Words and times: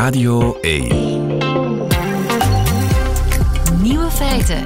Radio 0.00 0.58
1. 0.60 0.88
Nieuwe 3.82 4.10
feiten. 4.10 4.62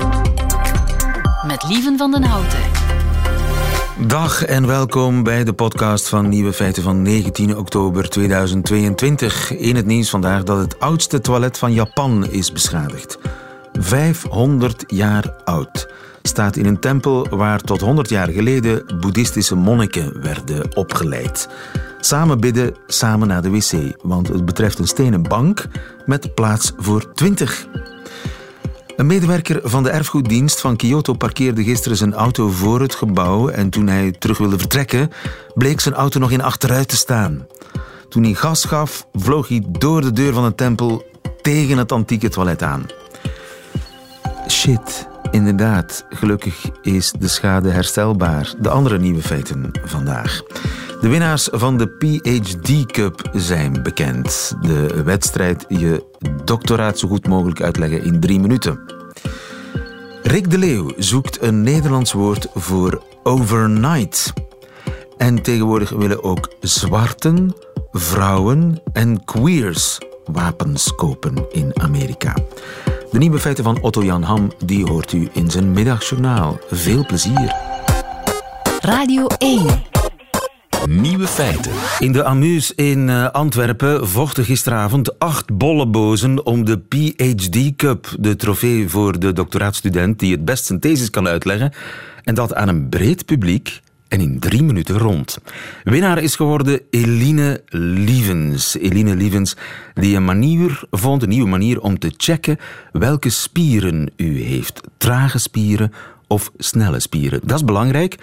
Met 1.47 1.65
Lieven 1.69 1.99
van 1.99 2.11
den 2.11 2.23
Houten. 2.23 2.59
Dag 4.07 4.45
en 4.45 4.67
welkom 4.67 5.23
bij 5.23 5.45
de 5.45 5.53
podcast 5.53 6.09
van 6.09 6.29
Nieuwe 6.29 6.53
Feiten 6.53 6.83
van 6.83 7.03
19 7.03 7.57
oktober 7.57 8.09
2022. 8.09 9.51
In 9.51 9.77
het 9.77 9.87
nieuws 9.87 10.11
vandaag 10.11 10.43
dat 10.43 10.59
het 10.59 10.81
oudste 10.81 11.21
toilet 11.21 11.59
van 11.59 11.73
Japan 11.73 12.27
is 12.31 12.53
beschadigd. 12.53 13.19
500 13.73 14.85
jaar 14.87 15.35
oud. 15.45 15.89
Staat 16.27 16.57
in 16.57 16.67
een 16.67 16.79
tempel 16.79 17.29
waar 17.29 17.61
tot 17.61 17.81
100 17.81 18.09
jaar 18.09 18.29
geleden 18.29 18.99
boeddhistische 19.01 19.55
monniken 19.55 20.23
werden 20.23 20.77
opgeleid. 20.77 21.49
Samen 22.01 22.41
bidden, 22.41 22.75
samen 22.87 23.29
naar 23.29 23.43
de 23.43 23.51
wc, 23.51 23.97
want 24.03 24.29
het 24.29 24.45
betreft 24.45 24.79
een 24.79 24.87
stenen 24.87 25.23
bank 25.23 25.67
met 26.07 26.35
plaats 26.35 26.73
voor 26.77 27.13
20. 27.13 27.67
Een 28.97 29.07
medewerker 29.07 29.61
van 29.63 29.83
de 29.83 29.91
erfgoeddienst 29.91 30.61
van 30.61 30.77
Kyoto 30.77 31.13
parkeerde 31.13 31.65
gisteren 31.65 31.97
zijn 31.97 32.15
auto 32.15 32.49
voor 32.49 32.81
het 32.81 32.95
gebouw 32.95 33.49
en 33.49 33.71
toen 33.71 33.87
hij 33.87 34.11
terug 34.11 34.39
wilde 34.39 34.59
vertrekken, 34.59 35.11
bleek 35.55 35.81
zijn 35.81 35.95
auto 35.95 36.19
nog 36.19 36.31
in 36.31 36.43
achteruit 36.43 36.89
te 36.89 36.97
staan. 36.97 37.47
Toen 38.09 38.23
hij 38.23 38.35
gas 38.35 38.65
gaf, 38.65 39.07
vloog 39.13 39.49
hij 39.49 39.65
door 39.69 40.01
de 40.01 40.13
deur 40.13 40.33
van 40.33 40.45
de 40.45 40.55
tempel 40.55 41.05
tegen 41.43 41.79
het 41.79 41.93
antieke 41.93 42.29
toilet 42.29 42.63
aan. 42.63 42.87
Shit, 44.49 45.13
inderdaad. 45.35 46.05
Gelukkig 46.09 46.71
is 46.83 47.13
de 47.19 47.29
schade 47.29 47.71
herstelbaar. 47.71 48.55
De 48.59 48.69
andere 48.69 48.99
nieuwe 48.99 49.23
feiten 49.23 49.71
vandaag. 49.85 50.43
De 51.01 51.09
winnaars 51.09 51.49
van 51.53 51.79
de 51.79 51.89
PhD 51.89 52.93
Cup 52.93 53.31
zijn 53.33 53.83
bekend. 53.83 54.57
De 54.61 55.03
wedstrijd 55.03 55.65
je 55.69 56.05
doctoraat 56.45 56.99
zo 56.99 57.09
goed 57.09 57.27
mogelijk 57.27 57.63
uitleggen 57.63 58.05
in 58.05 58.21
drie 58.21 58.41
minuten. 58.41 58.81
Rick 60.23 60.51
de 60.51 60.59
Leeuw 60.59 60.93
zoekt 60.97 61.43
een 61.43 61.63
Nederlands 61.63 62.13
woord 62.13 62.47
voor 62.55 63.03
overnight. 63.23 64.33
En 65.17 65.43
tegenwoordig 65.43 65.91
willen 65.91 66.25
ook 66.25 66.55
zwarten, 66.61 67.55
vrouwen 67.91 68.81
en 68.93 69.25
queers 69.25 69.99
wapens 70.25 70.95
kopen 70.95 71.47
in 71.51 71.71
Amerika. 71.81 72.35
De 73.15 73.21
nieuwe 73.21 73.39
feiten 73.39 73.65
van 73.65 73.81
Otto 73.81 74.05
Jan 74.05 74.23
Ham 74.23 74.53
die 74.65 74.85
hoort 74.85 75.13
u 75.13 75.29
in 75.33 75.51
zijn 75.51 75.73
middagjournaal. 75.73 76.59
Veel 76.71 77.07
plezier. 77.07 77.55
Radio 78.81 79.27
1. 79.39 79.67
Nieuwe 80.89 81.27
feiten. 81.27 81.73
In 81.99 82.13
de 82.13 82.25
Amus 82.25 82.75
in 82.75 83.09
eh, 83.09 83.31
Antwerpen 83.31 84.09
vochten 84.09 84.45
gisteravond 84.45 85.19
acht 85.19 85.57
bollebozen 85.57 86.47
om 86.47 86.65
de 86.65 86.79
PhD 86.79 87.77
Cup, 87.77 88.17
de 88.19 88.37
trofee 88.37 88.89
voor 88.89 89.19
de 89.19 89.33
doctoraatstudent 89.33 90.19
die 90.19 90.33
het 90.33 90.45
best 90.45 90.65
zijn 90.65 90.81
thesis 90.81 91.11
kan 91.11 91.29
uitleggen. 91.29 91.73
En 92.23 92.35
dat 92.35 92.55
aan 92.55 92.69
een 92.69 92.89
breed 92.89 93.25
publiek 93.25 93.81
en 94.15 94.21
in 94.21 94.39
drie 94.39 94.63
minuten 94.63 94.99
rond. 94.99 95.39
Winnaar 95.85 96.23
is 96.23 96.37
geworden 96.37 96.81
Eline 96.91 97.63
Lievens. 97.69 98.77
Eline 98.77 99.17
Lievens 99.17 99.57
die 99.95 100.17
een 100.17 100.25
manier 100.25 100.85
vond, 100.91 101.23
een 101.23 101.29
nieuwe 101.29 101.49
manier 101.49 101.81
om 101.81 101.99
te 101.99 102.15
checken 102.17 102.59
welke 102.93 103.31
spieren 103.31 104.11
u 104.17 104.43
heeft. 104.43 104.81
Trage 104.97 105.39
spieren 105.39 105.93
of 106.27 106.51
snelle 106.59 107.01
spieren. 107.01 107.41
Dat 107.45 107.57
is 107.57 107.65
belangrijk 107.65 108.17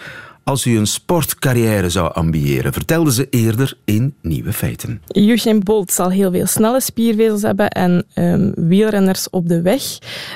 als 0.44 0.66
u 0.66 0.78
een 0.78 0.88
sportcarrière 0.88 1.90
zou 1.90 2.14
ambiëren, 2.14 2.74
vertelde 2.74 3.14
ze 3.14 3.28
eerder 3.30 3.78
in 3.86 4.14
Nieuwe 4.22 4.54
Feiten. 4.54 5.02
Usain 5.14 5.60
Bolt 5.60 5.92
zal 5.92 6.10
heel 6.10 6.32
veel 6.32 6.46
snelle 6.46 6.82
spiervezels 6.82 7.42
hebben 7.42 7.70
en 7.70 8.06
um, 8.16 8.54
wielrenners 8.56 9.30
op 9.30 9.48
de 9.48 9.62
weg 9.62 9.84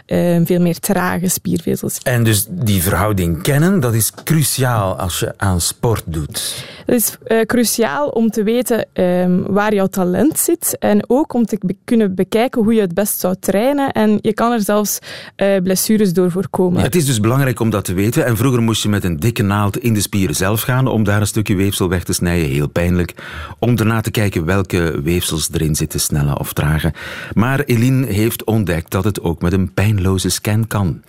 um, 0.06 0.45
veel 0.45 0.61
meer 0.61 0.80
trage 0.80 1.28
spiervezels. 1.28 1.98
En 2.03 2.23
dus 2.23 2.48
die 2.50 2.81
verhouding 2.81 3.42
kennen, 3.42 3.80
dat 3.80 3.94
is 3.94 4.11
cruciaal 4.23 4.95
als 4.99 5.20
je 5.20 5.33
aan 5.38 5.61
sport 5.61 6.04
doet. 6.05 6.65
Het 6.85 6.95
is 6.95 7.17
uh, 7.27 7.41
cruciaal 7.41 8.07
om 8.07 8.29
te 8.29 8.43
weten 8.43 8.87
um, 8.93 9.43
waar 9.47 9.73
jouw 9.73 9.87
talent 9.87 10.39
zit 10.39 10.77
en 10.79 11.09
ook 11.09 11.33
om 11.33 11.45
te 11.45 11.57
kunnen 11.83 12.15
bekijken 12.15 12.63
hoe 12.63 12.73
je 12.73 12.81
het 12.81 12.93
best 12.93 13.19
zou 13.19 13.35
trainen. 13.39 13.91
En 13.91 14.17
je 14.21 14.33
kan 14.33 14.51
er 14.51 14.61
zelfs 14.61 14.99
uh, 15.37 15.57
blessures 15.63 16.13
door 16.13 16.31
voorkomen. 16.31 16.81
Het 16.81 16.95
is 16.95 17.05
dus 17.05 17.19
belangrijk 17.19 17.59
om 17.59 17.69
dat 17.69 17.85
te 17.85 17.93
weten. 17.93 18.25
En 18.25 18.37
vroeger 18.37 18.61
moest 18.61 18.83
je 18.83 18.89
met 18.89 19.03
een 19.03 19.19
dikke 19.19 19.43
naald 19.43 19.77
in 19.77 19.93
de 19.93 20.01
spieren 20.01 20.35
zelf 20.35 20.61
gaan 20.61 20.87
om 20.87 21.03
daar 21.03 21.21
een 21.21 21.27
stukje 21.27 21.55
weefsel 21.55 21.89
weg 21.89 22.03
te 22.03 22.13
snijden. 22.13 22.49
Heel 22.49 22.69
pijnlijk. 22.69 23.13
Om 23.59 23.75
daarna 23.75 24.02
te 24.02 24.11
kijken 24.11 24.45
welke 24.45 25.02
weefsels 25.03 25.49
erin 25.53 25.75
zitten, 25.75 25.99
snelle 25.99 26.39
of 26.39 26.53
trage. 26.53 26.93
Maar 27.33 27.59
Eline 27.59 28.05
heeft 28.05 28.43
ontdekt 28.43 28.91
dat 28.91 29.03
het 29.03 29.21
ook 29.21 29.41
met 29.41 29.53
een 29.53 29.73
pijnloze 29.73 30.29
scan 30.29 30.67
kan. 30.67 31.02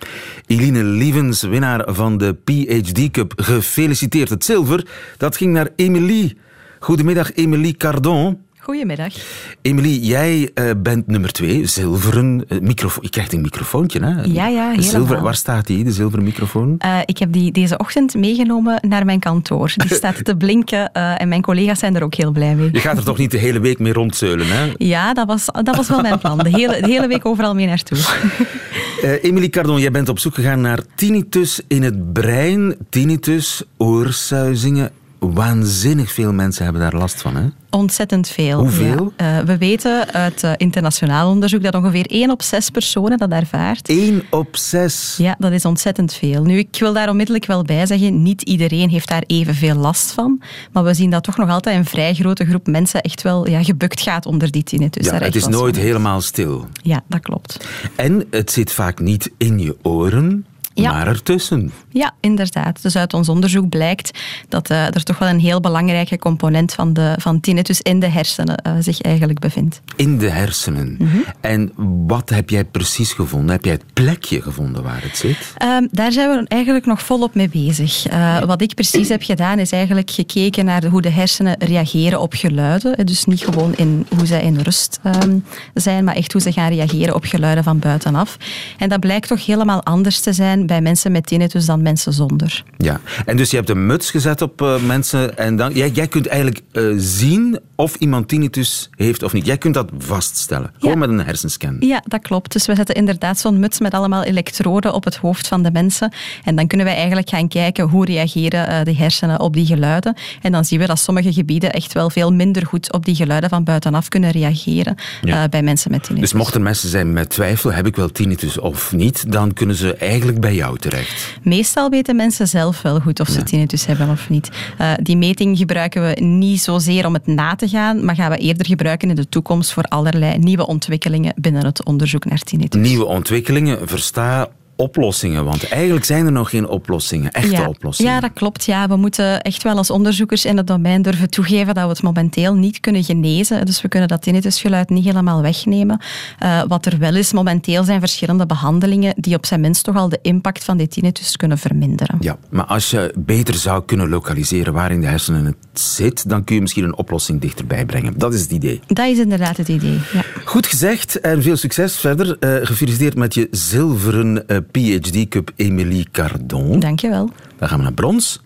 Eline 0.45 0.83
Lievens, 0.83 1.41
winnaar 1.41 1.83
van 1.93 2.17
de 2.17 2.35
PhD 2.43 3.11
Cup, 3.11 3.33
gefeliciteerd. 3.35 4.29
Het 4.29 4.45
zilver, 4.45 4.87
dat 5.17 5.37
ging 5.37 5.53
naar 5.53 5.66
Emilie. 5.75 6.37
Goedemiddag, 6.79 7.33
Emilie 7.33 7.77
Cardon. 7.77 8.37
Goedemiddag. 8.67 9.13
Emilie, 9.61 10.01
jij 10.01 10.49
uh, 10.53 10.71
bent 10.77 11.07
nummer 11.07 11.31
twee, 11.31 11.65
zilveren 11.65 12.45
uh, 12.47 12.59
microfoon. 12.59 13.03
Je 13.03 13.09
krijgt 13.09 13.33
een 13.33 13.41
microfoontje, 13.41 13.99
hè? 13.99 14.09
Ja, 14.09 14.47
ja, 14.47 14.47
helemaal. 14.47 14.83
Zilver, 14.83 15.21
waar 15.21 15.35
staat 15.35 15.67
die, 15.67 15.83
de 15.83 15.91
zilveren 15.91 16.25
microfoon? 16.25 16.79
Uh, 16.85 16.99
ik 17.05 17.17
heb 17.17 17.31
die 17.31 17.51
deze 17.51 17.77
ochtend 17.77 18.15
meegenomen 18.15 18.79
naar 18.87 19.05
mijn 19.05 19.19
kantoor. 19.19 19.73
Die 19.75 19.93
staat 20.01 20.25
te 20.25 20.35
blinken 20.35 20.91
en 20.93 21.27
mijn 21.27 21.41
collega's 21.41 21.79
zijn 21.79 21.95
er 21.95 22.03
ook 22.03 22.15
heel 22.15 22.31
blij 22.31 22.55
mee. 22.55 22.69
Je 22.71 22.79
gaat 22.79 22.97
er 22.97 23.03
toch 23.03 23.17
niet 23.17 23.31
de 23.31 23.37
hele 23.37 23.59
week 23.59 23.79
mee 23.79 23.93
rondzeulen, 23.93 24.47
hè? 24.47 24.73
Ja, 24.77 25.13
dat 25.13 25.27
was, 25.27 25.45
dat 25.45 25.75
was 25.75 25.87
wel 25.87 26.01
mijn 26.01 26.19
plan. 26.19 26.37
De 26.37 26.49
hele, 26.49 26.81
de 26.81 26.87
hele 26.87 27.07
week 27.07 27.25
overal 27.25 27.55
mee 27.55 27.67
naartoe. 27.67 27.97
Emilie 29.21 29.49
Cardon, 29.49 29.79
jij 29.79 29.91
bent 29.91 30.09
op 30.09 30.19
zoek 30.19 30.33
gegaan 30.33 30.61
naar 30.61 30.79
tinnitus 30.95 31.61
in 31.67 31.83
het 31.83 32.13
brein. 32.13 32.75
Tinnitus, 32.89 33.63
oorsuizingen, 33.77 34.91
waanzinnig 35.19 36.11
veel 36.11 36.33
mensen 36.33 36.63
hebben 36.63 36.81
daar 36.81 36.95
last 36.95 37.21
van, 37.21 37.35
hè? 37.35 37.45
Ontzettend 37.69 38.29
veel. 38.29 38.59
Hoeveel? 38.59 39.13
Ja. 39.17 39.39
Uh, 39.39 39.45
we 39.45 39.57
weten 39.57 40.13
uit 40.13 40.43
uh, 40.43 40.51
internationaal 40.57 41.29
onderzoek 41.29 41.63
dat 41.63 41.75
ongeveer 41.75 42.05
1 42.05 42.31
op 42.31 42.41
6 42.41 42.69
personen 42.69 43.17
dat 43.17 43.31
ervaart. 43.31 43.89
1 43.89 44.23
op 44.29 44.55
6? 44.55 45.15
Ja, 45.17 45.35
dat 45.39 45.51
is 45.51 45.65
ontzettend 45.65 46.13
veel. 46.13 46.43
Nu, 46.43 46.57
ik 46.57 46.77
wil 46.79 46.93
daar 46.93 47.09
onmiddellijk 47.09 47.45
wel 47.45 47.63
bij 47.63 47.85
zeggen, 47.85 48.23
niet 48.23 48.41
iedereen 48.41 48.89
heeft 48.89 49.07
daar 49.07 49.23
evenveel 49.27 49.75
last 49.75 50.11
van. 50.11 50.41
Maar 50.71 50.83
we 50.83 50.93
zien 50.93 51.09
dat 51.09 51.23
toch 51.23 51.37
nog 51.37 51.49
altijd 51.49 51.77
een 51.77 51.85
vrij 51.85 52.13
grote 52.13 52.45
groep 52.45 52.67
mensen 52.67 53.01
echt 53.01 53.21
wel 53.21 53.47
ja, 53.47 53.63
gebukt 53.63 54.01
gaat 54.01 54.25
onder 54.25 54.51
die 54.51 54.63
tinnitus. 54.63 55.05
Ja, 55.05 55.17
het 55.17 55.35
is 55.35 55.47
nooit 55.47 55.75
helemaal 55.75 56.21
stil. 56.21 56.65
Ja, 56.81 57.03
dat 57.07 57.19
klopt. 57.19 57.67
En 57.95 58.25
het 58.29 58.51
zit 58.51 58.71
vaak 58.71 58.99
niet 58.99 59.31
in 59.37 59.59
je 59.59 59.77
oren, 59.81 60.45
ja. 60.81 60.91
maar 60.91 61.07
ertussen. 61.07 61.71
Ja, 61.89 62.11
inderdaad. 62.19 62.81
Dus 62.81 62.95
uit 62.95 63.13
ons 63.13 63.29
onderzoek 63.29 63.69
blijkt 63.69 64.19
dat 64.49 64.69
uh, 64.69 64.85
er 64.85 65.03
toch 65.03 65.17
wel 65.17 65.29
een 65.29 65.39
heel 65.39 65.59
belangrijke 65.59 66.19
component 66.19 66.73
van, 66.73 66.93
de, 66.93 67.15
van 67.17 67.39
tinnitus 67.39 67.81
in 67.81 67.99
de 67.99 68.09
hersenen 68.09 68.61
uh, 68.67 68.73
zich 68.79 69.01
eigenlijk 69.01 69.39
bevindt. 69.39 69.81
In 69.95 70.17
de 70.17 70.29
hersenen. 70.29 70.95
Mm 70.99 71.07
-hmm. 71.07 71.23
En 71.41 71.71
wat 72.07 72.29
heb 72.29 72.49
jij 72.49 72.65
precies 72.65 73.13
gevonden? 73.13 73.51
Heb 73.51 73.63
jij 73.63 73.73
het 73.73 73.93
plekje 73.93 74.41
gevonden 74.41 74.83
waar 74.83 75.01
het 75.01 75.17
zit? 75.17 75.53
Uh, 75.63 75.77
daar 75.91 76.11
zijn 76.11 76.29
we 76.29 76.47
eigenlijk 76.47 76.85
nog 76.85 77.01
volop 77.01 77.35
mee 77.35 77.49
bezig. 77.49 78.11
Uh, 78.11 78.43
wat 78.43 78.61
ik 78.61 78.73
precies 78.75 79.09
heb 79.09 79.23
gedaan 79.23 79.59
is 79.59 79.71
eigenlijk 79.71 80.11
gekeken 80.11 80.65
naar 80.65 80.85
hoe 80.85 81.01
de 81.01 81.09
hersenen 81.09 81.55
reageren 81.59 82.21
op 82.21 82.33
geluiden. 82.33 83.05
Dus 83.05 83.25
niet 83.25 83.41
gewoon 83.43 83.75
in 83.75 84.05
hoe 84.17 84.25
zij 84.25 84.41
in 84.41 84.59
rust 84.59 84.99
um, 85.23 85.45
zijn, 85.73 86.03
maar 86.03 86.15
echt 86.15 86.31
hoe 86.31 86.41
ze 86.41 86.51
gaan 86.51 86.69
reageren 86.69 87.15
op 87.15 87.23
geluiden 87.23 87.63
van 87.63 87.79
buitenaf. 87.79 88.37
En 88.77 88.89
dat 88.89 88.99
blijkt 88.99 89.27
toch 89.27 89.45
helemaal 89.45 89.83
anders 89.83 90.19
te 90.19 90.33
zijn 90.33 90.66
bij 90.67 90.81
mensen 90.81 91.11
met 91.11 91.27
tinnitus 91.27 91.65
dan 91.65 91.81
mensen 91.81 92.13
zonder. 92.13 92.63
Ja, 92.77 92.99
en 93.25 93.37
dus 93.37 93.49
je 93.49 93.55
hebt 93.55 93.69
een 93.69 93.85
muts 93.85 94.11
gezet 94.11 94.41
op 94.41 94.61
uh, 94.61 94.83
mensen 94.83 95.37
en 95.37 95.55
dan, 95.55 95.73
jij, 95.73 95.89
jij 95.89 96.07
kunt 96.07 96.27
eigenlijk 96.27 96.61
uh, 96.71 96.93
zien 96.97 97.59
of 97.75 97.95
iemand 97.95 98.27
tinnitus 98.27 98.89
heeft 98.95 99.23
of 99.23 99.33
niet. 99.33 99.45
Jij 99.45 99.57
kunt 99.57 99.73
dat 99.73 99.89
vaststellen, 99.97 100.71
gewoon 100.77 100.99
ja. 100.99 101.07
met 101.07 101.09
een 101.09 101.25
hersenscan. 101.25 101.77
Ja, 101.79 102.03
dat 102.05 102.21
klopt. 102.21 102.51
Dus 102.51 102.65
we 102.65 102.75
zetten 102.75 102.95
inderdaad 102.95 103.39
zo'n 103.39 103.59
muts 103.59 103.79
met 103.79 103.93
allemaal 103.93 104.23
elektroden 104.23 104.93
op 104.93 105.03
het 105.03 105.15
hoofd 105.15 105.47
van 105.47 105.63
de 105.63 105.71
mensen 105.71 106.13
en 106.43 106.55
dan 106.55 106.67
kunnen 106.67 106.85
we 106.85 106.91
eigenlijk 106.91 107.29
gaan 107.29 107.47
kijken 107.47 107.87
hoe 107.87 108.05
reageren 108.05 108.69
uh, 108.69 108.83
de 108.83 108.95
hersenen 108.95 109.39
op 109.39 109.53
die 109.53 109.65
geluiden. 109.65 110.15
En 110.41 110.51
dan 110.51 110.65
zien 110.65 110.79
we 110.79 110.85
dat 110.85 110.99
sommige 110.99 111.33
gebieden 111.33 111.71
echt 111.71 111.93
wel 111.93 112.09
veel 112.09 112.33
minder 112.33 112.65
goed 112.65 112.93
op 112.93 113.05
die 113.05 113.15
geluiden 113.15 113.49
van 113.49 113.63
buitenaf 113.63 114.07
kunnen 114.07 114.31
reageren 114.31 114.95
ja. 115.21 115.49
bij 115.49 115.61
mensen 115.61 115.91
met 115.91 116.03
tinnitus. 116.03 116.29
Dus 116.29 116.39
mochten 116.39 116.61
mensen 116.61 116.89
zijn 116.89 117.13
met 117.13 117.29
twijfel, 117.29 117.73
heb 117.73 117.87
ik 117.87 117.95
wel 117.95 118.11
tinnitus 118.11 118.59
of 118.59 118.91
niet, 118.91 119.31
dan 119.31 119.53
kunnen 119.53 119.75
ze 119.75 119.95
eigenlijk 119.95 120.39
bij 120.39 120.55
jou 120.57 120.77
terecht. 120.77 121.37
Meestal 121.41 121.89
weten 121.89 122.15
mensen 122.15 122.47
zelf 122.47 122.81
wel 122.81 122.99
goed 122.99 123.19
of 123.19 123.27
ze 123.27 123.37
ja. 123.37 123.43
tinnitus 123.43 123.85
hebben 123.85 124.09
of 124.09 124.29
niet. 124.29 124.49
Uh, 124.81 124.93
die 125.01 125.17
meting 125.17 125.57
gebruiken 125.57 126.01
we 126.07 126.21
niet 126.21 126.61
zozeer 126.61 127.05
om 127.05 127.13
het 127.13 127.27
na 127.27 127.55
te 127.55 127.67
gaan, 127.67 128.05
maar 128.05 128.15
gaan 128.15 128.31
we 128.31 128.37
eerder 128.37 128.65
gebruiken 128.65 129.09
in 129.09 129.15
de 129.15 129.29
toekomst 129.29 129.73
voor 129.73 129.83
allerlei 129.83 130.37
nieuwe 130.37 130.67
ontwikkelingen 130.67 131.33
binnen 131.35 131.65
het 131.65 131.85
onderzoek 131.85 132.25
naar 132.25 132.39
tinnitus. 132.39 132.81
Nieuwe 132.81 133.05
ontwikkelingen, 133.05 133.87
versta 133.87 134.49
oplossingen? 134.77 135.45
Want 135.45 135.67
eigenlijk 135.67 136.05
zijn 136.05 136.25
er 136.25 136.31
nog 136.31 136.49
geen 136.49 136.67
oplossingen, 136.67 137.31
echte 137.31 137.51
ja, 137.51 137.67
oplossingen. 137.67 138.11
Ja, 138.11 138.19
dat 138.19 138.31
klopt. 138.33 138.65
Ja. 138.65 138.87
We 138.87 138.95
moeten 138.95 139.41
echt 139.41 139.63
wel 139.63 139.77
als 139.77 139.89
onderzoekers 139.89 140.45
in 140.45 140.57
het 140.57 140.67
domein 140.67 141.01
durven 141.01 141.29
toegeven 141.29 141.73
dat 141.73 141.83
we 141.83 141.89
het 141.89 142.01
momenteel 142.01 142.53
niet 142.53 142.79
kunnen 142.79 143.03
genezen. 143.03 143.65
Dus 143.65 143.81
we 143.81 143.87
kunnen 143.87 144.07
dat 144.07 144.21
tinnitusgeluid 144.21 144.89
niet 144.89 145.05
helemaal 145.05 145.41
wegnemen. 145.41 146.01
Uh, 146.43 146.61
wat 146.67 146.85
er 146.85 146.97
wel 146.97 147.15
is 147.15 147.33
momenteel 147.33 147.83
zijn 147.83 147.99
verschillende 147.99 148.45
behandelingen 148.45 149.13
die 149.17 149.35
op 149.35 149.45
zijn 149.45 149.61
minst 149.61 149.83
toch 149.83 149.95
al 149.95 150.09
de 150.09 150.19
impact 150.21 150.63
van 150.63 150.77
die 150.77 150.87
tinnitus 150.87 151.37
kunnen 151.37 151.57
verminderen. 151.57 152.17
Ja, 152.19 152.37
maar 152.49 152.65
als 152.65 152.89
je 152.89 153.13
beter 153.17 153.53
zou 153.55 153.83
kunnen 153.85 154.09
lokaliseren 154.09 154.73
waar 154.73 154.91
in 154.91 155.01
de 155.01 155.07
hersenen 155.07 155.45
het 155.45 155.55
zit, 155.73 156.29
dan 156.29 156.43
kun 156.43 156.55
je 156.55 156.61
misschien 156.61 156.83
een 156.83 156.97
oplossing 156.97 157.41
dichterbij 157.41 157.85
brengen. 157.85 158.17
Dat 158.17 158.33
is 158.33 158.41
het 158.41 158.51
idee. 158.51 158.79
Dat 158.87 159.07
is 159.07 159.17
inderdaad 159.17 159.57
het 159.57 159.67
idee, 159.67 159.99
ja. 160.13 160.23
Goed 160.45 160.67
gezegd 160.67 161.19
en 161.19 161.41
veel 161.41 161.55
succes 161.55 161.97
verder. 161.97 162.37
Uh, 162.39 162.65
gefeliciteerd 162.65 163.15
met 163.15 163.33
je 163.33 163.47
zilveren 163.51 164.43
uh, 164.47 164.57
PhD 164.71 165.27
Cup 165.27 165.51
Emilie 165.55 166.07
Cardon. 166.11 166.79
Dankjewel. 166.79 167.29
Dan 167.57 167.67
gaan 167.67 167.77
we 167.77 167.83
naar 167.83 167.93
brons. 167.93 168.41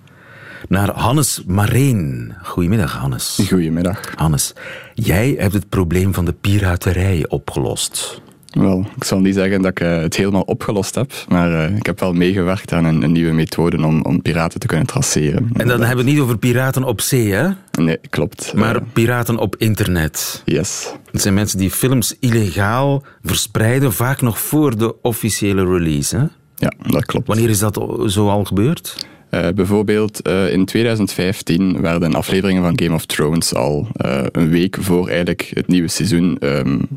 Naar 0.68 0.92
Hannes 0.92 1.42
Mareen. 1.46 2.34
Goedemiddag, 2.44 2.98
Hannes. 2.98 3.40
Goedemiddag. 3.48 4.00
Hannes, 4.16 4.54
jij 4.94 5.36
hebt 5.38 5.54
het 5.54 5.70
probleem 5.70 6.14
van 6.14 6.26
de 6.26 6.34
piraterij 6.34 7.26
opgelost. 7.28 8.22
Wel, 8.52 8.86
ik 8.96 9.04
zal 9.04 9.20
niet 9.20 9.34
zeggen 9.34 9.62
dat 9.62 9.72
ik 9.72 9.80
uh, 9.80 9.98
het 9.98 10.16
helemaal 10.16 10.42
opgelost 10.42 10.96
heb, 10.96 11.12
maar 11.28 11.52
uh, 11.52 11.76
ik 11.76 11.86
heb 11.86 12.00
wel 12.00 12.14
meegewerkt 12.14 12.74
aan 12.74 12.86
een, 12.86 13.02
een, 13.02 13.12
nieuwe 13.12 13.32
methode 13.32 13.86
om, 13.86 14.02
om 14.02 14.22
piraten 14.22 14.60
te 14.60 14.68
kunnen 14.68 14.88
traceren. 14.88 15.50
En 15.54 15.68
dan 15.68 15.80
hebben 15.80 15.98
we 15.98 16.02
het 16.04 16.12
niet 16.12 16.20
over 16.20 16.38
piraten 16.38 16.84
op 16.84 17.02
zee, 17.02 17.32
hè? 17.32 17.50
Nee, 17.80 17.98
klopt. 18.10 18.54
Maar 18.56 18.76
uh, 18.76 18.82
piraten 18.94 19.38
op 19.38 19.56
internet. 19.56 20.42
Yes. 20.46 20.94
Het 21.12 21.22
zijn 21.22 21.34
mensen 21.34 21.58
die 21.58 21.72
films 21.72 22.16
illegaal 22.20 23.04
verspreiden, 23.24 23.94
vaak 23.94 24.22
nog 24.22 24.40
voor 24.40 24.78
de 24.78 25.02
officiële 25.02 25.66
release, 25.66 26.18
hè? 26.18 26.26
Ja, 26.56 26.74
dat 26.92 27.06
klopt. 27.06 27.28
Wanneer 27.28 27.50
is 27.50 27.60
dat 27.60 27.86
zo 28.06 28.30
al 28.30 28.44
gebeurd? 28.44 29.08
Uh, 29.32 29.48
bijvoorbeeld 29.56 30.28
uh, 30.28 30.54
in 30.54 30.66
2015 30.66 31.82
werden 31.82 32.14
afleveringen 32.14 32.64
van 32.64 32.80
Game 32.84 32.96
of 32.96 33.06
Thrones 33.06 33.54
al 33.54 33.88
uh, 34.06 34.24
een 34.32 34.50
week 34.50 34.78
voor 34.80 35.08
eigenlijk 35.08 35.52
het 35.54 35.68
nieuwe 35.68 35.88
seizoen 35.88 36.38
um, 36.40 36.88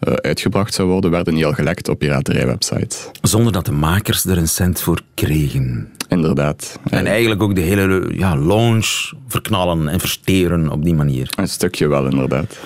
uitgebracht 0.00 0.74
zou 0.74 0.88
worden, 0.88 1.10
werden 1.10 1.34
die 1.34 1.46
al 1.46 1.52
gelekt 1.52 1.88
op 1.88 1.98
piraterijwebsites. 1.98 3.10
Zonder 3.22 3.52
dat 3.52 3.64
de 3.64 3.72
makers 3.72 4.24
er 4.24 4.38
een 4.38 4.48
cent 4.48 4.80
voor 4.80 5.00
kregen. 5.14 5.92
Inderdaad. 6.08 6.78
En 6.90 7.06
eigenlijk 7.06 7.42
ook 7.42 7.54
de 7.54 7.60
hele 7.60 8.10
ja, 8.16 8.36
launch 8.36 9.12
verknallen 9.28 9.88
en 9.88 10.00
versteren 10.00 10.70
op 10.70 10.84
die 10.84 10.94
manier. 10.94 11.30
Een 11.36 11.48
stukje 11.48 11.88
wel, 11.88 12.08
inderdaad. 12.08 12.58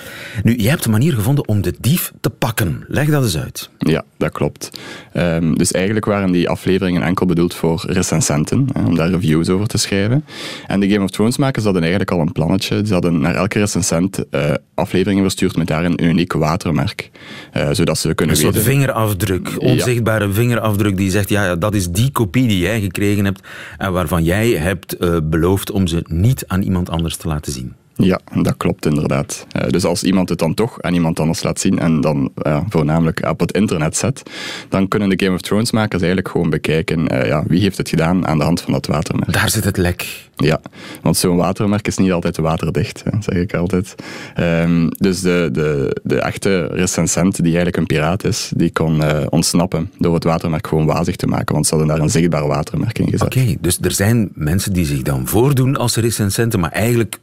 Nu, 0.43 0.57
je 0.57 0.69
hebt 0.69 0.85
een 0.85 0.91
manier 0.91 1.13
gevonden 1.13 1.47
om 1.47 1.61
de 1.61 1.73
dief 1.79 2.11
te 2.21 2.29
pakken. 2.29 2.85
Leg 2.87 3.09
dat 3.09 3.23
eens 3.23 3.37
uit. 3.37 3.69
Ja, 3.77 4.03
dat 4.17 4.31
klopt. 4.31 4.69
Um, 5.17 5.57
dus 5.57 5.71
eigenlijk 5.71 6.05
waren 6.05 6.31
die 6.31 6.49
afleveringen 6.49 7.01
enkel 7.01 7.25
bedoeld 7.25 7.53
voor 7.53 7.83
recensenten, 7.87 8.67
hè, 8.73 8.85
om 8.85 8.95
daar 8.95 9.09
reviews 9.09 9.49
over 9.49 9.67
te 9.67 9.77
schrijven. 9.77 10.25
En 10.67 10.79
de 10.79 10.89
Game 10.89 11.03
of 11.03 11.09
Thrones 11.09 11.37
makers 11.37 11.63
hadden 11.63 11.81
eigenlijk 11.81 12.11
al 12.11 12.19
een 12.19 12.31
plannetje. 12.31 12.81
Ze 12.85 12.93
hadden 12.93 13.21
naar 13.21 13.35
elke 13.35 13.59
recensent 13.59 14.23
uh, 14.31 14.53
afleveringen 14.73 15.23
verstuurd 15.23 15.55
met 15.55 15.67
daarin 15.67 15.91
een 15.91 16.05
uniek 16.05 16.33
watermerk. 16.33 17.09
Uh, 17.57 17.67
zodat 17.71 17.97
ze 17.97 18.13
kunnen 18.13 18.35
een 18.35 18.41
weten... 18.41 18.61
soort 18.61 18.73
vingerafdruk, 18.73 19.49
onzichtbare 19.57 20.27
ja. 20.27 20.33
vingerafdruk 20.33 20.97
die 20.97 21.11
zegt, 21.11 21.29
ja, 21.29 21.45
ja, 21.45 21.55
dat 21.55 21.73
is 21.73 21.89
die 21.89 22.11
kopie 22.11 22.47
die 22.47 22.59
jij 22.59 22.81
gekregen 22.81 23.25
hebt 23.25 23.32
en 23.77 23.93
waarvan 23.93 24.23
jij 24.23 24.49
hebt 24.49 25.01
uh, 25.01 25.17
beloofd 25.23 25.71
om 25.71 25.87
ze 25.87 26.03
niet 26.07 26.47
aan 26.47 26.61
iemand 26.61 26.89
anders 26.89 27.17
te 27.17 27.27
laten 27.27 27.51
zien. 27.51 27.75
Ja, 27.95 28.19
dat 28.41 28.57
klopt 28.57 28.85
inderdaad. 28.85 29.45
Uh, 29.55 29.67
dus 29.69 29.85
als 29.85 30.03
iemand 30.03 30.29
het 30.29 30.39
dan 30.39 30.53
toch 30.53 30.81
aan 30.81 30.93
iemand 30.93 31.19
anders 31.19 31.43
laat 31.43 31.59
zien 31.59 31.79
en 31.79 32.01
dan 32.01 32.31
uh, 32.43 32.59
voornamelijk 32.69 33.29
op 33.29 33.39
het 33.39 33.51
internet 33.51 33.97
zet, 33.97 34.23
dan 34.69 34.87
kunnen 34.87 35.09
de 35.09 35.25
Game 35.25 35.35
of 35.35 35.41
Thrones 35.41 35.71
makers 35.71 36.01
eigenlijk 36.01 36.31
gewoon 36.31 36.49
bekijken 36.49 37.13
uh, 37.13 37.27
ja, 37.27 37.43
wie 37.47 37.61
heeft 37.61 37.77
het 37.77 37.89
gedaan 37.89 38.27
aan 38.27 38.37
de 38.37 38.43
hand 38.43 38.61
van 38.61 38.73
dat 38.73 38.85
watermerk. 38.85 39.33
Daar 39.33 39.49
zit 39.49 39.63
het 39.63 39.77
lek. 39.77 40.31
Ja, 40.35 40.61
want 41.01 41.17
zo'n 41.17 41.35
watermerk 41.35 41.87
is 41.87 41.97
niet 41.97 42.11
altijd 42.11 42.37
waterdicht, 42.37 43.03
hè, 43.03 43.11
zeg 43.19 43.35
ik 43.35 43.53
altijd. 43.53 43.95
Um, 44.39 44.89
dus 44.97 45.21
de, 45.21 45.49
de, 45.51 45.99
de 46.03 46.19
echte 46.19 46.65
recensent 46.65 47.35
die 47.35 47.45
eigenlijk 47.45 47.77
een 47.77 47.85
piraat 47.85 48.23
is, 48.23 48.51
die 48.55 48.71
kon 48.71 49.01
ontsnappen 49.29 49.91
door 49.97 50.13
het 50.13 50.23
watermerk 50.23 50.67
gewoon 50.67 50.85
wazig 50.85 51.15
te 51.15 51.27
maken, 51.27 51.53
want 51.53 51.67
ze 51.67 51.75
hadden 51.75 51.95
daar 51.95 52.03
een 52.03 52.11
zichtbaar 52.11 52.47
watermerk 52.47 52.99
in 52.99 53.05
gezet. 53.05 53.21
Oké, 53.21 53.39
okay, 53.39 53.57
dus 53.61 53.77
er 53.81 53.91
zijn 53.91 54.29
mensen 54.33 54.73
die 54.73 54.85
zich 54.85 55.01
dan 55.01 55.27
voordoen 55.27 55.77
als 55.77 55.95
recensenten, 55.95 56.59
maar 56.59 56.71
eigenlijk 56.71 57.19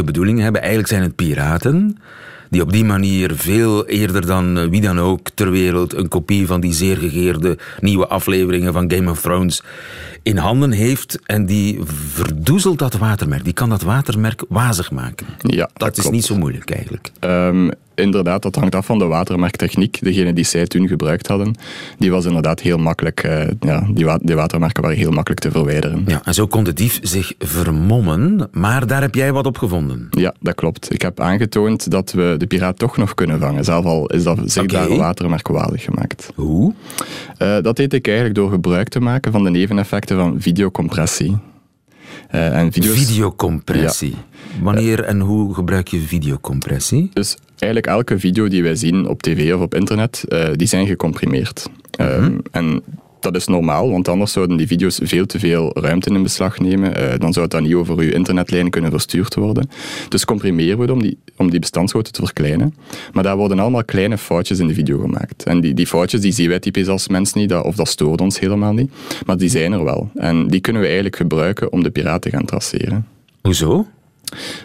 foute 0.00 0.04
bedoelingen 0.04 0.42
hebben. 0.42 0.60
Eigenlijk 0.60 0.90
zijn 0.92 1.02
het 1.02 1.14
piraten 1.14 1.98
die 2.50 2.62
op 2.62 2.72
die 2.72 2.84
manier 2.84 3.34
veel 3.34 3.86
eerder 3.86 4.26
dan 4.26 4.70
wie 4.70 4.80
dan 4.80 4.98
ook 4.98 5.28
ter 5.34 5.50
wereld 5.50 5.94
een 5.94 6.08
kopie 6.08 6.46
van 6.46 6.60
die 6.60 6.72
zeer 6.72 6.96
gegeerde 6.96 7.58
nieuwe 7.80 8.06
afleveringen 8.06 8.72
van 8.72 8.92
Game 8.92 9.10
of 9.10 9.20
Thrones 9.20 9.62
in 10.22 10.36
handen 10.36 10.70
heeft 10.70 11.18
en 11.26 11.46
die 11.46 11.78
verdoezelt 11.84 12.78
dat 12.78 12.98
watermerk. 12.98 13.44
Die 13.44 13.52
kan 13.52 13.68
dat 13.68 13.82
watermerk 13.82 14.44
wazig 14.48 14.90
maken. 14.90 15.26
Ja, 15.38 15.56
dat, 15.56 15.78
dat 15.78 15.96
is 15.96 16.00
klopt. 16.00 16.16
niet 16.16 16.24
zo 16.24 16.36
moeilijk 16.36 16.70
eigenlijk. 16.70 17.10
Um, 17.20 17.70
inderdaad, 18.00 18.42
dat 18.42 18.54
hangt 18.54 18.74
af 18.74 18.86
van 18.86 18.98
de 18.98 19.04
watermerktechniek. 19.04 19.98
Degene 20.02 20.32
die 20.32 20.44
zij 20.44 20.66
toen 20.66 20.88
gebruikt 20.88 21.26
hadden, 21.26 21.54
die 21.98 22.10
was 22.10 22.24
inderdaad 22.24 22.60
heel 22.60 22.78
makkelijk, 22.78 23.24
uh, 23.24 23.42
ja, 23.60 23.86
die, 23.92 24.04
wa 24.04 24.18
die, 24.22 24.36
watermerken 24.36 24.82
waren 24.82 24.96
heel 24.98 25.10
makkelijk 25.10 25.40
te 25.40 25.50
verwijderen. 25.50 26.04
Ja, 26.06 26.20
en 26.24 26.34
zo 26.34 26.46
kon 26.46 26.64
de 26.64 26.72
dief 26.72 26.98
zich 27.02 27.32
vermommen, 27.38 28.48
maar 28.52 28.86
daar 28.86 29.00
heb 29.00 29.14
jij 29.14 29.32
wat 29.32 29.46
op 29.46 29.58
gevonden. 29.58 30.08
Ja, 30.10 30.34
dat 30.40 30.54
klopt. 30.54 30.92
Ik 30.92 31.02
heb 31.02 31.20
aangetoond 31.20 31.90
dat 31.90 32.12
we 32.12 32.34
de 32.38 32.46
piraat 32.46 32.78
toch 32.78 32.96
nog 32.96 33.14
kunnen 33.14 33.40
vangen, 33.40 33.64
zelf 33.64 33.84
al 33.84 34.06
is 34.06 34.22
dat 34.22 34.38
zichtbare 34.44 34.84
okay. 34.84 34.98
watermerk 34.98 35.48
waardig 35.48 35.82
gemaakt. 35.82 36.30
Hoe? 36.34 36.74
Uh, 37.38 37.56
dat 37.62 37.76
deed 37.76 37.92
ik 37.92 38.06
eigenlijk 38.06 38.36
door 38.36 38.50
gebruik 38.50 38.88
te 38.88 39.00
maken 39.00 39.32
van 39.32 39.44
de 39.44 39.50
neveneffecten 39.50 40.16
van 40.16 40.36
videocompressie. 40.38 41.38
Uh, 42.34 42.56
en 42.58 42.72
video's... 42.72 43.06
Videocompressie. 43.06 44.10
Ja. 44.10 44.62
Wanneer 44.62 45.04
en 45.04 45.20
hoe 45.20 45.54
gebruik 45.54 45.88
je 45.88 45.98
videocompressie? 46.00 47.10
Dus 47.12 47.36
eigenlijk 47.58 47.86
elke 47.86 48.18
video 48.18 48.48
die 48.48 48.62
wij 48.62 48.74
zien 48.74 49.08
op 49.08 49.22
tv 49.22 49.54
of 49.54 49.60
op 49.60 49.74
internet, 49.74 50.24
uh, 50.28 50.48
die 50.52 50.66
zijn 50.66 50.86
gecomprimeerd. 50.86 51.68
Uh 52.00 52.06
-huh. 52.06 52.24
um, 52.24 52.42
en 52.50 52.82
dat 53.20 53.36
is 53.36 53.46
normaal, 53.46 53.90
want 53.90 54.08
anders 54.08 54.32
zouden 54.32 54.56
die 54.56 54.66
video's 54.66 55.00
veel 55.02 55.26
te 55.26 55.38
veel 55.38 55.70
ruimte 55.74 56.10
in 56.10 56.22
beslag 56.22 56.58
nemen. 56.58 57.00
Uh, 57.00 57.18
dan 57.18 57.32
zou 57.32 57.44
het 57.44 57.50
dan 57.50 57.62
niet 57.62 57.74
over 57.74 57.98
uw 57.98 58.10
internetlijn 58.10 58.70
kunnen 58.70 58.90
verstuurd 58.90 59.34
worden. 59.34 59.70
Dus 60.08 60.24
comprimeren 60.24 60.76
we 60.76 60.82
het 60.82 60.90
om 60.90 61.02
die, 61.02 61.18
om 61.36 61.50
die 61.50 61.60
bestandsgrootte 61.60 62.10
te 62.10 62.24
verkleinen. 62.24 62.74
Maar 63.12 63.22
daar 63.22 63.36
worden 63.36 63.58
allemaal 63.58 63.84
kleine 63.84 64.18
foutjes 64.18 64.58
in 64.58 64.66
de 64.66 64.74
video 64.74 64.98
gemaakt. 64.98 65.42
En 65.42 65.60
die, 65.60 65.74
die 65.74 65.86
foutjes 65.86 66.20
die 66.20 66.32
zien 66.32 66.48
wij 66.48 66.58
typisch 66.58 66.88
als 66.88 67.08
mens 67.08 67.32
niet, 67.32 67.48
dat, 67.48 67.64
of 67.64 67.74
dat 67.74 67.88
stoort 67.88 68.20
ons 68.20 68.38
helemaal 68.38 68.72
niet. 68.72 68.92
Maar 69.26 69.36
die 69.36 69.48
zijn 69.48 69.72
er 69.72 69.84
wel. 69.84 70.10
En 70.14 70.48
die 70.48 70.60
kunnen 70.60 70.80
we 70.80 70.88
eigenlijk 70.88 71.16
gebruiken 71.16 71.72
om 71.72 71.82
de 71.82 71.90
piraten 71.90 72.30
te 72.30 72.36
gaan 72.36 72.44
traceren. 72.44 73.06
Hoezo? 73.40 73.86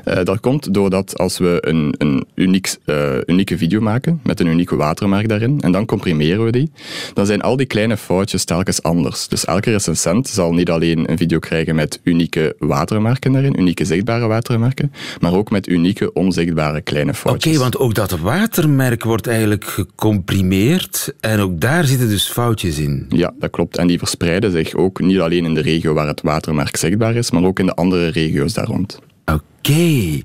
Uh, 0.06 0.24
dat 0.24 0.40
komt 0.40 0.74
doordat 0.74 1.18
als 1.18 1.38
we 1.38 1.58
een, 1.62 1.96
een 1.98 2.26
uniek, 2.36 2.76
uh, 2.86 3.18
unieke 3.26 3.58
video 3.58 3.82
maken 3.82 4.20
met 4.24 4.40
een 4.40 4.48
unieke 4.48 4.76
watermerk 4.76 5.30
daarin 5.30 5.62
en 5.62 5.72
dan 5.72 5.86
comprimeren 5.86 6.46
we 6.46 6.52
die, 6.52 6.72
dan 7.14 7.26
zijn 7.26 7.42
al 7.42 7.56
die 7.56 7.66
kleine 7.66 7.98
foutjes 7.98 8.44
telkens 8.44 8.84
anders. 8.84 9.28
Dus 9.28 9.46
elke 9.46 9.72
recensent 9.72 10.28
zal 10.28 10.54
niet 10.54 10.70
alleen 10.70 11.12
een 11.12 11.18
video 11.18 11.40
krijgen 11.40 11.76
met 11.76 12.00
unieke 12.04 12.56
watermerken 12.60 13.32
daarin, 13.32 13.60
unieke 13.60 13.86
zichtbare 13.86 14.28
watermerken, 14.28 14.92
maar 15.20 15.34
ook 15.34 15.52
met 15.52 15.68
unieke 15.68 16.14
onzichtbare 16.14 16.82
kleine 16.82 17.14
foutjes. 17.14 17.44
Oké, 17.44 17.48
okay, 17.48 17.60
want 17.60 17.78
ook 17.78 17.94
dat 17.94 18.20
watermerk 18.20 19.04
wordt 19.04 19.28
eigenlijk 19.28 19.64
gecomprimeerd 19.66 21.14
en 21.20 21.40
ook 21.40 21.62
daar 21.62 21.86
zitten 21.86 22.10
dus 22.10 22.28
foutjes 22.30 22.78
in. 22.78 23.06
Ja, 23.10 23.34
dat 23.40 23.50
klopt. 23.50 23.78
En 23.78 23.88
die 23.88 23.98
verspreiden 23.98 24.52
zich 24.52 24.74
ook 24.74 25.00
niet 25.00 25.20
alleen 25.20 25.46
in 25.46 25.54
de 25.54 25.62
regio 25.62 25.94
waar 25.94 26.08
het 26.08 26.22
watermerk 26.22 26.78
zichtbaar 26.78 27.16
is, 27.16 27.32
maar 27.32 27.44
ook 27.44 27.60
in 27.60 27.66
de 27.66 27.76
andere 27.76 28.08
regio's 28.08 28.54
daar 28.54 28.66
rond. 28.66 29.00
Oké, 29.26 30.22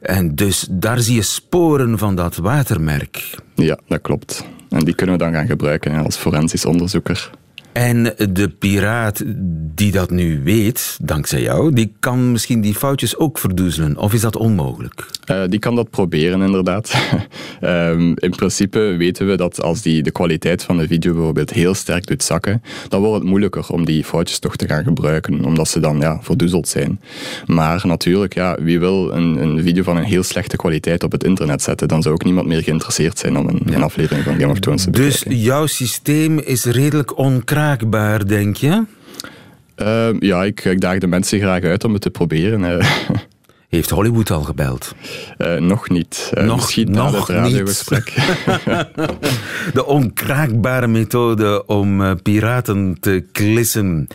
en 0.00 0.34
dus 0.34 0.66
daar 0.70 0.98
zie 0.98 1.14
je 1.14 1.22
sporen 1.22 1.98
van 1.98 2.14
dat 2.14 2.36
watermerk. 2.36 3.38
Ja, 3.54 3.78
dat 3.86 4.00
klopt. 4.00 4.44
En 4.68 4.84
die 4.84 4.94
kunnen 4.94 5.18
we 5.18 5.24
dan 5.24 5.32
gaan 5.32 5.46
gebruiken 5.46 6.04
als 6.04 6.16
forensisch 6.16 6.64
onderzoeker. 6.64 7.30
En 7.74 8.14
de 8.32 8.48
piraat 8.58 9.22
die 9.74 9.92
dat 9.92 10.10
nu 10.10 10.40
weet, 10.44 10.98
dankzij 11.02 11.42
jou, 11.42 11.72
die 11.72 11.92
kan 12.00 12.32
misschien 12.32 12.60
die 12.60 12.74
foutjes 12.74 13.16
ook 13.16 13.38
verdoezelen. 13.38 13.96
Of 13.96 14.12
is 14.12 14.20
dat 14.20 14.36
onmogelijk? 14.36 15.06
Uh, 15.30 15.42
die 15.48 15.58
kan 15.58 15.74
dat 15.74 15.90
proberen, 15.90 16.42
inderdaad. 16.42 16.94
um, 17.60 18.14
in 18.28 18.30
principe 18.30 18.78
weten 18.78 19.26
we 19.26 19.36
dat 19.36 19.62
als 19.62 19.82
die 19.82 20.02
de 20.02 20.10
kwaliteit 20.10 20.62
van 20.62 20.78
de 20.78 20.86
video 20.86 21.12
bijvoorbeeld 21.12 21.50
heel 21.50 21.74
sterk 21.74 22.06
doet 22.06 22.22
zakken, 22.22 22.62
dan 22.88 23.00
wordt 23.00 23.14
het 23.14 23.24
moeilijker 23.24 23.68
om 23.68 23.84
die 23.84 24.04
foutjes 24.04 24.38
toch 24.38 24.56
te 24.56 24.66
gaan 24.66 24.84
gebruiken, 24.84 25.44
omdat 25.44 25.68
ze 25.68 25.80
dan 25.80 25.98
ja, 26.00 26.18
verdoezeld 26.22 26.68
zijn. 26.68 27.00
Maar 27.46 27.82
natuurlijk, 27.86 28.34
ja, 28.34 28.56
wie 28.60 28.78
wil 28.78 29.12
een, 29.12 29.42
een 29.42 29.62
video 29.62 29.82
van 29.82 29.96
een 29.96 30.04
heel 30.04 30.22
slechte 30.22 30.56
kwaliteit 30.56 31.02
op 31.02 31.12
het 31.12 31.24
internet 31.24 31.62
zetten, 31.62 31.88
dan 31.88 32.02
zou 32.02 32.14
ook 32.14 32.24
niemand 32.24 32.46
meer 32.46 32.62
geïnteresseerd 32.62 33.18
zijn 33.18 33.36
om 33.36 33.48
een, 33.48 33.62
ja. 33.66 33.74
een 33.74 33.82
aflevering 33.82 34.24
van 34.24 34.34
Game 34.34 34.52
of 34.52 34.58
Thrones 34.58 34.84
te 34.84 34.90
bekijken. 34.90 35.30
Dus 35.30 35.42
jouw 35.42 35.66
systeem 35.66 36.38
is 36.38 36.64
redelijk 36.64 37.18
onkraakbaar, 37.64 38.26
denk 38.26 38.56
je? 38.56 38.84
Uh, 39.76 40.20
ja, 40.20 40.44
ik, 40.44 40.64
ik 40.64 40.80
daag 40.80 40.98
de 40.98 41.06
mensen 41.06 41.38
graag 41.38 41.62
uit 41.62 41.84
om 41.84 41.92
het 41.92 42.02
te 42.02 42.10
proberen. 42.10 42.62
Heeft 43.68 43.90
Hollywood 43.90 44.30
al 44.30 44.42
gebeld? 44.42 44.94
Uh, 45.38 45.56
nog 45.56 45.88
niet. 45.88 46.32
Uh, 46.34 46.44
nog 46.44 46.56
misschien 46.56 46.90
nog 46.90 47.12
na 47.12 47.18
het 47.18 47.28
radiogesprek. 47.28 48.14
de 49.78 49.84
onkraakbare 49.86 50.86
methode 50.86 51.66
om 51.66 52.00
uh, 52.00 52.12
piraten 52.22 52.96
te 53.00 53.24
klissen. 53.32 54.08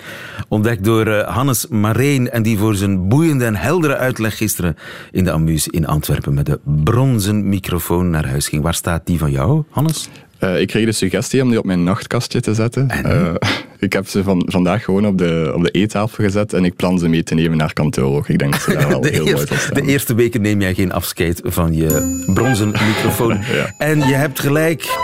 Ontdekt 0.48 0.84
door 0.84 1.10
Hannes 1.10 1.68
Mareen 1.68 2.30
en 2.30 2.44
die 2.44 2.58
voor 2.58 2.76
zijn 2.76 3.08
boeiende 3.08 3.46
en 3.46 3.56
heldere 3.56 3.98
uitleg 3.98 4.38
gisteren 4.38 4.76
in 5.12 5.24
de 5.24 5.32
Amuse 5.32 5.72
in 5.72 5.88
Antwerpen 5.88 6.34
met 6.34 6.46
de 6.46 6.60
bronzen 6.64 7.50
microfoon 7.50 8.10
naar 8.10 8.28
huis 8.28 8.48
ging. 8.48 8.64
Waar 8.64 8.74
staat 8.74 9.06
die 9.06 9.18
van 9.18 9.32
jou, 9.32 9.64
Hannes? 9.70 10.10
Uh, 10.44 10.60
ik 10.60 10.68
kreeg 10.68 10.86
de 10.86 10.92
suggestie 10.92 11.42
om 11.42 11.50
die 11.50 11.60
op 11.60 11.66
mijn 11.66 11.84
nachtkastje 11.84 12.42
te 12.42 12.54
zetten. 12.54 12.88
Uh, 13.06 13.34
ik 13.80 13.94
heb 13.94 14.08
ze 14.08 14.24
van, 14.24 14.44
vandaag 14.46 14.84
gewoon 14.84 15.06
op 15.06 15.18
de, 15.18 15.52
op 15.56 15.64
de 15.64 15.72
eettafel 15.72 16.24
gezet 16.24 16.54
en 16.54 16.66
ik 16.66 16.76
plan 16.76 17.00
ze 17.00 17.08
mee 17.08 17.24
te 17.24 17.34
nemen 17.34 17.58
naar 17.58 17.74
kantoor. 17.74 18.26
Ik 18.28 18.40
denk 18.40 18.52
dat 18.52 18.62
ze 18.62 18.74
daar 18.74 18.88
wel 19.00 19.02
de 19.02 19.10
heel 19.10 19.24
mooi 19.24 19.48
zal 19.48 19.58
staan. 19.58 19.74
De 19.74 19.92
eerste 19.92 20.16
weken 20.16 20.42
neem 20.42 20.62
jij 20.62 20.74
geen 20.74 20.92
afscheid 20.92 21.42
van 21.44 21.76
je 21.76 22.24
bronzen 22.34 22.68
microfoon. 22.68 23.38
ja. 23.54 23.74
En 23.78 23.98
je 23.98 24.14
hebt 24.14 24.40
gelijk. 24.40 24.98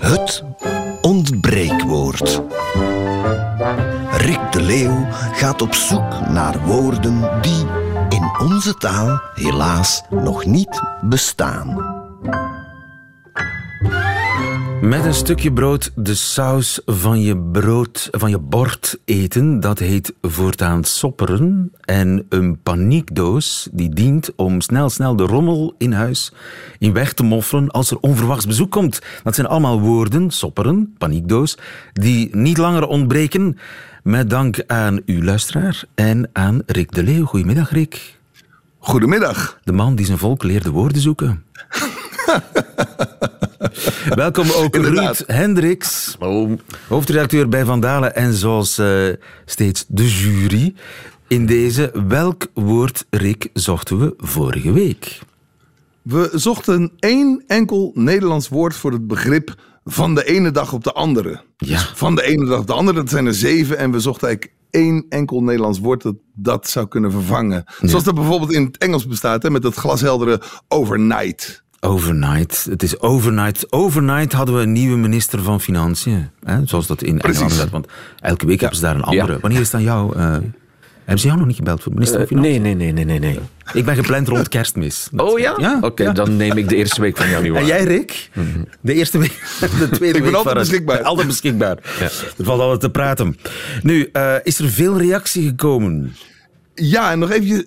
Het 0.00 0.44
ontbreekwoord. 1.00 2.42
Rick 4.16 4.52
de 4.52 4.62
Leeuw 4.62 5.06
gaat 5.10 5.62
op 5.62 5.74
zoek 5.74 6.28
naar 6.28 6.58
woorden 6.66 7.30
die 7.40 7.66
in 8.08 8.30
onze 8.40 8.74
taal 8.74 9.22
helaas 9.34 10.02
nog 10.10 10.44
niet 10.44 10.82
bestaan. 11.00 12.02
Met 14.84 15.04
een 15.04 15.14
stukje 15.14 15.52
brood 15.52 15.92
de 15.94 16.14
saus 16.14 16.80
van 16.86 17.20
je 17.20 17.38
brood, 17.38 18.08
van 18.10 18.30
je 18.30 18.38
bord 18.38 18.98
eten, 19.04 19.60
dat 19.60 19.78
heet 19.78 20.14
voortaan 20.22 20.84
sopperen. 20.84 21.72
En 21.80 22.26
een 22.28 22.58
paniekdoos, 22.62 23.68
die 23.72 23.94
dient 23.94 24.32
om 24.36 24.60
snel, 24.60 24.90
snel 24.90 25.16
de 25.16 25.22
rommel 25.22 25.74
in 25.78 25.92
huis 25.92 26.32
in 26.78 26.92
weg 26.92 27.12
te 27.12 27.22
moffelen 27.22 27.70
als 27.70 27.90
er 27.90 27.98
onverwachts 28.00 28.46
bezoek 28.46 28.70
komt. 28.70 29.00
Dat 29.22 29.34
zijn 29.34 29.46
allemaal 29.46 29.80
woorden, 29.80 30.30
sopperen, 30.30 30.94
paniekdoos, 30.98 31.58
die 31.92 32.36
niet 32.36 32.56
langer 32.56 32.86
ontbreken. 32.86 33.58
Met 34.02 34.30
dank 34.30 34.62
aan 34.66 35.00
uw 35.06 35.22
luisteraar 35.22 35.84
en 35.94 36.30
aan 36.32 36.62
Rick 36.66 36.92
de 36.92 37.02
Leeuw. 37.02 37.24
Goedemiddag, 37.24 37.70
Rick. 37.70 38.18
Goedemiddag. 38.78 39.58
De 39.62 39.72
man 39.72 39.94
die 39.94 40.06
zijn 40.06 40.18
volk 40.18 40.42
leerde 40.42 40.70
woorden 40.70 41.00
zoeken. 41.00 41.44
Welkom 44.14 44.50
ook 44.50 44.74
Inderdaad. 44.76 45.18
Ruud 45.18 45.36
Hendricks, 45.38 46.16
hoofdredacteur 46.88 47.48
bij 47.48 47.64
Vandalen 47.64 48.14
en 48.14 48.32
zoals 48.32 48.78
uh, 48.78 49.08
steeds 49.44 49.84
de 49.88 50.08
jury. 50.08 50.74
In 51.28 51.46
deze, 51.46 51.92
welk 52.08 52.46
woord, 52.54 53.06
Rick, 53.10 53.48
zochten 53.52 53.98
we 53.98 54.14
vorige 54.16 54.72
week? 54.72 55.18
We 56.02 56.30
zochten 56.32 56.92
één 56.98 57.44
enkel 57.46 57.90
Nederlands 57.94 58.48
woord 58.48 58.74
voor 58.74 58.92
het 58.92 59.06
begrip 59.06 59.54
van 59.84 60.14
de 60.14 60.24
ene 60.24 60.50
dag 60.50 60.72
op 60.72 60.84
de 60.84 60.92
andere. 60.92 61.40
Ja. 61.56 61.76
Dus 61.76 61.92
van 61.94 62.14
de 62.14 62.22
ene 62.22 62.46
dag 62.46 62.58
op 62.58 62.66
de 62.66 62.72
andere, 62.72 62.96
dat 62.96 63.10
zijn 63.10 63.26
er 63.26 63.34
zeven. 63.34 63.78
En 63.78 63.90
we 63.90 64.00
zochten 64.00 64.28
eigenlijk 64.28 64.56
één 64.70 65.06
enkel 65.08 65.42
Nederlands 65.42 65.78
woord 65.78 66.02
dat 66.02 66.16
dat 66.34 66.68
zou 66.68 66.88
kunnen 66.88 67.10
vervangen. 67.10 67.64
Zoals 67.80 68.04
dat 68.04 68.14
bijvoorbeeld 68.14 68.52
in 68.52 68.64
het 68.64 68.78
Engels 68.78 69.06
bestaat, 69.06 69.42
hè, 69.42 69.50
met 69.50 69.62
dat 69.62 69.74
glasheldere 69.74 70.40
overnight. 70.68 71.63
Overnight. 71.84 72.66
Het 72.70 72.82
is 72.82 73.00
overnight. 73.00 73.72
Overnight 73.72 74.32
hadden 74.32 74.54
we 74.54 74.60
een 74.60 74.72
nieuwe 74.72 74.96
minister 74.96 75.42
van 75.42 75.60
Financiën. 75.60 76.28
Hè? 76.44 76.56
Zoals 76.66 76.86
dat 76.86 77.02
in 77.02 77.18
Precies. 77.18 77.40
Engeland 77.40 77.60
gaat. 77.60 77.70
Want 77.70 77.86
elke 78.20 78.46
week 78.46 78.60
hebben 78.60 78.78
ze 78.78 78.84
daar 78.84 78.94
een 78.94 79.02
andere. 79.02 79.32
Ja. 79.32 79.38
Wanneer 79.40 79.60
is 79.60 79.70
dan 79.70 79.82
jou? 79.82 80.16
eh, 80.16 80.36
hebben 81.04 81.18
ze 81.22 81.26
jou 81.26 81.38
nog 81.38 81.46
niet 81.46 81.56
gebeld 81.56 81.82
voor 81.82 81.92
minister 81.92 82.18
van 82.18 82.26
Eh, 82.28 82.42
Financiën? 82.42 82.62
nee, 82.62 82.74
nee, 82.74 82.92
nee, 82.92 83.04
nee, 83.04 83.18
nee, 83.18 83.30
nee. 83.34 83.40
Ik 83.72 83.84
ben 83.84 83.94
gepland 83.96 84.28
rond 84.28 84.48
kerstmis. 84.48 85.08
Dat- 85.12 85.30
Oh 85.32 85.38
ja? 85.38 85.54
Ja. 85.56 85.78
Oké, 85.80 86.02
ja. 86.02 86.12
dan 86.12 86.36
neem 86.36 86.56
ik 86.58 86.68
de 86.68 86.76
eerste 86.76 87.00
week 87.00 87.16
van 87.16 87.28
januari. 87.28 87.60
En 87.62 87.66
jij, 87.66 87.84
Rick? 87.84 88.30
De 88.80 88.92
eerste 88.94 89.18
week, 89.18 89.42
de 89.60 89.88
tweede 89.90 89.90
Ik 89.90 89.98
ben 90.12 90.22
week 90.22 90.34
altijd 90.34 90.42
van 90.42 90.48
het- 90.56 90.58
beschikbaar. 90.58 91.02
Altijd 91.10 91.26
beschikbaar. 91.26 91.78
Ja. 91.98 92.04
Er 92.38 92.44
valt 92.44 92.60
altijd 92.60 92.80
te 92.80 92.90
praten. 92.90 93.36
Nu, 93.82 94.08
eh, 94.12 94.34
is 94.42 94.58
er 94.58 94.68
veel 94.68 94.98
reactie 94.98 95.46
gekomen? 95.48 96.14
Ja, 96.74 97.10
en 97.10 97.18
nog 97.18 97.30
even, 97.30 97.64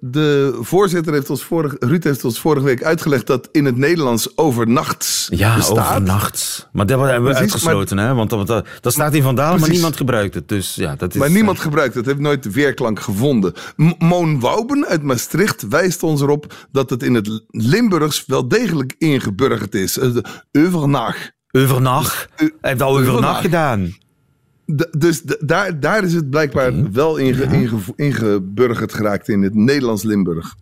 de 0.00 0.58
voorzitter 0.60 1.12
heeft 1.12 1.30
ons 1.30 1.44
vorige, 1.44 1.76
Ruud 1.78 2.04
heeft 2.04 2.24
ons 2.24 2.40
vorige 2.40 2.64
week 2.64 2.82
uitgelegd 2.82 3.26
dat 3.26 3.48
in 3.52 3.64
het 3.64 3.76
Nederlands 3.76 4.36
overnachts 4.36 5.28
Ja, 5.32 5.56
bestaat. 5.56 5.78
overnacht. 5.88 6.68
Maar 6.72 6.86
dat 6.86 6.98
hebben 6.98 7.16
we 7.22 7.24
Precies, 7.34 7.40
uitgesloten, 7.52 7.98
hè? 7.98 8.14
Want 8.14 8.30
dat, 8.30 8.46
dat, 8.46 8.66
dat 8.80 8.92
staat 8.92 9.14
in 9.14 9.22
Vandalen, 9.22 9.60
maar 9.60 9.68
niemand 9.70 9.96
gebruikt 9.96 10.34
het. 10.34 10.48
Dus 10.48 10.74
ja, 10.74 10.94
dat 10.96 11.14
is... 11.14 11.20
Maar 11.20 11.30
niemand 11.30 11.58
gebruikt 11.58 11.94
het, 11.94 12.06
heeft 12.06 12.18
nooit 12.18 12.42
de 12.42 12.50
weerklank 12.50 13.00
gevonden. 13.00 13.52
M- 13.76 13.92
Moon 13.98 14.40
Wouben 14.40 14.86
uit 14.86 15.02
Maastricht 15.02 15.68
wijst 15.68 16.02
ons 16.02 16.20
erop 16.20 16.54
dat 16.72 16.90
het 16.90 17.02
in 17.02 17.14
het 17.14 17.42
Limburgs 17.48 18.24
wel 18.26 18.48
degelijk 18.48 18.94
ingeburgerd 18.98 19.74
is. 19.74 19.98
Eh, 19.98 20.12
de 20.12 20.24
Overnacht. 20.66 21.32
Overnacht. 21.50 22.28
Hij 22.36 22.50
heeft 22.60 22.82
al 22.82 22.98
Overnacht. 22.98 23.40
gedaan. 23.40 23.94
Dus 24.98 25.22
daar, 25.40 25.80
daar 25.80 26.04
is 26.04 26.14
het 26.14 26.30
blijkbaar 26.30 26.92
wel 26.92 27.16
inge, 27.16 27.42
inge, 27.44 27.76
ingeburgerd 27.96 28.94
geraakt 28.94 29.28
in 29.28 29.42
het 29.42 29.54
Nederlands 29.54 30.02
Limburg. 30.02 30.54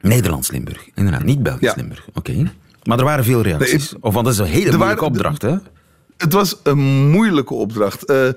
Nederlands 0.00 0.50
Limburg. 0.50 0.88
Inderdaad, 0.94 1.24
niet 1.24 1.42
Belgisch 1.42 1.68
Ja. 1.68 1.74
Limburg. 1.76 2.08
Oké. 2.14 2.52
Maar 2.84 2.98
er 2.98 3.04
waren 3.04 3.24
veel 3.24 3.42
reacties. 3.42 3.90
Nee, 3.92 4.02
of 4.02 4.14
want 4.14 4.24
dat 4.24 4.34
is 4.34 4.40
een 4.40 4.46
hele 4.46 4.76
moeilijke 4.76 5.04
opdracht, 5.04 5.42
hè? 5.42 5.56
Het 6.18 6.32
was 6.32 6.60
een 6.62 7.10
moeilijke 7.10 7.54
opdracht. 7.54 8.04
Eh, 8.04 8.28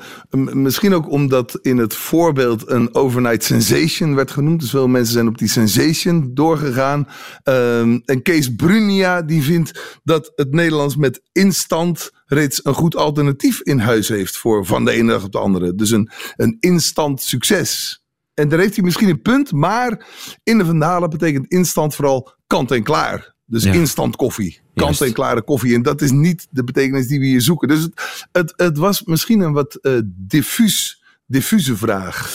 misschien 0.54 0.94
ook 0.94 1.10
omdat 1.10 1.60
in 1.62 1.78
het 1.78 1.96
voorbeeld 1.96 2.70
een 2.70 2.96
overnight 2.96 3.44
sensation 3.44 4.16
werd 4.16 4.32
genoemd. 4.32 4.60
Dus 4.60 4.70
veel 4.70 4.88
mensen 4.88 5.14
zijn 5.14 5.28
op 5.28 5.38
die 5.38 5.48
sensation 5.48 6.32
doorgegaan. 6.34 7.08
Ehm, 7.44 8.00
en 8.06 8.22
Kees 8.22 8.56
Brunia 8.56 9.22
die 9.22 9.42
vindt 9.42 10.00
dat 10.04 10.32
het 10.36 10.54
Nederlands 10.54 10.96
met 10.96 11.22
instant 11.32 12.12
reeds 12.26 12.66
een 12.66 12.74
goed 12.74 12.96
alternatief 12.96 13.62
in 13.62 13.80
huis 13.80 14.08
heeft 14.08 14.38
voor 14.38 14.66
van 14.66 14.86
de 14.86 14.92
ene 14.92 15.12
dag 15.12 15.24
op 15.24 15.32
de 15.32 15.40
andere. 15.40 15.76
Dus 15.76 15.92
een, 15.92 16.10
een 16.36 16.58
instant 16.60 17.22
succes. 17.22 18.02
En 18.34 18.50
daar 18.50 18.60
heeft 18.60 18.76
hij 18.76 18.84
misschien 18.84 19.10
een 19.10 19.22
punt, 19.22 19.52
maar 19.52 20.06
in 20.44 20.58
de 20.58 20.66
Vandalen 20.66 21.10
betekent 21.10 21.52
instant 21.52 21.96
vooral 21.96 22.34
kant 22.48 22.72
en 22.72 22.84
klaar. 22.84 23.31
Dus 23.52 23.64
Ja. 23.64 23.74
instant 23.74 24.16
koffie. 24.16 24.60
Kant 24.76 24.88
Juist. 24.98 25.02
en 25.02 25.14
klare 25.14 25.42
koffie. 25.42 25.76
En 25.76 25.82
dat 25.82 26.02
is 26.02 26.12
niet 26.12 26.48
de 26.50 26.64
betekenis 26.64 27.08
die 27.08 27.20
we 27.20 27.26
hier 27.26 27.42
zoeken. 27.42 27.68
Dus 27.68 27.82
het, 27.82 27.94
het, 28.32 28.54
het 28.56 28.78
was 28.78 29.04
misschien 29.04 29.40
een 29.40 29.54
wat 29.54 29.76
eh 29.82 29.92
diffuus, 30.06 31.02
diffuse 31.26 31.76
vraag. 31.78 32.32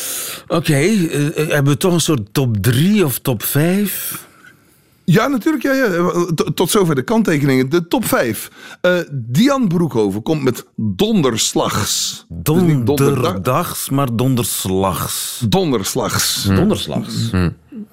Oké, 0.48 0.72
eh, 0.74 1.26
eh, 1.26 1.48
hebben 1.48 1.72
we 1.72 1.78
toch 1.78 1.92
een 1.92 2.00
soort 2.00 2.28
top 2.34 2.56
3 2.56 3.04
of 3.04 3.18
top 3.18 3.42
5? 3.42 4.24
Ja, 5.04 5.26
natuurlijk. 5.26 5.62
Ja, 5.64 5.72
ja. 5.72 6.10
Tot, 6.54 6.70
zover 6.70 6.94
de 6.94 7.02
kanttekeningen. 7.02 7.68
De 7.70 7.86
top 7.88 8.04
5. 8.04 8.50
Eh 8.80 8.98
Dian 9.12 9.68
Broekhoven 9.68 10.22
komt 10.22 10.42
met 10.42 10.64
donderslags. 10.76 12.24
Dus 12.28 12.62
Donderdags, 12.84 13.90
maar 13.90 14.16
donderslags. 14.16 15.42
donderslags. 15.48 16.44
Donderslags. 16.44 17.30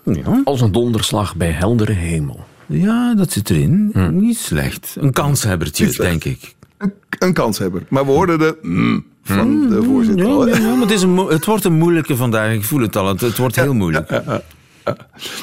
Ja. 0.03 0.41
Als 0.43 0.61
een 0.61 0.71
donderslag 0.71 1.35
bij 1.35 1.51
heldere 1.51 1.93
hemel. 1.93 2.45
Ja, 2.67 3.15
dat 3.15 3.31
zit 3.31 3.49
erin. 3.49 3.91
Niet 4.11 4.37
slecht. 4.37 4.95
Een 4.99 5.11
kanshebbertje, 5.11 5.91
denk 5.91 6.23
ik. 6.23 6.55
Een, 6.77 6.93
een 7.19 7.33
kanshebber. 7.33 7.83
Maar 7.89 8.05
we 8.05 8.11
hoorden 8.11 8.39
de 8.39 8.57
mm 8.61 9.11
van 9.23 9.69
de 9.69 9.83
voorzitter. 9.83 10.27
Ja, 10.61 10.71
maar 10.71 10.81
het, 10.81 10.91
is 10.91 11.01
een, 11.01 11.17
het 11.17 11.45
wordt 11.45 11.63
een 11.63 11.77
moeilijke 11.77 12.15
vandaag. 12.15 12.53
Ik 12.53 12.63
voel 12.63 12.81
het 12.81 12.95
al. 12.95 13.07
Het, 13.07 13.21
het 13.21 13.37
wordt 13.37 13.55
heel 13.55 13.73
moeilijk. 13.73 14.09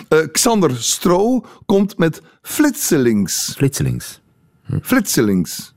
Eh, 0.09 0.19
Xander 0.33 0.77
Stro 0.77 1.45
komt 1.67 1.99
met 1.99 2.23
flitselings. 2.43 3.55
Flitselings. 3.57 4.21
Flitselings. 4.83 5.73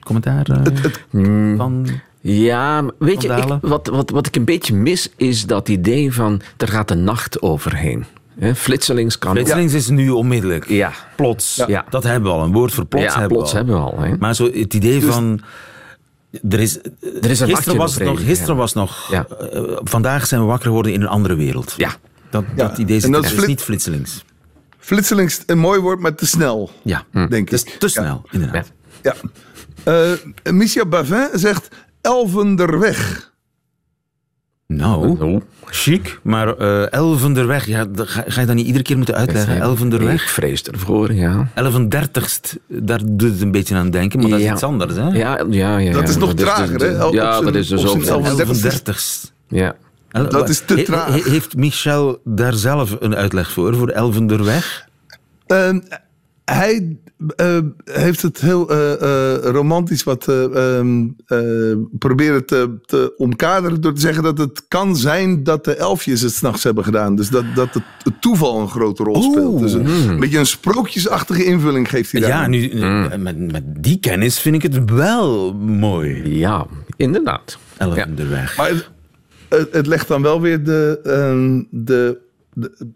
Commentaar 0.00 0.46
eh, 0.46 1.56
van... 1.56 1.86
Ja, 2.20 2.84
weet 2.98 3.22
je, 3.22 3.28
ik, 3.28 3.58
wat, 3.60 3.86
wat, 3.86 4.10
wat 4.10 4.26
ik 4.26 4.36
een 4.36 4.44
beetje 4.44 4.74
mis, 4.74 5.10
is 5.16 5.46
dat 5.46 5.68
idee 5.68 6.12
van 6.12 6.40
er 6.56 6.68
gaat 6.68 6.88
de 6.88 6.94
nacht 6.94 7.42
overheen. 7.42 8.04
Hè, 8.38 8.54
flitselings 8.54 9.18
kan 9.18 9.30
ook. 9.30 9.36
Flitselings 9.36 9.74
is 9.74 9.88
nu 9.88 10.10
onmiddellijk. 10.10 10.68
Ja. 10.68 10.92
Plots. 11.16 11.62
Ja. 11.66 11.84
Dat 11.90 12.02
hebben 12.02 12.30
we 12.32 12.36
al. 12.38 12.44
Een 12.44 12.52
woord 12.52 12.72
voor 12.72 12.86
plots 12.86 13.04
ja, 13.04 13.18
hebben 13.20 13.36
plots 13.36 13.52
we 13.52 13.58
al. 13.58 13.64
hebben 13.64 13.84
we 13.84 13.90
al. 13.90 14.00
Hè. 14.00 14.16
Maar 14.18 14.34
zo 14.34 14.44
het 14.52 14.74
idee 14.74 15.02
van... 15.04 15.40
Er 16.48 16.60
is, 16.60 16.78
Er 17.22 17.30
is 17.30 17.40
een 17.40 17.48
gisteren 17.48 17.78
was 17.78 17.94
het 17.94 18.04
nog, 18.04 18.24
gisteren 18.24 18.54
ja. 18.54 18.60
was 18.60 18.72
nog 18.72 19.08
Ja. 19.10 19.26
eh, 19.52 19.62
vandaag 19.82 20.26
zijn 20.26 20.40
we 20.40 20.46
wakker 20.46 20.66
geworden 20.66 20.92
in 20.92 21.00
een 21.00 21.08
andere 21.08 21.34
wereld. 21.34 21.74
Ja. 21.76 21.90
Dat, 22.30 22.44
Ja. 22.56 22.68
dat 22.68 22.78
idee 22.78 23.00
zit 23.00 23.12
dat 23.12 23.24
is 23.24 23.46
niet 23.46 23.60
flitselings. 23.62 24.24
Flitselings, 24.78 25.42
een 25.46 25.58
mooi 25.58 25.80
woord, 25.80 26.00
maar 26.00 26.14
te 26.14 26.26
snel. 26.26 26.70
Ja, 26.82 27.04
Denk 27.28 27.50
ik. 27.50 27.58
te 27.78 27.88
snel, 27.88 28.22
inderdaad. 28.30 28.72
Ja. 29.02 29.14
Eh 29.84 30.52
Micha 30.52 30.84
Bavin 30.86 31.28
zegt 31.32 31.68
Elvenderweg. 32.00 33.32
Nou, 34.72 35.18
Oh. 35.20 35.40
chic. 35.64 36.18
Maar 36.22 36.56
eh 36.56 36.92
Elvenderweg, 36.92 37.66
ja, 37.66 37.84
dat 37.84 38.08
ga, 38.08 38.24
ga 38.26 38.40
je 38.40 38.46
dat 38.46 38.56
niet 38.56 38.66
iedere 38.66 38.84
keer 38.84 38.96
moeten 38.96 39.14
uitleggen? 39.14 39.56
Ik 39.56 39.62
Elvenderweg? 39.62 40.30
vrees 40.30 40.62
ervoor, 40.62 41.12
ja. 41.12 41.48
Elvendertigst, 41.54 42.58
daar 42.66 43.00
doet 43.04 43.30
het 43.30 43.40
een 43.40 43.50
beetje 43.50 43.74
aan 43.76 43.90
denken, 43.90 44.20
maar 44.20 44.30
dat 44.30 44.38
is 44.38 44.44
Ja. 44.44 44.52
iets 44.52 44.62
anders, 44.62 44.94
hè? 44.96 45.08
Ja, 45.08 45.44
ja, 45.50 45.78
ja. 45.78 45.92
Dat 45.92 46.08
is 46.08 46.16
nog 46.16 46.34
dus- 46.34 46.44
trager, 46.44 46.78
dus- 46.78 46.88
hè? 46.96 47.04
Op 47.04 47.14
Ja, 47.14 47.32
zijn- 47.32 47.44
dat 47.44 47.54
is 47.54 47.68
dus 47.68 47.80
zijn 47.80 47.92
ook... 47.92 48.02
Ja. 49.48 49.74
Dat 50.28 50.48
is 50.48 50.60
te 50.60 50.82
traag. 50.82 51.06
he- 51.24 51.30
heeft 51.30 51.56
Michel 51.56 52.20
daar 52.24 52.54
zelf 52.54 52.96
een 53.00 53.14
uitleg 53.14 53.50
voor, 53.50 53.74
voor 53.76 53.88
Elvenderweg? 53.88 54.86
Ehm, 55.46 55.80
hij 56.44 56.96
eh, 57.36 57.58
heeft 57.84 58.22
het 58.22 58.40
heel 58.40 58.70
eh, 58.70 58.92
eh, 58.92 59.42
romantisch 59.42 60.04
wat 60.04 60.28
eh, 60.28 60.76
ehm, 60.76 61.06
eh, 61.26 61.38
proberen 61.98 62.46
te, 62.46 62.78
te 62.86 63.14
omkaderen 63.16 63.80
door 63.80 63.92
te 63.92 64.00
zeggen 64.00 64.22
dat 64.22 64.38
het 64.38 64.64
kan 64.68 64.96
zijn 64.96 65.42
dat 65.42 65.64
de 65.64 65.74
elfjes 65.74 66.20
het 66.20 66.32
s'nachts 66.32 66.64
hebben 66.64 66.84
gedaan. 66.84 67.16
Dus 67.16 67.28
dat, 67.28 67.44
dat 67.54 67.74
het, 67.74 67.82
het 68.02 68.20
toeval 68.20 68.60
een 68.60 68.68
grote 68.68 69.02
rol 69.02 69.22
speelt. 69.22 69.60
Dus 69.60 69.72
een, 69.72 69.86
een 69.86 70.20
beetje 70.20 70.38
een 70.38 70.46
sprookjesachtige 70.46 71.44
invulling 71.44 71.88
geeft 71.88 72.12
hij 72.12 72.20
daar. 72.20 72.30
Ja, 72.30 72.46
nu, 72.46 72.70
eh, 72.70 73.14
met, 73.16 73.52
met 73.52 73.64
die 73.66 73.98
kennis 74.00 74.40
vind 74.40 74.54
ik 74.54 74.62
het 74.62 74.90
wel 74.90 75.54
mooi. 75.54 76.38
Ja, 76.38 76.66
inderdaad. 76.96 77.58
Elvenderweg. 77.76 78.56
Maar 78.56 78.68
het, 78.68 78.90
het, 79.48 79.72
het 79.72 79.86
legt 79.86 80.08
dan 80.08 80.22
wel 80.22 80.40
weer 80.40 80.64
de, 80.64 81.00
ehm, 81.04 81.62
de, 81.70 82.18
de, 82.52 82.92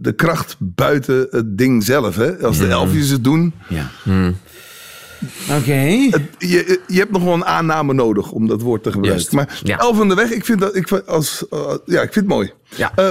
de 0.00 0.12
kracht 0.12 0.56
buiten 0.58 1.26
het 1.30 1.58
ding 1.58 1.84
zelf. 1.84 2.16
Hè? 2.16 2.38
Als 2.46 2.58
de 2.58 2.66
elfjes 2.66 3.08
het 3.08 3.24
doen. 3.24 3.54
Ja. 3.68 3.90
Oké. 5.58 5.72
Het- 6.10 6.22
je, 6.38 6.80
je 6.86 6.98
hebt 6.98 7.10
nog 7.10 7.22
wel 7.22 7.34
een 7.34 7.44
aanname 7.44 7.92
nodig 7.94 8.30
om 8.32 8.46
dat 8.46 8.62
woord 8.62 8.82
te 8.82 8.92
gebruiken. 8.92 9.36
Maar 9.36 9.60
Ja. 9.64 9.78
El 9.78 9.94
van 9.94 10.08
der 10.08 10.16
Weg, 10.16 10.30
ik 10.30 10.44
vind, 10.44 10.60
dat, 10.60 10.76
ik, 10.76 10.90
als, 10.92 11.48
eh, 11.50 11.74
ja, 11.84 12.02
ik 12.02 12.12
vind 12.12 12.24
het 12.26 12.34
mooi. 12.34 12.52
Ja. 12.76 12.92
Eh, 12.94 13.10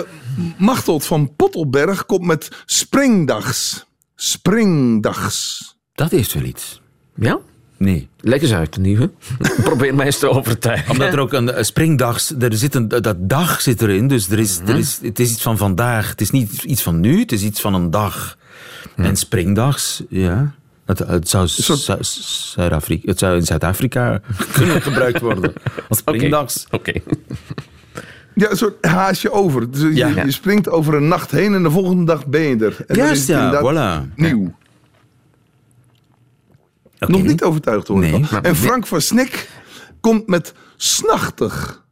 Machteld 0.58 1.06
van 1.06 1.36
Pottelberg 1.36 2.06
komt 2.06 2.26
met 2.26 2.48
Springdags. 2.66 3.86
Springdags. 4.16 5.62
Dat 5.94 6.12
heeft 6.12 6.34
wel 6.34 6.44
iets. 6.44 6.82
Ja? 7.16 7.40
Nee. 7.78 8.08
Leg 8.20 8.42
eens 8.42 8.54
uit, 8.54 8.78
nieuwe. 8.78 9.12
Probeer 9.64 9.96
mij 9.96 10.06
eens 10.06 10.20
te 10.20 10.30
overtuigen. 10.30 10.92
Omdat 10.92 11.14
er 11.14 11.20
ook 11.20 11.34
een, 11.34 11.58
een 11.58 11.66
springdags, 11.66 12.34
er 12.40 12.54
zit 12.58 12.76
een, 12.76 12.88
dat 12.88 13.16
dag 13.20 13.62
zit 13.62 13.82
erin, 13.82 14.08
dus 14.08 14.30
er 14.30 14.40
is, 14.40 14.60
er 14.66 14.78
is, 14.78 15.00
het 15.02 15.20
is 15.20 15.32
iets 15.32 15.42
van 15.42 15.58
vandaag. 15.58 16.10
Het 16.10 16.22
is 16.22 16.32
niet 16.32 16.64
iets 16.64 16.82
van 16.84 17.00
nu, 17.00 17.20
het 17.20 17.32
is 17.32 17.44
iets 17.44 17.62
van 17.62 17.74
een 17.74 17.92
dag. 17.92 18.38
En 18.96 19.16
springdags, 19.16 20.04
ja. 20.10 20.52
Het, 20.86 21.00
het, 21.00 21.30
zou, 21.30 21.48
Zu- 21.48 21.98
Zuid-Afrika, 22.02 23.08
het 23.10 23.20
zou 23.20 23.36
in 23.36 23.46
Zuid-Afrika 23.46 24.22
kunnen 24.54 24.82
gebruikt 24.82 25.20
worden. 25.20 25.54
Als 25.90 26.00
Oké. 26.06 26.16
springdags. 26.16 26.68
Oké. 26.72 26.92
Ja, 28.36 28.50
een 28.50 28.58
soort 28.58 28.86
haasje 28.86 29.32
over. 29.32 29.72
Dus 29.72 29.82
je, 29.82 29.94
Ja. 29.96 30.08
je 30.24 30.32
springt 30.32 30.70
over 30.70 30.94
een 30.94 31.08
nacht 31.08 31.32
heen 31.32 31.54
en 31.54 31.64
de 31.64 31.72
volgende 31.72 32.04
dag 32.06 32.26
ben 32.26 32.42
je 32.42 32.56
er. 32.66 32.76
En 32.88 32.96
dan 32.96 32.98
is 32.98 33.26
Juist, 33.26 33.28
het 33.28 33.38
ja, 33.64 34.04
voilà. 34.06 34.16
Nieuw. 34.16 34.56
Nog 37.00 37.22
niet 37.24 37.44
overtuigd 37.44 37.88
hoor. 37.88 38.00
Nee. 38.00 38.26
En 38.42 38.56
Frank 38.56 38.88
van 38.88 39.02
Snik 39.02 39.50
komt 40.02 40.28
met 40.28 40.54
Snachtig. 40.78 41.84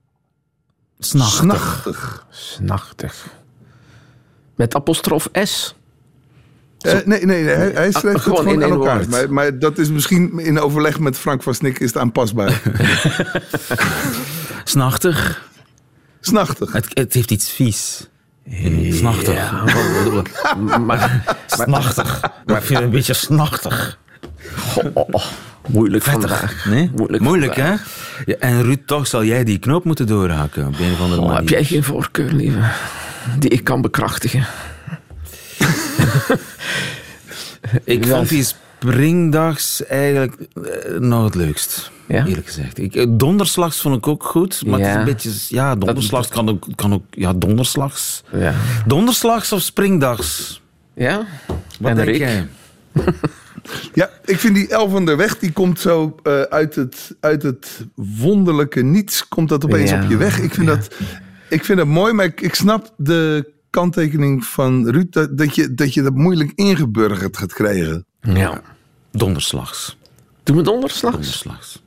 Snachtig. 0.99 1.37
Snachtig. 1.39 2.25
Snachtig. 2.29 3.27
Met 4.55 4.75
apostrof 4.75 5.29
S. 5.43 5.75
Eh, 6.79 6.93
nee, 6.93 7.03
nee, 7.05 7.25
nee, 7.25 7.43
hij, 7.55 7.71
hij 7.71 7.91
schrijft 7.91 8.05
Ah, 8.05 8.13
het 8.13 8.21
gewoon 8.21 8.37
gewoon 8.37 8.53
in 8.53 8.63
aan 8.63 8.69
één 8.69 8.79
elkaar. 8.79 8.95
woord. 8.97 9.09
Maar, 9.09 9.33
maar 9.33 9.59
dat 9.59 9.77
is 9.77 9.89
misschien 9.89 10.39
in 10.39 10.59
overleg 10.59 10.99
met 10.99 11.17
Frank 11.17 11.43
van 11.43 11.55
Snik 11.55 11.79
is 11.79 11.87
het 11.87 11.97
aanpasbaar. 11.97 12.61
Snachtig. 14.63 15.49
Snachtig. 16.19 16.71
Het, 16.71 16.87
het 16.93 17.13
heeft 17.13 17.31
iets 17.31 17.49
vies. 17.51 18.09
Snachtig. 18.89 19.33
Ja, 19.33 19.63
maar, 20.57 20.81
maar, 20.81 21.35
Snachtig. 21.45 22.21
Maar 22.45 22.57
ik 22.57 22.63
vind 22.63 22.79
het 22.79 22.87
een 22.87 22.93
beetje 22.93 23.13
snachtig. 23.13 23.99
Oh, 24.93 25.25
moeilijk 25.67 26.03
vandaag. 26.03 26.65
Nee? 26.69 26.91
Moeilijk, 26.95 27.23
Moeilijk, 27.23 27.55
hè? 27.55 27.73
Ja, 28.25 28.35
en 28.39 28.61
Ruud, 28.63 28.79
toch 28.85 29.07
zal 29.07 29.23
jij 29.23 29.43
die 29.43 29.57
knoop 29.59 29.83
moeten 29.83 30.07
doorhaken 30.07 30.67
op 30.67 30.75
een 30.79 31.19
Oh, 31.19 31.35
heb 31.35 31.49
jij 31.49 31.63
geen 31.63 31.83
voorkeur, 31.83 32.31
lieve? 32.31 32.59
Die 33.39 33.49
ik 33.49 33.63
kan 33.63 33.81
bekrachtigen. 33.81 34.45
Ik 37.83 38.05
Ja. 38.05 38.15
vond 38.15 38.29
die 38.29 38.43
springdags 38.43 39.85
eigenlijk 39.85 40.35
eh, 40.53 40.99
nog 40.99 41.23
het 41.23 41.35
leukst. 41.35 41.91
Ja? 42.07 42.25
Eerlijk 42.25 42.45
gezegd. 42.47 42.77
Ik, 42.77 42.95
eh, 42.95 43.05
donderslags 43.09 43.81
vond 43.81 43.95
ik 43.95 44.07
ook 44.07 44.23
goed. 44.23 44.65
Maar 44.65 44.79
het 44.79 44.87
is 44.87 44.93
Ja. 44.93 44.99
een 44.99 45.05
beetje... 45.05 45.31
Ja, 45.49 45.75
donderslags 45.75 46.27
kan 46.27 46.49
ook... 46.49 46.67
Kan 46.75 46.93
ook 46.93 47.03
ja, 47.09 47.33
donderslags. 47.33 48.23
Ja. 48.31 48.53
Donderslags 48.85 49.51
of 49.51 49.61
springdags? 49.61 50.61
Ja? 50.95 51.25
Wat 51.79 51.89
en 51.89 51.95
denk 51.95 52.07
Rick? 52.07 52.17
jij? 52.17 52.47
Ja, 53.93 54.09
ik 54.25 54.39
vind 54.39 54.55
die 54.55 54.67
El 54.67 54.89
van 54.89 55.05
der 55.05 55.17
Weg, 55.17 55.39
die 55.39 55.51
komt 55.51 55.79
zo 55.79 56.15
eh, 56.23 56.41
uit, 56.41 56.75
het, 56.75 57.15
uit 57.19 57.43
het 57.43 57.85
wonderlijke 57.95 58.81
niets, 58.81 59.27
komt 59.27 59.49
dat 59.49 59.65
opeens 59.65 59.89
Ja, 59.89 60.03
op 60.03 60.09
je 60.09 60.17
weg. 60.17 60.39
Ik 60.39 60.53
vind, 60.53 60.67
dat, 60.67 60.95
ik 61.49 61.63
vind 61.63 61.77
dat 61.77 61.87
mooi, 61.87 62.13
maar 62.13 62.25
ik, 62.25 62.41
ik 62.41 62.55
snap 62.55 62.93
de 62.97 63.53
kanttekening 63.69 64.45
van 64.45 64.89
Ruud, 64.89 65.13
dat, 65.13 65.37
dat, 65.37 65.55
je, 65.55 65.73
dat 65.73 65.93
je 65.93 66.01
dat 66.01 66.13
moeilijk 66.13 66.51
ingeburgerd 66.55 67.37
gaat 67.37 67.53
krijgen. 67.53 68.05
Ja. 68.21 68.61
Donderslags. 69.11 69.97
Doen 70.43 70.55
we 70.55 70.61
donderslags? 70.61 71.15
Donderslags. 71.15 71.83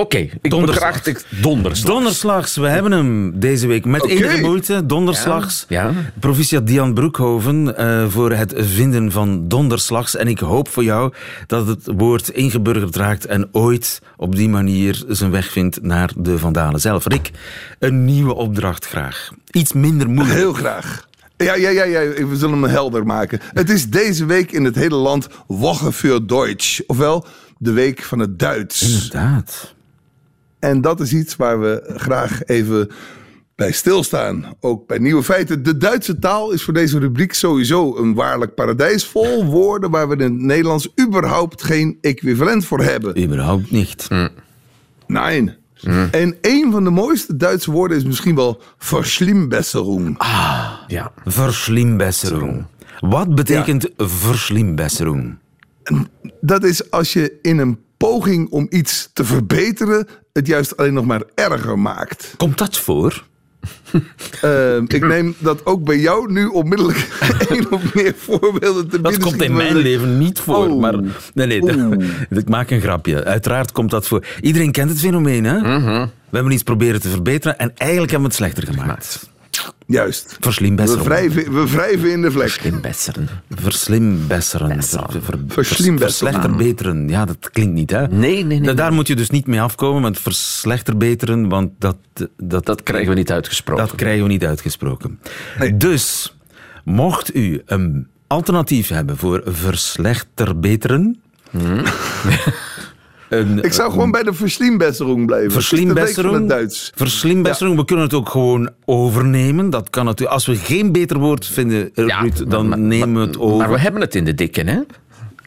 Oké, 0.00 0.18
ik 0.18 0.50
Donderslag. 0.50 1.02
donderslag. 1.40 1.92
Donderslags, 1.94 2.56
we 2.56 2.68
hebben 2.68 2.92
hem 2.92 3.40
deze 3.40 3.66
week 3.66 3.84
met 3.84 4.02
Oké. 4.02 4.12
enige 4.12 4.40
moeite. 4.40 4.86
Donderslags. 4.86 5.64
Ja. 5.68 5.92
Proficiat 6.20 6.66
Dian 6.66 6.94
Broekhoven 6.94 7.76
eh, 7.76 8.08
voor 8.08 8.32
het 8.32 8.52
vinden 8.56 9.12
van 9.12 9.48
donderslags. 9.48 10.16
En 10.16 10.28
ik 10.28 10.38
hoop 10.38 10.68
voor 10.68 10.84
jou 10.84 11.12
dat 11.46 11.66
het 11.66 11.90
woord 11.96 12.28
ingeburgerd 12.28 12.96
raakt 12.96 13.26
en 13.26 13.48
ooit 13.52 14.02
op 14.16 14.36
die 14.36 14.48
manier 14.48 15.04
zijn 15.08 15.30
weg 15.30 15.50
vindt 15.50 15.82
naar 15.82 16.10
de 16.16 16.38
Vandalen 16.38 16.80
zelf. 16.80 17.06
Rick, 17.06 17.30
een 17.78 18.04
nieuwe 18.04 18.34
opdracht 18.34 18.86
graag. 18.86 19.30
Iets 19.50 19.72
minder 19.72 20.10
moeilijk. 20.10 20.38
Heel 20.38 20.52
graag. 20.52 21.08
Ja, 21.36 21.54
ja, 21.54 21.68
ja, 21.70 21.84
ja, 21.84 22.00
we 22.00 22.36
zullen 22.36 22.62
hem 22.62 22.70
helder 22.70 23.06
maken. 23.06 23.40
Het 23.52 23.70
is 23.70 23.88
deze 23.88 24.24
week 24.24 24.52
in 24.52 24.64
het 24.64 24.74
hele 24.74 24.94
land 24.94 25.28
Woche 25.46 25.92
für 25.92 26.26
Deutsch, 26.26 26.80
ofwel 26.86 27.26
de 27.58 27.72
week 27.72 28.02
van 28.02 28.18
het 28.18 28.38
Duits. 28.38 28.82
Inderdaad. 28.82 29.74
En 30.60 30.80
dat 30.80 31.00
is 31.00 31.12
iets 31.12 31.36
waar 31.36 31.60
we 31.60 31.92
graag 31.96 32.44
even 32.44 32.90
bij 33.54 33.72
stilstaan. 33.72 34.44
Ook 34.60 34.86
bij 34.86 34.98
nieuwe 34.98 35.22
feiten. 35.22 35.62
De 35.62 35.76
Duitse 35.76 36.18
taal 36.18 36.50
is 36.50 36.62
voor 36.62 36.74
deze 36.74 36.98
rubriek 36.98 37.32
sowieso 37.32 37.96
een 37.96 38.14
waarlijk 38.14 38.54
paradijs 38.54 39.06
vol 39.06 39.44
woorden 39.44 39.90
waar 39.90 40.08
we 40.08 40.14
in 40.14 40.20
het 40.20 40.32
Nederlands 40.32 40.88
überhaupt 41.00 41.62
geen 41.62 41.98
equivalent 42.00 42.64
voor 42.64 42.82
hebben. 42.82 43.22
Überhaupt 43.22 43.70
niet. 43.70 44.08
Nee. 45.06 45.58
En 46.10 46.36
een 46.40 46.72
van 46.72 46.84
de 46.84 46.90
mooiste 46.90 47.36
Duitse 47.36 47.70
woorden 47.70 47.96
is 47.96 48.04
misschien 48.04 48.34
wel 48.34 48.62
verslimbesserung. 48.78 50.16
Ja. 50.86 51.12
Verslimbesserung. 51.24 52.64
Wat 53.00 53.34
betekent 53.34 53.90
verslimbesserung? 53.96 55.38
Dat 56.40 56.64
is 56.64 56.90
als 56.90 57.12
je 57.12 57.38
in 57.42 57.58
een 57.58 57.78
poging 58.08 58.50
om 58.50 58.66
iets 58.70 59.10
te 59.12 59.24
verbeteren 59.24 60.06
het 60.32 60.46
juist 60.46 60.76
alleen 60.76 60.94
nog 60.94 61.04
maar 61.04 61.22
erger 61.34 61.78
maakt. 61.78 62.34
Komt 62.36 62.58
dat 62.58 62.76
voor? 62.78 63.22
Eh, 64.40 64.76
ik 64.76 65.06
neem 65.06 65.34
dat 65.38 65.66
ook 65.66 65.84
bij 65.84 65.98
jou 65.98 66.32
nu 66.32 66.46
onmiddellijk 66.46 67.08
één 67.48 67.72
of 67.72 67.94
meer 67.94 68.14
voorbeelden 68.16 68.88
te 68.88 69.00
Dat 69.00 69.10
binnen 69.12 69.20
komt 69.28 69.42
in 69.42 69.52
mijn 69.56 69.76
leven 69.76 70.18
niet 70.18 70.38
voor. 70.38 70.68
Oh. 70.68 70.80
Maar, 70.80 70.94
nee, 71.34 71.46
nee, 71.46 71.60
dat- 71.60 72.02
ik 72.42 72.48
maak 72.48 72.70
een 72.70 72.80
grapje. 72.80 73.24
Uiteraard 73.24 73.72
komt 73.72 73.90
dat 73.90 74.06
voor. 74.06 74.24
Iedereen 74.40 74.72
kent 74.72 74.90
het 74.90 74.98
fenomeen, 75.00 75.44
hè? 75.44 75.58
Mhm. 75.58 76.06
We 76.28 76.36
hebben 76.36 76.52
iets 76.52 76.62
proberen 76.62 77.00
te 77.00 77.08
verbeteren 77.08 77.58
en 77.58 77.72
eigenlijk 77.76 78.10
hebben 78.10 78.30
we 78.30 78.36
het 78.36 78.44
slechter 78.52 78.74
gemaakt. 78.74 79.30
Juist. 79.90 80.30
We 80.30 80.36
Verslimbesseren. 80.40 81.04
wrijven, 81.04 81.52
we 81.54 81.70
wrijven 81.70 82.10
in 82.12 82.22
de 82.22 82.30
vlek. 82.30 82.48
Verslimbesseren. 82.48 83.28
Ver, 84.82 85.08
ver, 85.10 85.20
ver, 85.22 85.38
Verslimbesseren. 85.48 85.98
Verslechterbeteren. 85.98 87.08
Ja, 87.08 87.24
dat 87.24 87.50
klinkt 87.50 87.72
niet, 87.74 87.90
hè? 87.90 88.06
Nee, 88.08 88.44
nee, 88.44 88.44
nee. 88.44 88.60
Da- 88.60 88.72
Daar 88.74 88.92
moet 88.92 89.06
je 89.06 89.16
dus 89.16 89.30
niet 89.30 89.46
mee 89.46 89.60
afkomen 89.60 90.02
met 90.02 90.18
verslechterbeteren, 90.18 91.48
want 91.48 91.70
dat, 91.78 91.96
dat, 92.36 92.66
Dat 92.66 92.82
krijgen 92.82 93.08
we 93.08 93.14
niet 93.14 93.30
uitgesproken. 93.32 93.86
Dat 93.86 93.94
krijgen 93.94 94.22
we 94.22 94.28
niet 94.28 94.44
uitgesproken. 94.44 95.20
Dus, 95.74 96.36
mocht 96.84 97.34
u 97.34 97.62
een 97.66 98.06
alternatief 98.26 98.88
hebben 98.88 99.16
voor 99.16 99.42
verslechterbeteren... 99.44 101.20
Hmm. 101.50 101.82
een, 103.30 103.62
Ik 103.62 103.72
zou 103.72 103.90
gewoon 103.90 104.10
bij 104.10 104.22
de 104.22 104.32
verslimbesserung 104.32 105.26
blijven. 105.26 105.50
Verslimbesserung. 105.52 106.34
het 106.34 106.48
Duits. 106.48 106.92
Verslimbesserung, 106.94 107.76
we 107.76 107.84
kunnen 107.84 108.04
het 108.04 108.14
ook 108.14 108.28
gewoon 108.28 108.70
overnemen. 108.84 109.70
Dat 109.70 109.90
kan 109.90 110.04
natuurlijk. 110.04 110.32
Als 110.36 110.46
we 110.46 110.56
geen 110.56 110.92
beter 110.92 111.18
woord 111.18 111.46
vinden, 111.46 111.90
Ja, 111.94 112.20
Ruud, 112.20 112.44
dan 112.50 112.68
maar- 112.68 112.78
nemen 112.78 113.20
we 113.22 113.26
het 113.26 113.38
over. 113.38 113.56
Maar 113.56 113.70
we 113.70 113.78
hebben 113.78 114.00
het 114.00 114.14
in 114.14 114.24
de 114.24 114.34
dikke, 114.34 114.60
hè? 114.62 114.80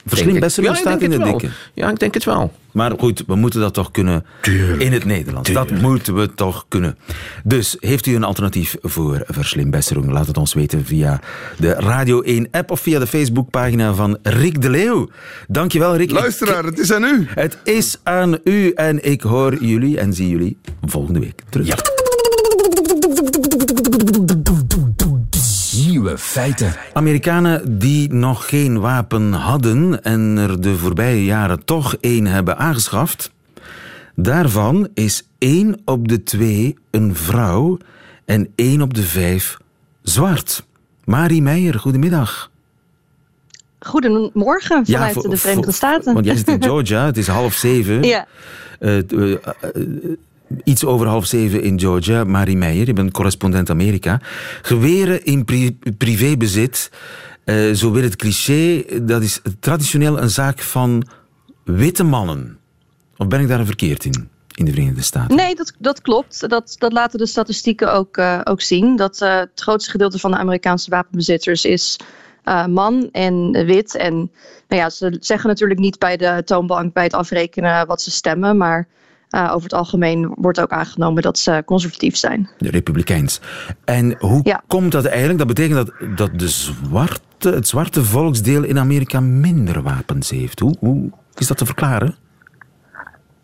Verslimbesserung 0.06 0.74
Denk 0.74 0.86
ik. 0.86 0.92
staat 0.92 1.00
Ja, 1.02 1.06
in 1.08 1.12
ik 1.14 1.18
de 1.18 1.24
denk 1.24 1.32
het 1.32 1.40
dikke. 1.42 1.56
wel. 1.76 1.86
Ja, 1.86 1.92
ik 1.92 2.00
denk 2.00 2.14
het 2.14 2.24
wel. 2.24 2.52
Maar 2.72 2.92
goed, 3.00 3.24
we 3.28 3.36
moeten 3.36 3.60
dat 3.60 3.74
toch 3.74 3.92
kunnen 3.92 4.26
in 4.80 4.92
het 4.94 5.06
Nederlands. 5.06 5.52
Dat 5.52 5.72
moeten 5.72 6.16
we 6.16 6.34
toch 6.34 6.66
kunnen. 6.68 6.98
Dus 7.44 7.76
heeft 7.80 8.06
u 8.06 8.16
een 8.16 8.24
alternatief 8.24 8.76
voor 8.82 9.24
verslimbesserung? 9.28 10.12
Laat 10.12 10.28
het 10.28 10.38
ons 10.38 10.54
weten 10.54 10.86
via 10.86 11.20
de 11.58 11.74
Radio 11.74 12.22
1 12.22 12.48
app 12.52 12.72
of 12.72 12.80
via 12.80 13.00
de 13.00 13.08
Facebookpagina 13.08 13.94
van 13.94 14.18
Rick 14.24 14.62
de 14.62 14.70
Leeuw. 14.70 15.10
Dankjewel, 15.48 15.96
Rick. 15.96 16.12
Luisteraar, 16.12 16.64
het 16.64 16.80
is 16.80 16.94
aan 16.94 17.04
u. 17.04 17.28
Het 17.34 17.58
is 17.64 17.98
aan 18.04 18.38
u 18.44 18.72
en 18.72 19.06
ik 19.10 19.22
hoor 19.22 19.64
jullie 19.64 20.00
en 20.00 20.14
zie 20.14 20.30
jullie 20.30 20.58
volgende 20.82 21.20
week 21.20 21.42
terug. 21.50 21.68
Nieuwe 26.04 26.18
feiten. 26.18 26.74
Amerikanen 26.94 27.80
die 27.80 28.14
nog 28.14 28.50
geen 28.50 28.80
wapen 28.80 29.34
hadden 29.34 30.04
en 30.04 30.38
er 30.38 30.62
de 30.62 30.76
voorbije 30.78 31.26
jaren 31.26 31.66
toch 31.66 31.96
één 32.00 32.26
hebben 32.26 32.58
aangeschaft, 32.58 33.32
daarvan 34.16 34.88
is 34.94 35.28
één 35.38 35.82
op 35.86 36.08
de 36.08 36.24
twee 36.24 36.78
een 36.92 37.16
vrouw 37.16 37.78
en 38.26 38.52
één 38.56 38.82
op 38.82 38.94
de 38.94 39.04
vijf 39.04 39.58
zwart. 40.02 40.66
Marie 41.04 41.42
Meijer, 41.42 41.80
goedemiddag. 41.80 42.52
Goedemorgen 43.80 44.86
vanuit 44.86 45.14
voor- 45.14 45.30
de 45.30 45.38
Verenigde 45.38 45.72
Staten. 45.72 46.14
Want 46.14 46.26
jij 46.26 46.36
zit 46.36 46.48
in 46.48 46.64
Georgia, 46.64 47.06
het 47.06 47.18
is 47.18 47.28
half 47.28 47.54
zeven. 47.54 48.04
ja. 48.14 48.28
Eh, 48.80 48.98
eh, 49.12 49.32
eh, 49.32 49.40
iets 50.64 50.86
over 50.86 51.08
half 51.08 51.26
zeven 51.26 51.62
in 51.62 51.80
Georgia. 51.80 52.24
Marie 52.24 52.58
Meijer, 52.58 52.86
je 52.86 52.94
bent 52.94 53.12
correspondent 53.12 53.70
Amerika. 53.70 54.20
Geweren 54.62 55.24
in 55.26 55.46
pri- 55.46 55.78
privébezit, 55.98 56.92
eh, 57.44 57.72
zo 57.72 57.92
wil 57.92 58.04
het 58.04 58.16
cliché, 58.16 58.84
dat 59.02 59.22
is 59.22 59.42
traditioneel 59.60 60.22
een 60.22 60.30
zaak 60.30 60.60
van 60.60 61.08
witte 61.64 62.04
mannen. 62.04 62.58
Of 63.18 63.28
ben 63.28 63.40
ik 63.42 63.48
daar 63.48 63.66
verkeerd 63.66 64.06
in, 64.06 64.30
in 64.56 64.66
de 64.66 64.72
Verenigde 64.72 65.02
Staten? 65.02 65.36
Nee, 65.36 65.56
dat, 65.56 65.74
dat 65.80 66.02
klopt. 66.02 66.50
Dat, 66.50 66.76
dat 66.78 66.92
laten 66.94 67.20
de 67.20 67.26
statistieken 67.26 67.94
ook, 67.94 68.18
eh, 68.18 68.40
ook 68.44 68.62
zien. 68.62 68.96
Dat 68.96 69.22
eh, 69.22 69.38
het 69.38 69.62
grootste 69.62 69.92
gedeelte 69.92 70.20
van 70.20 70.32
de 70.32 70.38
Amerikaanse 70.38 70.90
wapenbezitters 70.90 71.66
is 71.66 72.00
man 72.70 73.10
en 73.12 73.66
wit. 73.66 73.96
En 73.96 74.14
nou 74.68 74.82
ja, 74.82 74.90
ze 74.90 75.18
zeggen 75.20 75.50
natuurlijk 75.50 75.80
niet 75.80 76.00
bij 76.00 76.18
de 76.18 76.42
toonbank 76.46 76.94
bij 76.94 77.04
het 77.04 77.14
afrekenen 77.14 77.88
wat 77.88 78.02
ze 78.02 78.12
stemmen. 78.12 78.58
Maar 78.58 78.88
eh, 79.34 79.50
over 79.52 79.64
het 79.64 79.74
algemeen 79.74 80.32
wordt 80.36 80.60
ook 80.62 80.72
aangenomen 80.72 81.22
dat 81.22 81.38
ze 81.38 81.62
conservatief 81.66 82.16
zijn. 82.18 82.50
De 82.58 82.70
Republikeins. 82.70 83.40
En 83.86 84.16
hoe 84.20 84.40
Ja. 84.44 84.64
komt 84.68 84.92
dat 84.92 85.06
eigenlijk? 85.06 85.38
Dat 85.38 85.48
betekent 85.48 85.76
dat, 85.76 86.18
dat 86.18 86.40
de 86.40 86.48
zwarte, 86.50 87.50
het 87.50 87.68
zwarte 87.68 88.04
volksdeel 88.04 88.64
in 88.64 88.80
Amerika 88.80 89.20
minder 89.20 89.82
wapens 89.82 90.30
heeft. 90.30 90.60
Hoe, 90.60 90.76
hoe 90.80 91.12
is 91.36 91.48
dat 91.48 91.58
te 91.58 91.66
verklaren? 91.66 92.16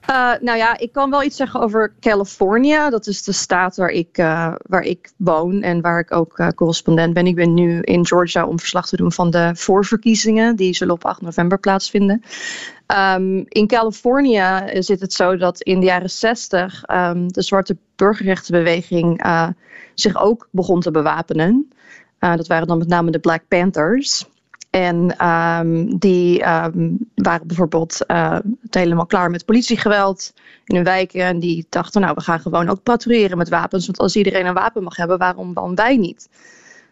Eh, 0.10 0.32
nou 0.42 0.58
ja, 0.58 0.78
ik 0.78 0.92
kan 0.92 1.10
wel 1.10 1.24
iets 1.24 1.36
zeggen 1.36 1.62
over 1.62 1.94
California. 2.00 2.90
Dat 2.90 3.08
is 3.08 3.24
de 3.24 3.32
staat 3.32 3.76
waar 3.76 3.90
ik, 3.90 4.18
eh, 4.18 4.54
waar 4.62 4.82
ik 4.82 5.12
woon 5.18 5.62
en 5.62 5.82
waar 5.82 6.00
ik 6.00 6.12
ook 6.12 6.38
eh, 6.38 6.48
correspondent 6.48 7.14
ben. 7.14 7.28
Ik 7.28 7.36
ben 7.36 7.54
nu 7.54 7.82
in 7.82 8.06
Georgia 8.06 8.46
om 8.46 8.60
verslag 8.60 8.88
te 8.88 8.96
doen 8.96 9.12
van 9.12 9.30
de 9.30 9.52
voorverkiezingen. 9.54 10.56
Die 10.56 10.76
zullen 10.76 10.94
op 10.94 11.06
8 11.06 11.22
november 11.22 11.60
plaatsvinden. 11.60 12.22
Ehm, 12.86 13.44
in 13.48 13.68
California 13.68 14.82
zit 14.82 15.00
het 15.00 15.14
zo 15.14 15.38
dat 15.38 15.62
in 15.62 15.80
de 15.80 15.86
jaren 15.86 16.10
60 16.10 16.84
ehm, 16.84 17.28
de 17.28 17.42
zwarte 17.42 17.78
burgerrechtenbeweging 17.96 19.24
zich 19.94 20.22
ook 20.22 20.48
begon 20.52 20.80
te 20.82 20.92
bewapenen. 20.92 21.72
Dat 22.20 22.48
waren 22.48 22.68
dan 22.68 22.78
met 22.78 22.88
name 22.88 23.12
de 23.12 23.20
Black 23.20 23.42
Panthers. 23.48 24.26
En 24.70 25.18
ehm, 25.18 25.98
die 25.98 26.44
ehm, 26.44 26.92
waren 27.16 27.48
bijvoorbeeld 27.48 28.06
eh, 28.06 28.40
helemaal 28.70 29.06
klaar 29.06 29.30
met 29.30 29.46
politiegeweld 29.46 30.34
in 30.66 30.76
hun 30.76 30.84
wijken. 30.84 31.22
En 31.22 31.40
die 31.40 31.66
dachten, 31.70 32.02
nou, 32.02 32.14
we 32.14 32.22
gaan 32.22 32.40
gewoon 32.40 32.70
ook 32.70 32.84
patrouilleren 32.84 33.38
met 33.38 33.50
wapens. 33.50 33.86
Want 33.86 34.00
als 34.00 34.16
iedereen 34.16 34.46
een 34.46 34.54
wapen 34.54 34.84
mag 34.84 34.96
hebben, 34.96 35.18
waarom 35.18 35.54
dan 35.54 35.76
wij 35.76 35.98
niet? 35.98 36.30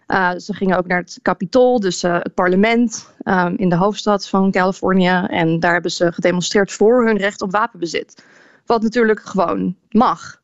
Eh, 0.08 0.32
ze 0.38 0.54
gingen 0.54 0.78
ook 0.78 0.88
naar 0.88 1.00
het 1.00 1.20
Capitool, 1.22 1.80
dus 1.80 2.04
eh, 2.04 2.14
het 2.14 2.34
parlement 2.34 3.14
ehm, 3.24 3.54
in 3.58 3.70
de 3.70 3.76
hoofdstad 3.76 4.30
van 4.30 4.52
Californië. 4.52 5.24
En 5.28 5.60
daar 5.60 5.74
hebben 5.74 5.92
ze 5.92 6.12
gedemonstreerd 6.12 6.72
voor 6.72 7.06
hun 7.06 7.18
recht 7.18 7.42
op 7.42 7.52
wapenbezit. 7.52 8.24
Wat 8.66 8.82
natuurlijk 8.82 9.20
gewoon 9.20 9.76
mag. 9.90 10.42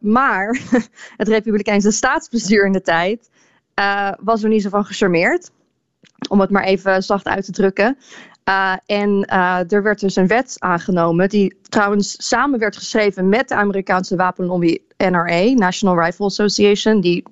Maar 0.00 0.60
het 1.16 1.28
Republikeinse 1.28 1.90
staatsbestuur 1.90 2.66
in 2.66 2.72
de 2.72 2.82
tijd 2.82 3.30
was 4.20 4.42
er 4.42 4.48
niet 4.48 4.62
zo 4.62 4.68
van 4.68 4.84
gecharmeerd 4.84 5.50
om 6.28 6.40
het 6.40 6.50
maar 6.50 6.64
even 6.64 7.02
zacht 7.02 7.26
uit 7.26 7.44
te 7.44 7.52
drukken. 7.52 7.96
Uh, 8.48 8.72
en 8.86 9.26
uh, 9.32 9.72
er 9.72 9.82
werd 9.82 10.00
dus 10.00 10.16
een 10.16 10.26
wet 10.26 10.56
aangenomen, 10.58 11.28
die 11.28 11.56
trouwens 11.62 12.28
samen 12.28 12.58
werd 12.58 12.76
geschreven 12.76 13.28
met 13.28 13.48
de 13.48 13.54
Amerikaanse 13.54 14.16
wapenlobby 14.16 14.78
NRA, 14.96 15.52
National 15.54 16.00
Rifle 16.00 16.26
Association, 16.26 17.00
die 17.00 17.22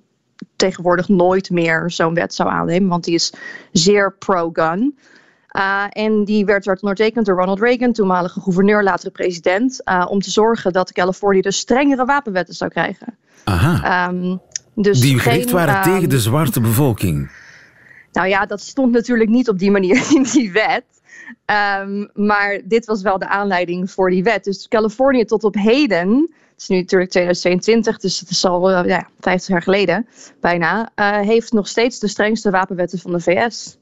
tegenwoordig 0.56 1.08
nooit 1.08 1.50
meer 1.50 1.90
zo'n 1.90 2.14
wet 2.14 2.34
zou 2.34 2.48
aannemen, 2.48 2.88
want 2.88 3.04
die 3.04 3.14
is 3.14 3.32
zeer 3.72 4.12
pro-gun. 4.12 4.98
Uh, 5.56 5.84
en 5.88 6.24
die 6.24 6.44
werd, 6.44 6.64
werd 6.64 6.82
ondertekend 6.82 7.26
door 7.26 7.36
Ronald 7.36 7.60
Reagan, 7.60 7.92
toenmalige 7.92 8.40
gouverneur, 8.40 8.82
latere 8.82 9.10
president, 9.10 9.82
om 10.08 10.20
te 10.20 10.30
zorgen 10.30 10.72
dat 10.72 10.92
Californië 10.92 11.40
dus 11.40 11.58
strengere 11.58 12.04
wapenwetten 12.04 12.54
zou 12.54 12.70
krijgen. 12.70 13.18
Aha. 13.44 14.08
Um, 14.08 14.40
dus 14.74 15.00
die 15.00 15.18
gericht 15.18 15.50
waren 15.50 15.76
um, 15.76 15.82
tegen 15.82 16.08
de 16.08 16.20
zwarte 16.20 16.60
bevolking. 16.60 17.30
Nou 18.18 18.30
ja, 18.30 18.46
dat 18.46 18.60
stond 18.60 18.92
natuurlijk 18.92 19.30
niet 19.30 19.48
op 19.48 19.58
die 19.58 19.70
manier 19.70 20.06
in 20.16 20.22
die 20.22 20.52
wet. 20.52 20.84
Um, 21.82 22.10
maar 22.14 22.60
dit 22.64 22.86
was 22.86 23.02
wel 23.02 23.18
de 23.18 23.28
aanleiding 23.28 23.90
voor 23.90 24.10
die 24.10 24.22
wet. 24.22 24.44
Dus 24.44 24.68
Californië 24.68 25.24
tot 25.24 25.44
op 25.44 25.54
heden, 25.54 26.10
het 26.50 26.60
is 26.60 26.68
nu 26.68 26.76
natuurlijk 26.76 27.10
2022, 27.10 27.98
dus 27.98 28.20
het 28.20 28.30
is 28.30 28.44
al 28.44 28.70
uh, 28.70 28.80
ja, 28.86 29.08
50 29.20 29.48
jaar 29.48 29.62
geleden 29.62 30.06
bijna, 30.40 30.90
uh, 30.96 31.18
heeft 31.18 31.52
nog 31.52 31.68
steeds 31.68 31.98
de 31.98 32.08
strengste 32.08 32.50
wapenwetten 32.50 32.98
van 32.98 33.12
de 33.12 33.20
VS. 33.20 33.78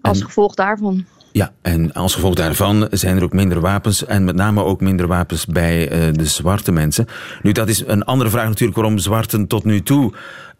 Als 0.00 0.18
en, 0.20 0.24
gevolg 0.24 0.54
daarvan. 0.54 1.04
Ja, 1.32 1.52
en 1.62 1.92
als 1.92 2.14
gevolg 2.14 2.34
daarvan 2.34 2.86
zijn 2.90 3.16
er 3.16 3.22
ook 3.22 3.32
minder 3.32 3.60
wapens 3.60 4.04
en 4.04 4.24
met 4.24 4.34
name 4.34 4.64
ook 4.64 4.80
minder 4.80 5.06
wapens 5.06 5.46
bij 5.46 5.92
uh, 5.92 6.12
de 6.12 6.26
zwarte 6.26 6.72
mensen. 6.72 7.06
Nu, 7.42 7.52
dat 7.52 7.68
is 7.68 7.86
een 7.86 8.04
andere 8.04 8.30
vraag 8.30 8.48
natuurlijk 8.48 8.78
waarom 8.78 8.98
zwarten 8.98 9.46
tot 9.46 9.64
nu 9.64 9.82
toe 9.82 10.12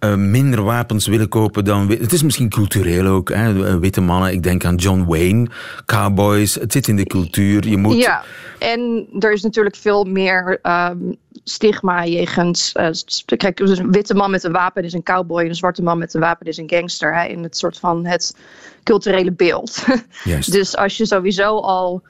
uh, 0.04 0.14
minder 0.14 0.62
wapens 0.62 1.06
willen 1.06 1.28
kopen 1.28 1.64
dan... 1.64 1.88
Het 1.90 2.12
is 2.12 2.22
misschien 2.22 2.48
cultureel 2.48 3.06
ook, 3.06 3.28
hè? 3.28 3.78
witte 3.78 4.00
mannen. 4.00 4.32
Ik 4.32 4.42
denk 4.42 4.64
aan 4.64 4.74
John 4.74 5.04
Wayne, 5.04 5.46
cowboys. 5.86 6.54
Het 6.54 6.72
zit 6.72 6.88
in 6.88 6.96
de 6.96 7.06
cultuur. 7.06 7.68
Je 7.68 7.76
moet... 7.76 7.96
Ja, 7.96 8.22
en 8.58 9.06
er 9.18 9.32
is 9.32 9.42
natuurlijk 9.42 9.76
veel 9.76 10.04
meer 10.04 10.58
um, 10.62 11.16
stigma 11.44 12.04
jegens... 12.04 12.72
Uh, 12.74 12.88
kijk, 13.36 13.56
dus 13.56 13.78
een 13.78 13.92
witte 13.92 14.14
man 14.14 14.30
met 14.30 14.44
een 14.44 14.52
wapen 14.52 14.84
is 14.84 14.92
een 14.92 15.02
cowboy... 15.02 15.42
en 15.42 15.48
een 15.48 15.54
zwarte 15.54 15.82
man 15.82 15.98
met 15.98 16.14
een 16.14 16.20
wapen 16.20 16.46
is 16.46 16.56
een 16.56 16.70
gangster. 16.70 17.14
Hè? 17.14 17.26
In 17.26 17.42
het 17.42 17.56
soort 17.56 17.78
van 17.78 18.06
het 18.06 18.36
culturele 18.82 19.32
beeld. 19.32 19.84
Juist. 20.24 20.52
dus 20.52 20.76
als 20.76 20.96
je 20.96 21.06
sowieso 21.06 21.58
al... 21.58 22.02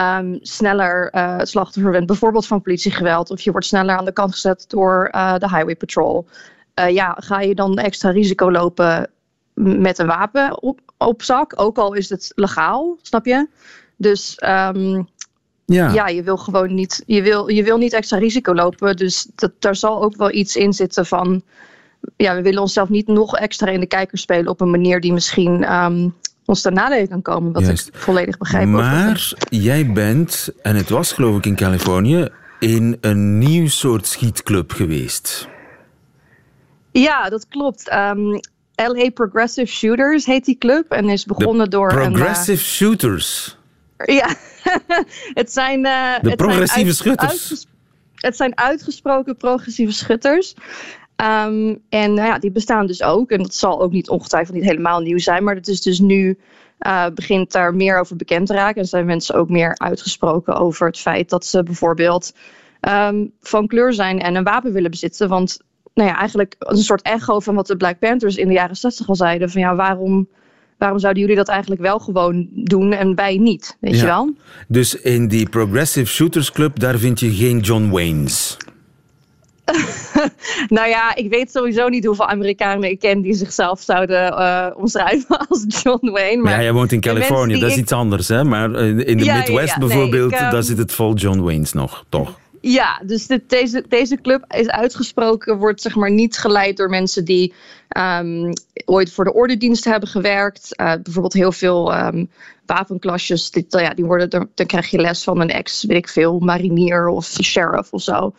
Um, 0.00 0.38
sneller 0.42 1.14
uh, 1.14 1.38
slachtoffer 1.42 1.92
bent, 1.92 2.06
bijvoorbeeld 2.06 2.46
van 2.46 2.62
politiegeweld, 2.62 3.30
of 3.30 3.40
je 3.40 3.50
wordt 3.50 3.66
sneller 3.66 3.96
aan 3.96 4.04
de 4.04 4.12
kant 4.12 4.32
gezet 4.32 4.64
door 4.68 5.08
uh, 5.12 5.38
de 5.38 5.48
Highway 5.48 5.76
Patrol. 5.76 6.26
Uh, 6.80 6.90
ja, 6.90 7.16
ga 7.20 7.40
je 7.40 7.54
dan 7.54 7.78
extra 7.78 8.10
risico 8.10 8.50
lopen 8.50 9.10
met 9.54 9.98
een 9.98 10.06
wapen 10.06 10.62
op, 10.62 10.80
op 10.98 11.22
zak? 11.22 11.52
Ook 11.60 11.78
al 11.78 11.92
is 11.92 12.08
het 12.08 12.32
legaal, 12.34 12.98
snap 13.02 13.26
je? 13.26 13.48
Dus 13.96 14.38
um, 14.46 15.08
ja. 15.64 15.92
ja, 15.92 16.08
je 16.08 16.22
wil 16.22 16.36
gewoon 16.36 16.74
niet, 16.74 17.02
je 17.06 17.22
wil, 17.22 17.48
je 17.48 17.62
wil 17.62 17.78
niet 17.78 17.92
extra 17.92 18.18
risico 18.18 18.54
lopen. 18.54 18.96
Dus 18.96 19.26
dat, 19.34 19.52
daar 19.58 19.76
zal 19.76 20.02
ook 20.02 20.16
wel 20.16 20.32
iets 20.32 20.56
in 20.56 20.72
zitten 20.72 21.06
van. 21.06 21.42
Ja, 22.16 22.34
we 22.34 22.42
willen 22.42 22.60
onszelf 22.60 22.88
niet 22.88 23.06
nog 23.06 23.36
extra 23.36 23.66
in 23.66 23.80
de 23.80 23.86
kijker 23.86 24.18
spelen 24.18 24.48
op 24.48 24.60
een 24.60 24.70
manier 24.70 25.00
die 25.00 25.12
misschien 25.12 25.72
um, 25.72 26.14
ons 26.44 26.60
ten 26.60 26.74
nadele 26.74 27.08
kan 27.08 27.22
komen. 27.22 27.52
Wat 27.52 27.66
Juist. 27.66 27.88
ik 27.88 27.94
volledig 27.94 28.38
begrijp. 28.38 28.66
Maar 28.66 29.32
jij 29.48 29.92
bent, 29.92 30.50
en 30.62 30.76
het 30.76 30.88
was 30.88 31.12
geloof 31.12 31.36
ik 31.36 31.46
in 31.46 31.56
Californië, 31.56 32.28
in 32.60 32.96
een 33.00 33.38
nieuw 33.38 33.68
soort 33.68 34.06
schietclub 34.06 34.72
geweest. 34.72 35.48
Ja, 37.00 37.28
dat 37.28 37.48
klopt. 37.48 37.92
Um, 37.92 38.40
LA 38.74 39.10
Progressive 39.10 39.72
Shooters 39.72 40.26
heet 40.26 40.44
die 40.44 40.58
club 40.58 40.90
en 40.90 41.08
is 41.08 41.24
begonnen 41.24 41.70
door. 41.70 41.88
Progressive 41.88 42.50
een, 42.50 42.58
uh, 42.58 42.64
Shooters. 42.64 43.56
Ja, 44.04 44.34
het 45.40 45.52
zijn. 45.52 45.78
Uh, 45.78 46.14
de 46.20 46.28
het 46.28 46.36
progressieve 46.36 46.92
zijn 46.92 47.16
schutters. 47.16 47.66
het 48.14 48.36
zijn 48.36 48.58
uitgesproken 48.58 49.36
progressieve 49.36 49.92
schutters. 49.92 50.54
Um, 51.16 51.82
en 51.88 52.14
nou 52.14 52.28
ja, 52.28 52.38
die 52.38 52.50
bestaan 52.50 52.86
dus 52.86 53.02
ook. 53.02 53.30
En 53.30 53.42
dat 53.42 53.54
zal 53.54 53.80
ook 53.80 53.92
niet 53.92 54.08
ongetwijfeld 54.08 54.56
niet 54.56 54.66
helemaal 54.66 55.00
nieuw 55.00 55.18
zijn. 55.18 55.44
Maar 55.44 55.54
het 55.54 55.68
is 55.68 55.80
dus 55.80 55.98
nu. 55.98 56.38
Uh, 56.80 57.06
begint 57.14 57.52
daar 57.52 57.74
meer 57.74 58.00
over 58.00 58.16
bekend 58.16 58.46
te 58.46 58.54
raken. 58.54 58.80
En 58.80 58.86
zijn 58.88 59.06
mensen 59.06 59.34
ook 59.34 59.48
meer 59.48 59.78
uitgesproken 59.78 60.54
over 60.56 60.86
het 60.86 60.98
feit 60.98 61.30
dat 61.30 61.46
ze 61.46 61.62
bijvoorbeeld 61.62 62.34
um, 62.80 63.32
van 63.40 63.66
kleur 63.66 63.92
zijn 63.92 64.20
en 64.20 64.34
een 64.34 64.44
wapen 64.44 64.72
willen 64.72 64.90
bezitten. 64.90 65.28
Want 65.28 65.60
nou 65.96 66.08
ja, 66.08 66.18
eigenlijk 66.18 66.54
een 66.58 66.76
soort 66.76 67.02
echo 67.02 67.40
van 67.40 67.54
wat 67.54 67.66
de 67.66 67.76
Black 67.76 67.98
Panthers 67.98 68.36
in 68.36 68.48
de 68.48 68.54
jaren 68.54 68.76
60 68.76 69.08
al 69.08 69.16
zeiden. 69.16 69.50
Van 69.50 69.60
ja, 69.60 69.74
waarom, 69.74 70.28
waarom 70.78 70.98
zouden 70.98 71.22
jullie 71.22 71.36
dat 71.36 71.48
eigenlijk 71.48 71.80
wel 71.80 71.98
gewoon 71.98 72.48
doen 72.50 72.92
en 72.92 73.14
wij 73.14 73.36
niet? 73.36 73.76
Weet 73.80 73.94
ja. 73.94 74.00
je 74.00 74.06
wel? 74.06 74.34
Dus 74.68 74.94
in 74.94 75.28
die 75.28 75.48
Progressive 75.48 76.06
Shooters 76.06 76.52
Club, 76.52 76.78
daar 76.78 76.98
vind 76.98 77.20
je 77.20 77.34
geen 77.34 77.58
John 77.58 77.90
Waynes. 77.90 78.56
nou 80.68 80.88
ja, 80.88 81.14
ik 81.14 81.30
weet 81.30 81.50
sowieso 81.50 81.88
niet 81.88 82.04
hoeveel 82.04 82.28
Amerikanen 82.28 82.90
ik 82.90 82.98
ken 82.98 83.20
die 83.20 83.34
zichzelf 83.34 83.80
zouden 83.80 84.32
uh, 84.32 84.66
omschrijven 84.74 85.38
als 85.48 85.64
John 85.82 86.10
Wayne. 86.10 86.42
Maar 86.42 86.52
ja, 86.52 86.62
jij 86.62 86.72
woont 86.72 86.92
in 86.92 87.00
Californië, 87.00 87.58
dat 87.58 87.70
is 87.70 87.76
ik... 87.76 87.82
iets 87.82 87.92
anders, 87.92 88.28
hè? 88.28 88.44
Maar 88.44 88.74
in 88.84 89.16
de 89.16 89.24
ja, 89.24 89.36
Midwest 89.36 89.74
ja, 89.74 89.78
bijvoorbeeld, 89.78 90.30
nee, 90.30 90.40
ik, 90.40 90.46
um... 90.46 90.52
daar 90.52 90.62
zit 90.62 90.78
het 90.78 90.92
vol 90.92 91.14
John 91.14 91.40
Waynes 91.40 91.72
nog, 91.72 92.04
toch? 92.08 92.38
Ja, 92.60 93.02
dus 93.06 93.26
dit, 93.26 93.48
deze, 93.50 93.84
deze 93.88 94.20
club 94.20 94.44
is 94.54 94.68
uitgesproken, 94.68 95.58
wordt 95.58 95.80
zeg 95.80 95.94
maar 95.94 96.10
niet 96.10 96.38
geleid 96.38 96.76
door 96.76 96.88
mensen 96.88 97.24
die 97.24 97.54
ehm, 97.88 98.52
ooit 98.84 99.12
voor 99.12 99.24
de 99.24 99.34
ordendienst 99.34 99.84
hebben 99.84 100.08
gewerkt. 100.08 100.80
Uh, 100.80 100.92
bijvoorbeeld 101.02 101.32
heel 101.32 101.52
veel 101.52 101.98
um, 101.98 102.30
wapenklasjes, 102.66 103.50
ja, 103.68 103.94
die 103.94 104.04
worden, 104.04 104.30
dan, 104.30 104.48
krijg 104.66 104.90
je 104.90 105.00
les 105.00 105.24
van 105.24 105.40
een 105.40 105.50
ex, 105.50 105.84
weet 105.84 105.96
ik 105.96 106.08
veel, 106.08 106.38
marinier 106.38 107.08
of 107.08 107.26
sheriff 107.42 107.92
of 107.92 108.02
zo. 108.02 108.34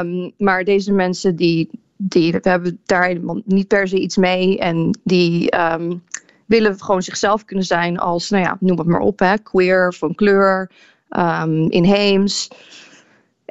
Um, 0.00 0.32
maar 0.38 0.64
deze 0.64 0.92
mensen 0.92 1.36
die, 1.36 1.70
die 1.96 2.36
hebben 2.40 2.80
daar 2.86 3.16
niet 3.44 3.68
per 3.68 3.88
se 3.88 3.98
iets 3.98 4.16
mee 4.16 4.58
en 4.58 4.98
die 5.04 5.52
willen 6.46 6.80
gewoon 6.80 7.02
zichzelf 7.02 7.44
kunnen 7.44 7.64
zijn 7.64 7.98
als, 7.98 8.30
nou 8.30 8.44
ja, 8.44 8.56
noem 8.60 8.78
het 8.78 8.86
maar 8.86 9.00
op, 9.00 9.18
hè, 9.18 9.38
queer, 9.38 9.94
van 9.94 10.14
kleur, 10.14 10.70
inheems. 11.68 12.48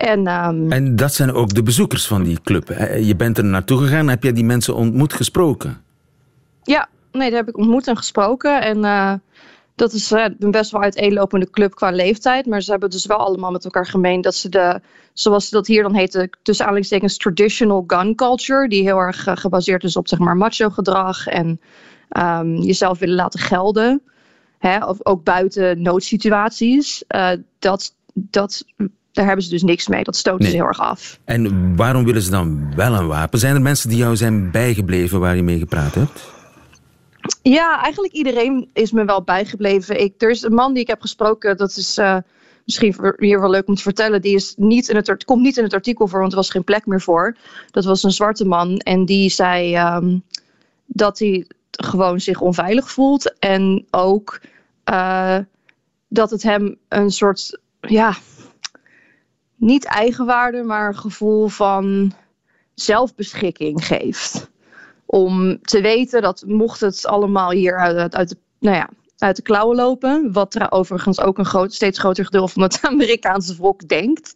En, 0.02 0.28
um, 0.28 0.72
en 0.72 0.96
dat 0.96 1.14
zijn 1.14 1.34
ook 1.34 1.54
de 1.54 1.64
bezoekers 1.64 2.08
van 2.08 2.24
die 2.24 2.42
club. 2.44 2.68
Je 3.02 3.16
bent 3.16 3.38
er 3.38 3.46
naartoe 3.46 3.78
gegaan, 3.78 4.08
heb 4.08 4.24
jij 4.24 4.34
die 4.34 4.44
mensen 4.44 4.76
ontmoet, 4.76 5.14
gesproken? 5.14 5.82
Ja, 6.64 6.90
nee, 7.12 7.28
die 7.28 7.38
heb 7.38 7.48
ik 7.48 7.58
ontmoet 7.58 7.88
en 7.88 7.98
gesproken. 7.98 8.62
En 8.62 8.78
uh, 8.78 9.14
dat 9.76 9.94
is 9.94 10.12
uh, 10.12 10.26
een 10.40 10.52
best 10.52 10.72
wel 10.72 10.82
uiteenlopende 10.82 11.50
club 11.50 11.76
qua 11.76 11.92
leeftijd. 11.92 12.46
Maar 12.46 12.62
ze 12.62 12.72
hebben 12.72 12.90
dus 12.90 13.06
wel 13.06 13.18
allemaal 13.18 13.52
met 13.52 13.64
elkaar 13.64 13.86
gemeen 13.86 14.22
dat 14.22 14.36
ze 14.36 14.50
de, 14.50 14.82
zoals 15.14 15.48
ze 15.48 15.56
dat 15.56 15.68
hier 15.68 15.84
dan 15.84 15.96
heet, 15.96 16.28
tussen 16.42 16.66
aanhalingstekens 16.66 17.18
traditional 17.18 17.84
gun 17.88 18.16
culture, 18.16 18.68
die 18.68 18.84
heel 18.84 18.98
erg 18.98 19.28
uh, 19.28 19.36
gebaseerd 19.36 19.84
is 19.84 19.96
op 19.96 20.08
zeg 20.08 20.20
maar 20.20 20.38
macho 20.38 20.70
gedrag 20.70 21.28
en 21.28 21.60
um, 22.18 22.56
jezelf 22.56 23.00
willen 23.00 23.16
laten 23.16 23.40
gelden. 23.40 24.02
Hè, 24.58 24.86
of 24.86 25.06
ook 25.06 25.24
buiten 25.24 25.82
noodsituaties. 25.82 27.04
dat, 27.60 27.96
dat 28.14 28.66
daar 29.12 29.26
hebben 29.26 29.44
ze 29.44 29.50
dus 29.50 29.64
niks 29.64 29.88
mee. 29.88 30.04
Dat 30.04 30.16
stoten 30.16 30.46
ze 30.46 30.56
heel 30.56 30.66
erg 30.66 30.80
af. 30.80 31.20
En 31.24 31.76
waarom 31.76 32.04
willen 32.04 32.22
ze 32.22 32.30
dan 32.30 32.76
wel 32.76 32.94
een 32.94 33.08
wapen? 33.08 33.40
Zijn 33.40 33.56
er 33.56 33.62
mensen 33.62 33.90
die 33.90 33.98
jou 33.98 34.16
zijn 34.16 34.52
bijgebleven 34.52 35.20
waar 35.20 35.36
je 35.36 35.44
mee 35.44 35.60
gepraat 35.60 35.96
hebt? 35.96 36.30
Ja, 37.42 37.82
eigenlijk 37.84 38.14
iedereen 38.14 38.70
is 38.74 38.92
me 38.92 39.06
wel 39.06 39.24
bijgebleven. 39.24 40.02
Ik, 40.02 40.22
er 40.22 40.30
is 40.30 40.42
een 40.42 40.54
man 40.54 40.74
die 40.74 40.82
ik 40.82 40.88
heb 40.88 41.02
gesproken, 41.02 41.58
dat 41.58 41.76
is 41.76 41.98
uh, 41.98 42.18
misschien 42.66 43.16
hier 43.18 43.40
wel 43.40 43.50
leuk 43.50 43.68
om 43.68 43.76
te 43.76 43.82
vertellen. 43.82 44.22
Die 44.22 44.36
is 44.36 44.54
niet 44.58 44.90
in 44.90 44.96
het, 44.96 45.26
komt 45.26 45.42
niet 45.42 45.58
in 45.58 45.64
het 45.64 45.74
artikel 45.74 46.08
voor, 46.08 46.20
want 46.20 46.32
er 46.32 46.38
was 46.38 46.50
geen 46.50 46.64
plek 46.64 46.86
meer 46.86 47.02
voor. 47.02 47.38
Dat 47.72 47.86
was 47.86 48.04
een 48.04 48.12
zwarte 48.12 48.46
man 48.46 48.78
en 48.78 49.06
die 49.06 49.30
zei 49.30 49.78
um, 49.78 50.24
dat 50.86 51.20
hij 51.20 51.46
gewoon 51.72 52.20
zich 52.20 52.42
onveilig 52.42 52.92
voelt. 52.92 53.40
En 53.40 53.86
ook 53.92 54.42
uh, 54.92 55.38
dat 56.08 56.30
het 56.30 56.44
hem 56.44 56.78
een 56.88 57.12
soort, 57.12 57.60
ja, 57.82 58.16
niet 59.62 59.86
eigenwaarde, 59.86 60.64
maar 60.64 60.88
een 60.88 60.98
gevoel 60.98 61.48
van 61.48 62.14
zelfbeschikking 62.74 63.86
geeft. 63.86 64.52
Om 65.06 65.62
te 65.62 65.82
weten 65.82 66.22
dat 66.22 66.44
mocht 66.48 66.80
het 66.80 67.06
allemaal 67.06 67.52
hier 67.52 67.78
uit, 67.78 68.30
de, 68.30 68.36
nou 68.60 68.76
ja, 68.76 68.90
uit 69.18 69.36
de 69.36 69.42
klauwen 69.42 69.76
lopen, 69.76 70.32
wat 70.32 70.56
er 70.56 70.72
overigens 70.72 71.22
ook 71.22 71.38
een 71.38 71.46
groot, 71.46 71.74
steeds 71.74 72.00
groter 72.00 72.26
gedeelte 72.26 72.54
van 72.54 72.62
het 72.62 72.80
Amerikaanse 72.92 73.56
volk 73.56 73.88
denkt, 73.88 74.34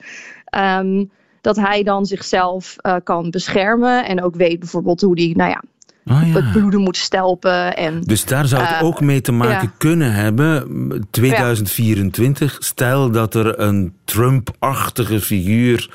um, 0.57 1.11
dat 1.41 1.55
hij 1.55 1.83
dan 1.83 2.05
zichzelf 2.05 2.75
uh, 2.81 2.95
kan 3.03 3.29
beschermen 3.29 4.05
en 4.05 4.23
ook 4.23 4.35
weet 4.35 4.59
bijvoorbeeld 4.59 5.01
hoe 5.01 5.15
die, 5.15 5.35
nou 5.35 5.49
ja, 5.49 5.63
Oh, 6.11 6.21
ja. 6.25 6.33
het 6.33 6.51
bloeden 6.51 6.81
moet 6.81 6.97
stelpen. 6.97 7.75
En, 7.75 8.01
dus 8.01 8.25
daar 8.25 8.47
zou 8.47 8.63
het 8.63 8.81
uh, 8.81 8.87
ook 8.87 9.01
mee 9.01 9.21
te 9.21 9.31
maken 9.31 9.67
ja. 9.67 9.73
kunnen 9.77 10.13
hebben. 10.13 11.07
2024, 11.11 12.57
stel 12.59 13.11
dat 13.11 13.35
er 13.35 13.59
een 13.59 13.93
Trump-achtige 14.03 15.21
figuur 15.21 15.89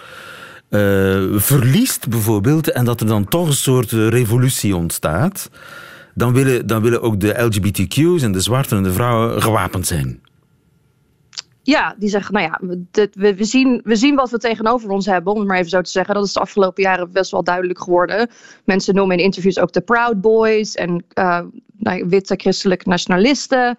uh, 0.71 0.81
verliest 1.35 2.09
bijvoorbeeld 2.09 2.71
en 2.71 2.85
dat 2.85 3.01
er 3.01 3.07
dan 3.07 3.29
toch 3.29 3.47
een 3.47 3.53
soort 3.53 3.91
revolutie 3.93 4.77
ontstaat. 4.77 5.51
Dan 6.15 6.33
willen, 6.33 6.67
dan 6.67 6.83
willen 6.83 7.03
ook 7.03 7.21
de 7.21 7.43
LGBTQ's 7.43 8.23
en 8.23 8.33
de 8.33 8.41
zwarten 8.41 8.77
en 8.77 8.83
de 8.83 8.93
vrouwen 8.93 9.43
gewapend 9.43 9.87
zijn. 9.87 10.21
Ja, 11.63 11.95
die 11.99 12.09
zeggen, 12.09 12.35
nou 12.35 12.47
ja, 12.47 12.61
we, 13.13 13.35
we, 13.35 13.45
zien, 13.45 13.81
we 13.85 13.97
zien 13.97 14.15
wat 14.15 14.31
we 14.31 14.39
tegenover 14.39 14.91
ons 14.91 15.07
hebben, 15.07 15.33
om 15.33 15.39
het 15.39 15.49
maar 15.49 15.59
even 15.59 15.71
zo 15.71 15.81
te 15.81 15.91
zeggen. 15.91 16.15
Dat 16.15 16.25
is 16.25 16.33
de 16.33 16.41
afgelopen 16.41 16.83
jaren 16.83 17.13
best 17.13 17.31
wel 17.31 17.45
duidelijk 17.45 17.81
geworden. 17.81 18.29
Mensen 18.65 18.95
noemen 18.95 19.17
in 19.19 19.25
interviews 19.25 19.59
ook 19.59 19.73
de 19.73 19.81
Proud 19.81 20.21
Boys 20.21 20.75
en 20.75 21.05
uh, 21.19 21.41
nou, 21.77 22.09
witte 22.09 22.35
christelijke 22.37 22.89
nationalisten. 22.89 23.79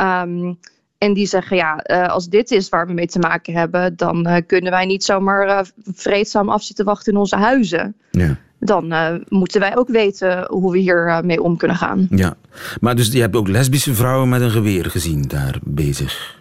Um, 0.00 0.58
en 0.98 1.14
die 1.14 1.26
zeggen, 1.26 1.56
ja, 1.56 1.90
uh, 1.90 2.08
als 2.08 2.28
dit 2.28 2.50
is 2.50 2.68
waar 2.68 2.86
we 2.86 2.92
mee 2.92 3.06
te 3.06 3.18
maken 3.18 3.54
hebben, 3.54 3.96
dan 3.96 4.28
uh, 4.28 4.36
kunnen 4.46 4.72
wij 4.72 4.86
niet 4.86 5.04
zomaar 5.04 5.70
vreedzaam 5.94 6.48
af 6.48 6.62
zitten 6.62 6.84
wachten 6.84 7.12
in 7.12 7.18
onze 7.18 7.36
huizen. 7.36 7.96
Ja. 8.10 8.36
Dan 8.60 8.94
moeten 9.28 9.60
wij 9.60 9.76
ook 9.76 9.88
weten 9.88 10.46
hoe 10.50 10.72
we 10.72 10.78
hier 10.78 11.20
mee 11.24 11.42
om 11.42 11.56
kunnen 11.56 11.76
gaan. 11.76 12.06
Ja, 12.10 12.34
maar 12.80 12.96
dus 12.96 13.12
je 13.12 13.20
hebt 13.20 13.36
ook 13.36 13.48
lesbische 13.48 13.94
vrouwen 13.94 14.28
met 14.28 14.40
een 14.40 14.50
geweer 14.50 14.84
gezien 14.84 15.22
daar 15.22 15.58
bezig 15.62 16.36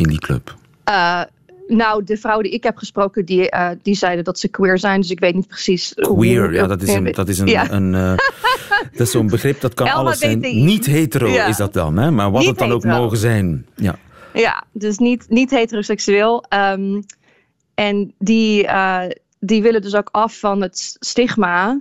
in 0.00 0.08
die 0.08 0.18
club? 0.18 0.54
Uh, 0.88 1.22
nou, 1.68 2.04
de 2.04 2.16
vrouwen 2.16 2.44
die 2.44 2.54
ik 2.54 2.62
heb 2.62 2.76
gesproken, 2.76 3.24
die, 3.24 3.54
uh, 3.54 3.70
die 3.82 3.94
zeiden 3.94 4.24
dat 4.24 4.38
ze 4.38 4.48
queer 4.48 4.78
zijn. 4.78 5.00
Dus 5.00 5.10
ik 5.10 5.20
weet 5.20 5.34
niet 5.34 5.48
precies. 5.48 5.92
Queer, 5.94 6.44
hoe, 6.44 6.52
ja, 6.52 6.66
dat 6.66 6.82
is 6.82 6.94
een, 6.94 7.12
dat 7.12 7.28
is 7.28 7.38
een, 7.38 7.46
ja. 7.46 7.70
een 7.70 7.92
uh, 7.92 8.12
dat 8.96 9.00
is 9.06 9.10
zo'n 9.10 9.26
begrip, 9.26 9.60
dat 9.60 9.74
kan 9.74 9.86
Elma 9.86 10.00
alles 10.00 10.18
zijn. 10.18 10.40
Niet 10.40 10.86
hetero 10.86 11.28
ja. 11.28 11.46
is 11.46 11.56
dat 11.56 11.72
dan, 11.72 11.96
hè? 11.96 12.10
maar 12.10 12.30
wat 12.30 12.40
niet 12.40 12.48
het 12.48 12.58
dan 12.58 12.70
hetero. 12.70 12.94
ook 12.94 13.00
mogen 13.00 13.18
zijn. 13.18 13.66
Ja, 13.74 13.98
ja 14.32 14.64
dus 14.72 14.98
niet, 14.98 15.26
niet 15.28 15.50
heteroseksueel. 15.50 16.44
Um, 16.72 17.02
en 17.74 18.14
die, 18.18 18.64
uh, 18.64 19.02
die 19.38 19.62
willen 19.62 19.82
dus 19.82 19.94
ook 19.94 20.08
af 20.10 20.38
van 20.38 20.62
het 20.62 20.96
stigma 21.00 21.80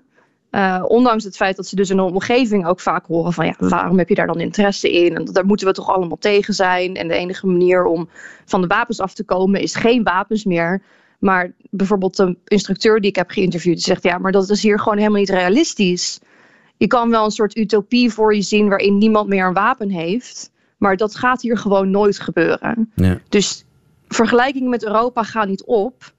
uh, 0.52 0.84
ondanks 0.88 1.24
het 1.24 1.36
feit 1.36 1.56
dat 1.56 1.68
ze 1.68 1.76
dus 1.76 1.90
in 1.90 1.98
een 1.98 2.04
omgeving 2.04 2.68
ook 2.68 2.80
vaak 2.80 3.06
horen 3.06 3.34
van 3.34 3.46
ja, 3.46 3.56
waarom 3.58 3.98
heb 3.98 4.10
je 4.10 4.16
daar 4.16 4.28
dan 4.28 4.40
interesse 4.40 4.92
in? 4.92 5.16
En 5.16 5.26
daar 5.26 5.46
moeten 5.46 5.68
we 5.68 5.74
toch 5.74 5.90
allemaal 5.90 6.18
tegen 6.18 6.54
zijn. 6.54 6.96
En 6.96 7.08
de 7.08 7.14
enige 7.14 7.48
manier 7.48 7.86
om 7.86 8.10
van 8.46 8.62
de 8.62 8.68
wapens 8.68 9.00
af 9.00 9.14
te 9.14 9.24
komen 9.24 9.62
is 9.62 9.76
geen 9.76 10.04
wapens 10.04 10.46
meer. 10.46 10.82
Maar 11.20 11.52
bijvoorbeeld 11.70 12.16
de 12.16 12.38
instructeur 12.46 13.02
die 13.02 13.10
ik 13.10 13.16
heb 13.16 13.30
geïnterviewd, 13.30 13.76
die 13.76 13.84
zegt 13.84 14.04
ja, 14.04 14.18
maar 14.18 14.32
dat 14.32 14.50
is 14.50 14.62
hier 14.62 14.80
gewoon 14.80 14.98
helemaal 14.98 15.20
niet 15.20 15.30
realistisch. 15.30 16.20
Je 16.78 16.88
kan 16.88 17.10
wel 17.10 17.26
een 17.26 17.32
soort 17.32 17.58
utopie 17.58 18.12
voor 18.12 18.36
je 18.36 18.42
zien 18.42 18.70
waarin 18.70 18.98
niemand 18.98 19.28
meer 19.28 19.46
een 19.46 19.54
wapen 19.54 19.90
heeft. 19.90 20.52
Maar 20.78 20.98
dat 20.98 21.16
gaat 21.16 21.42
hier 21.42 21.58
gewoon 21.58 21.90
nooit 21.90 22.20
gebeuren. 22.20 22.92
Ja. 22.96 23.20
Dus 23.30 23.66
vergelijkingen 24.08 24.70
met 24.70 24.86
Europa 24.86 25.24
gaan 25.24 25.48
niet 25.48 25.64
op. 25.64 26.14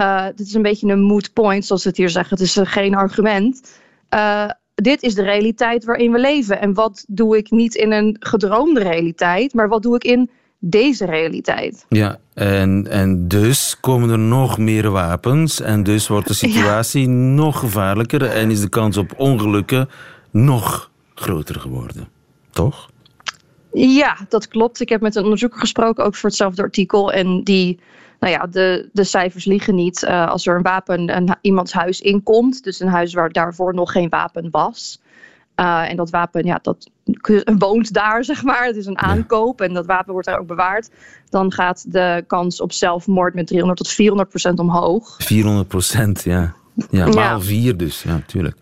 Uh, 0.00 0.24
dit 0.34 0.46
is 0.46 0.54
een 0.54 0.62
beetje 0.62 0.92
een 0.92 1.02
moot 1.02 1.32
point, 1.32 1.64
zoals 1.64 1.82
ze 1.82 1.88
het 1.88 1.96
hier 1.96 2.08
zeggen. 2.08 2.36
Het 2.36 2.46
is 2.46 2.56
uh, 2.56 2.66
geen 2.66 2.94
argument. 2.94 3.80
Uh, 4.14 4.50
dit 4.74 5.02
is 5.02 5.14
de 5.14 5.22
realiteit 5.22 5.84
waarin 5.84 6.12
we 6.12 6.18
leven. 6.18 6.60
En 6.60 6.74
wat 6.74 7.04
doe 7.08 7.36
ik 7.36 7.50
niet 7.50 7.74
in 7.74 7.92
een 7.92 8.16
gedroomde 8.20 8.82
realiteit, 8.82 9.54
maar 9.54 9.68
wat 9.68 9.82
doe 9.82 9.94
ik 9.94 10.04
in 10.04 10.30
deze 10.58 11.04
realiteit? 11.04 11.86
Ja, 11.88 12.18
en, 12.34 12.86
en 12.90 13.28
dus 13.28 13.76
komen 13.80 14.10
er 14.10 14.18
nog 14.18 14.58
meer 14.58 14.90
wapens. 14.90 15.60
En 15.60 15.82
dus 15.82 16.08
wordt 16.08 16.28
de 16.28 16.34
situatie 16.48 17.02
ja. 17.02 17.14
nog 17.14 17.58
gevaarlijker. 17.58 18.22
En 18.22 18.50
is 18.50 18.60
de 18.60 18.68
kans 18.68 18.96
op 18.96 19.14
ongelukken 19.16 19.88
nog 20.30 20.90
groter 21.14 21.60
geworden. 21.60 22.08
Toch? 22.50 22.90
Ja, 23.72 24.16
dat 24.28 24.48
klopt. 24.48 24.80
Ik 24.80 24.88
heb 24.88 25.00
met 25.00 25.14
een 25.14 25.22
onderzoeker 25.22 25.60
gesproken, 25.60 26.04
ook 26.04 26.14
voor 26.14 26.28
hetzelfde 26.28 26.62
artikel. 26.62 27.12
En 27.12 27.42
die 27.44 27.80
nou 28.20 28.32
ja, 28.32 28.46
de, 28.46 28.88
de 28.92 29.04
cijfers 29.04 29.44
liegen 29.44 29.74
niet. 29.74 30.02
Uh, 30.02 30.28
als 30.28 30.46
er 30.46 30.56
een 30.56 30.62
wapen 30.62 31.16
een, 31.16 31.36
iemands 31.40 31.72
huis 31.72 32.00
inkomt, 32.00 32.64
dus 32.64 32.80
een 32.80 32.88
huis 32.88 33.14
waar 33.14 33.32
daarvoor 33.32 33.74
nog 33.74 33.92
geen 33.92 34.08
wapen 34.08 34.48
was. 34.50 35.00
Uh, 35.56 35.90
en 35.90 35.96
dat 35.96 36.10
wapen, 36.10 36.44
ja, 36.44 36.58
dat 36.62 36.90
woont 37.58 37.92
daar, 37.92 38.24
zeg 38.32 38.42
maar. 38.42 38.64
Het 38.64 38.76
is 38.76 38.86
een 38.86 38.98
aankoop 38.98 39.60
en 39.60 39.72
dat 39.72 39.86
wapen 39.86 40.12
wordt 40.12 40.28
daar 40.28 40.38
ook 40.38 40.46
bewaard. 40.46 40.90
Dan 41.28 41.52
gaat 41.52 41.92
de 41.92 42.24
kans 42.26 42.60
op 42.60 42.72
zelfmoord 42.72 43.34
met 43.34 43.46
300 43.46 43.78
tot 43.78 43.88
400 43.88 44.28
procent 44.28 44.58
omhoog. 44.58 45.16
400 45.18 45.68
procent, 45.68 46.22
ja. 46.24 46.54
Ja, 46.90 47.06
maal 47.06 47.14
ja. 47.14 47.40
vier 47.40 47.76
dus, 47.76 48.02
ja, 48.02 48.20
tuurlijk. 48.26 48.56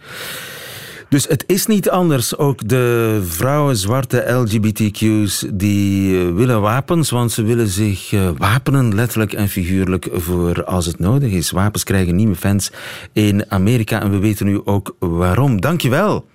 Dus 1.08 1.26
het 1.28 1.44
is 1.46 1.66
niet 1.66 1.90
anders. 1.90 2.36
Ook 2.36 2.68
de 2.68 3.20
vrouwen, 3.28 3.76
zwarte 3.76 4.30
LGBTQ's, 4.30 5.44
die 5.52 6.18
eh, 6.18 6.34
willen 6.34 6.60
wapens, 6.60 7.10
want 7.10 7.32
ze 7.32 7.42
willen 7.42 7.68
zich 7.68 8.12
uh, 8.12 8.28
wapenen, 8.36 8.94
letterlijk 8.94 9.32
en 9.32 9.48
figuurlijk, 9.48 10.08
voor 10.12 10.64
als 10.64 10.86
het 10.86 10.98
nodig 10.98 11.30
is. 11.30 11.50
Wapens 11.50 11.84
krijgen 11.84 12.16
nieuwe 12.16 12.34
fans 12.34 12.70
in 13.12 13.50
Amerika 13.50 14.02
en 14.02 14.10
we 14.10 14.18
weten 14.18 14.46
nu 14.46 14.60
ook 14.64 14.96
waarom. 14.98 15.60
Dankjewel. 15.60 16.26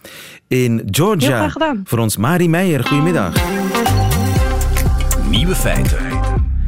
In 0.47 0.87
Georgia, 0.91 1.53
voor 1.83 1.99
ons 1.99 2.17
Marie 2.17 2.49
Meijer. 2.49 2.83
Goedemiddag. 2.83 3.33
Nieuwe 5.29 5.55
feiten. 5.55 5.97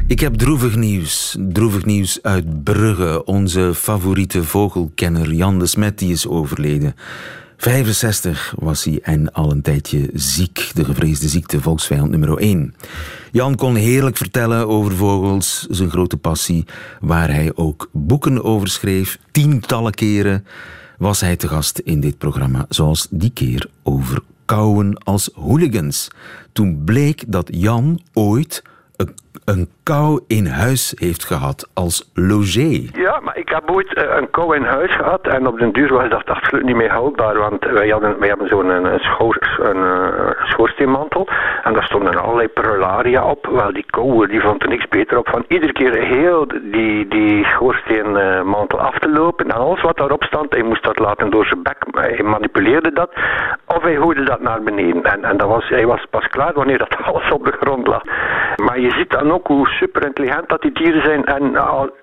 Ik 0.06 0.20
heb 0.20 0.34
droevig 0.34 0.76
nieuws. 0.76 1.36
Droevig 1.38 1.84
nieuws 1.84 2.18
uit 2.22 2.64
Brugge. 2.64 3.24
Onze 3.24 3.74
favoriete 3.74 4.44
vogelkenner 4.44 5.32
Jan 5.32 5.58
de 5.58 5.66
Smet 5.66 5.98
die 5.98 6.12
is 6.12 6.26
overleden. 6.26 6.94
65 7.56 8.54
was 8.58 8.84
hij 8.84 8.98
en 9.02 9.32
al 9.32 9.50
een 9.50 9.62
tijdje 9.62 10.10
ziek, 10.14 10.70
de 10.74 10.84
gevreesde 10.84 11.28
ziekte, 11.28 11.60
volksvijand 11.60 12.10
nummer 12.10 12.38
1. 12.38 12.74
Jan 13.32 13.54
kon 13.54 13.74
heerlijk 13.74 14.16
vertellen 14.16 14.68
over 14.68 14.96
vogels, 14.96 15.66
zijn 15.70 15.90
grote 15.90 16.16
passie, 16.16 16.64
waar 17.00 17.28
hij 17.30 17.52
ook 17.54 17.88
boeken 17.92 18.44
over 18.44 18.68
schreef. 18.68 19.18
Tientallen 19.30 19.94
keren 19.94 20.46
was 20.98 21.20
hij 21.20 21.36
te 21.36 21.48
gast 21.48 21.78
in 21.78 22.00
dit 22.00 22.18
programma, 22.18 22.66
zoals 22.68 23.06
die 23.10 23.30
keer 23.30 23.66
over 23.82 24.22
kauwen 24.44 24.98
als 24.98 25.30
hooligans. 25.34 26.08
Toen 26.52 26.84
bleek 26.84 27.24
dat 27.26 27.48
Jan 27.50 28.00
ooit 28.12 28.62
een, 28.96 29.14
een 29.44 29.68
kou 29.82 30.20
in 30.26 30.46
huis 30.46 30.94
heeft 30.98 31.24
gehad 31.24 31.70
als 31.74 32.10
logé. 32.14 32.88
Ja, 32.92 33.20
maar 33.20 33.36
ik 33.36 33.48
heb 33.48 33.70
ooit 33.70 33.94
eh, 33.94 34.16
een 34.16 34.30
kou 34.30 34.56
in 34.56 34.62
huis 34.62 34.96
gehad 34.96 35.26
en 35.26 35.46
op 35.46 35.58
den 35.58 35.72
duur 35.72 35.92
was 35.92 36.08
dat 36.08 36.26
absoluut 36.26 36.64
niet 36.64 36.76
meer 36.76 36.90
houdbaar, 36.90 37.38
want 37.38 37.64
wij, 37.64 37.88
hadden, 37.88 38.18
wij 38.18 38.28
hebben 38.28 38.48
zo'n 38.48 38.68
een, 38.68 38.84
een, 38.84 39.00
een 39.58 39.76
uh, 39.76 40.44
schoorsteenmantel 40.44 41.28
en 41.62 41.72
daar 41.72 41.84
stonden 41.84 42.22
allerlei 42.22 42.48
prularia 42.48 43.24
op. 43.24 43.46
Wel, 43.46 43.72
die 43.72 43.86
kou 43.90 44.26
die 44.26 44.40
vond 44.40 44.62
er 44.62 44.68
niks 44.68 44.88
beter 44.88 45.18
op 45.18 45.28
van 45.28 45.44
iedere 45.48 45.72
keer 45.72 45.94
heel 45.94 46.46
die, 46.62 47.08
die 47.08 47.44
schoorsteenmantel 47.44 48.80
af 48.80 48.98
te 48.98 49.08
lopen 49.08 49.44
en 49.44 49.56
alles 49.56 49.82
wat 49.82 49.96
daarop 49.96 50.22
stond, 50.22 50.52
hij 50.52 50.62
moest 50.62 50.84
dat 50.84 50.98
laten 50.98 51.30
door 51.30 51.46
zijn 51.46 51.62
bek, 51.62 51.76
hij 51.90 52.22
manipuleerde 52.22 52.92
dat 52.92 53.10
of 53.66 53.82
hij 53.82 53.94
gooide 53.96 54.24
dat 54.24 54.40
naar 54.40 54.62
beneden 54.62 55.02
en, 55.02 55.24
en 55.24 55.36
dat 55.36 55.48
was, 55.48 55.68
hij 55.68 55.86
was 55.86 56.06
pas 56.10 56.26
klaar 56.26 56.52
wanneer 56.54 56.78
dat 56.78 56.96
alles 57.08 57.30
op 57.30 57.44
de 57.44 57.56
grond 57.60 57.86
lag. 57.86 58.02
Maar 58.56 58.80
je 58.80 58.90
ziet 58.90 59.10
dan 59.10 59.25
ook 59.32 59.46
hoe 59.46 59.66
super 59.66 60.06
intelligent 60.06 60.48
dat 60.48 60.62
die 60.62 60.72
dieren 60.72 61.02
zijn 61.02 61.24
en 61.24 61.56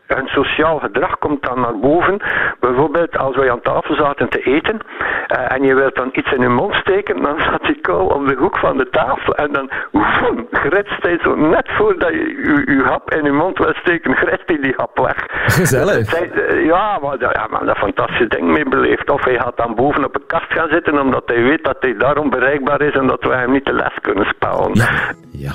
hun 0.08 0.28
sociaal 0.28 0.80
gedrag 0.80 1.18
komt 1.18 1.44
dan 1.44 1.60
naar 1.60 1.80
boven. 1.80 2.22
Bijvoorbeeld 2.60 3.18
als 3.18 3.36
wij 3.36 3.52
aan 3.52 3.62
tafel 3.62 3.96
zaten 3.96 4.30
te 4.30 4.40
eten 4.40 4.80
uh, 5.28 5.52
en 5.52 5.64
je 5.64 5.76
wilt 5.76 5.96
dan 5.96 6.10
iets 6.12 6.32
in 6.32 6.42
je 6.42 6.50
mond 6.50 6.74
steken, 6.74 7.22
dan 7.22 7.40
zat 7.40 7.62
die 7.62 7.82
kou 7.82 8.14
op 8.14 8.28
de 8.28 8.36
hoek 8.36 8.58
van 8.58 8.78
de 8.78 8.90
tafel 8.90 9.36
en 9.36 9.52
dan 9.52 9.70
woem, 9.92 10.48
gritst 10.52 11.04
hij 11.04 11.20
zo 11.22 11.36
net 11.36 11.70
voordat 11.72 12.10
je 12.10 12.64
je 12.66 12.84
hap 12.86 13.14
in 13.14 13.24
je 13.24 13.32
mond 13.32 13.58
wil 13.58 13.74
steken, 13.74 14.16
gritst 14.16 14.48
hij 14.48 14.60
die 14.62 14.74
hap 14.78 15.00
weg. 15.00 15.26
Gezellig. 15.46 16.10
Zij, 16.10 16.32
uh, 16.34 16.66
ja, 16.66 17.00
maar, 17.02 17.20
ja, 17.20 17.48
maar 17.50 17.66
dat 17.66 17.78
fantastische 17.78 18.28
ding 18.28 18.52
mee 18.52 18.70
beleefd. 18.70 19.10
Of 19.10 19.24
hij 19.24 19.40
gaat 19.40 19.58
dan 19.58 19.76
boven 19.76 20.06
op 20.06 20.16
een 20.16 20.26
kast 20.28 20.54
gaan 20.54 20.70
zitten 20.70 21.00
omdat 21.00 21.24
hij 21.26 21.44
weet 21.44 21.64
dat 21.64 21.78
hij 21.80 21.98
daarom 21.98 22.30
bereikbaar 22.30 22.82
is 22.82 22.94
en 22.94 23.08
dat 23.08 23.24
wij 23.24 23.40
hem 23.40 23.52
niet 23.52 23.66
de 23.66 23.74
les 23.74 23.94
kunnen 24.02 24.26
spelen. 24.26 24.70
Ja, 24.74 24.90
ja. 25.32 25.52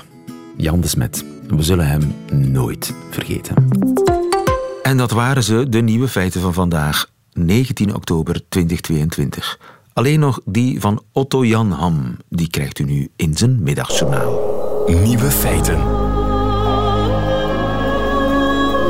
Jan 0.61 0.81
de 0.81 0.89
Smet. 0.89 1.25
We 1.49 1.63
zullen 1.63 1.87
hem 1.87 2.15
nooit 2.53 2.95
vergeten. 3.11 3.55
En 4.83 4.97
dat 4.97 5.11
waren 5.11 5.43
ze, 5.43 5.69
de 5.69 5.81
nieuwe 5.81 6.09
feiten 6.09 6.41
van 6.41 6.55
vandaag, 6.55 7.11
19 7.33 7.95
oktober 7.95 8.41
2022. 8.49 9.59
Alleen 9.93 10.21
nog 10.21 10.41
die 10.45 10.81
van 10.81 11.03
Otto 11.13 11.45
Jan 11.45 11.71
Ham, 11.71 12.17
die 12.29 12.51
krijgt 12.51 12.79
u 12.79 12.85
nu 12.85 13.09
in 13.17 13.37
zijn 13.37 13.63
middagjournaal. 13.63 14.85
Nieuwe 14.87 15.31
feiten. 15.31 15.79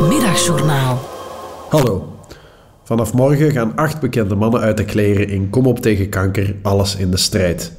Middagjournaal. 0.08 0.98
Hallo. 1.68 2.16
Vanaf 2.84 3.12
morgen 3.12 3.50
gaan 3.50 3.76
acht 3.76 4.00
bekende 4.00 4.34
mannen 4.34 4.60
uit 4.60 4.76
de 4.76 4.84
kleren 4.84 5.28
in 5.28 5.50
Kom 5.50 5.66
op 5.66 5.78
tegen 5.78 6.08
kanker, 6.08 6.56
alles 6.62 6.96
in 6.96 7.10
de 7.10 7.16
strijd. 7.16 7.77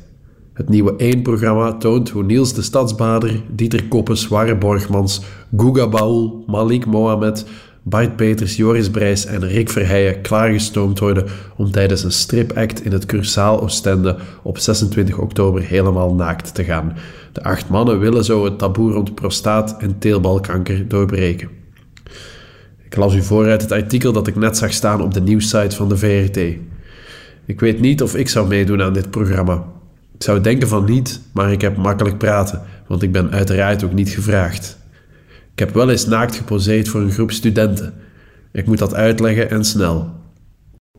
Het 0.59 0.69
nieuwe 0.69 1.15
1-programma 1.15 1.77
toont 1.77 2.09
hoe 2.09 2.23
Niels 2.23 2.53
de 2.53 2.61
Stadsbader, 2.61 3.41
Dieter 3.51 3.83
Koppes, 3.83 4.27
Warre 4.27 4.55
Borgmans, 4.55 5.21
Guga 5.57 5.87
Baul, 5.87 6.43
Malik 6.47 6.85
Mohamed, 6.85 7.45
Bart 7.83 8.15
Peters, 8.15 8.55
Joris 8.55 8.89
Brijs 8.89 9.25
en 9.25 9.47
Rick 9.47 9.69
Verheijen 9.69 10.21
klaargestoomd 10.21 10.99
worden 10.99 11.25
om 11.57 11.71
tijdens 11.71 12.03
een 12.03 12.11
stripact 12.11 12.85
in 12.85 12.91
het 12.91 13.05
Cursaal 13.05 13.61
Oostende 13.61 14.17
op 14.43 14.57
26 14.57 15.17
oktober 15.17 15.61
helemaal 15.61 16.13
naakt 16.13 16.55
te 16.55 16.63
gaan. 16.63 16.93
De 17.33 17.43
acht 17.43 17.69
mannen 17.69 17.99
willen 17.99 18.25
zo 18.25 18.43
het 18.43 18.59
taboe 18.59 18.91
rond 18.91 19.15
prostaat- 19.15 19.77
en 19.77 19.99
teelbalkanker 19.99 20.87
doorbreken. 20.87 21.49
Ik 22.85 22.95
las 22.95 23.15
u 23.15 23.21
voor 23.21 23.45
uit 23.45 23.61
het 23.61 23.71
artikel 23.71 24.11
dat 24.11 24.27
ik 24.27 24.35
net 24.35 24.57
zag 24.57 24.73
staan 24.73 25.01
op 25.01 25.13
de 25.13 25.21
nieuwssite 25.21 25.75
van 25.75 25.89
de 25.89 25.97
VRT. 25.97 26.37
Ik 27.45 27.59
weet 27.59 27.79
niet 27.79 28.01
of 28.01 28.15
ik 28.15 28.29
zou 28.29 28.47
meedoen 28.47 28.81
aan 28.81 28.93
dit 28.93 29.09
programma. 29.09 29.77
Ik 30.19 30.25
zou 30.25 30.41
denken 30.41 30.67
van 30.67 30.85
niet, 30.85 31.21
maar 31.33 31.51
ik 31.51 31.61
heb 31.61 31.77
makkelijk 31.77 32.17
praten, 32.17 32.61
want 32.87 33.03
ik 33.03 33.11
ben 33.11 33.31
uiteraard 33.31 33.83
ook 33.83 33.93
niet 33.93 34.09
gevraagd. 34.09 34.77
Ik 35.53 35.59
heb 35.59 35.73
wel 35.73 35.89
eens 35.89 36.05
naakt 36.05 36.35
geposeerd 36.35 36.87
voor 36.87 37.01
een 37.01 37.11
groep 37.11 37.31
studenten. 37.31 37.93
Ik 38.51 38.65
moet 38.65 38.77
dat 38.77 38.93
uitleggen 38.93 39.49
en 39.49 39.63
snel. 39.65 40.11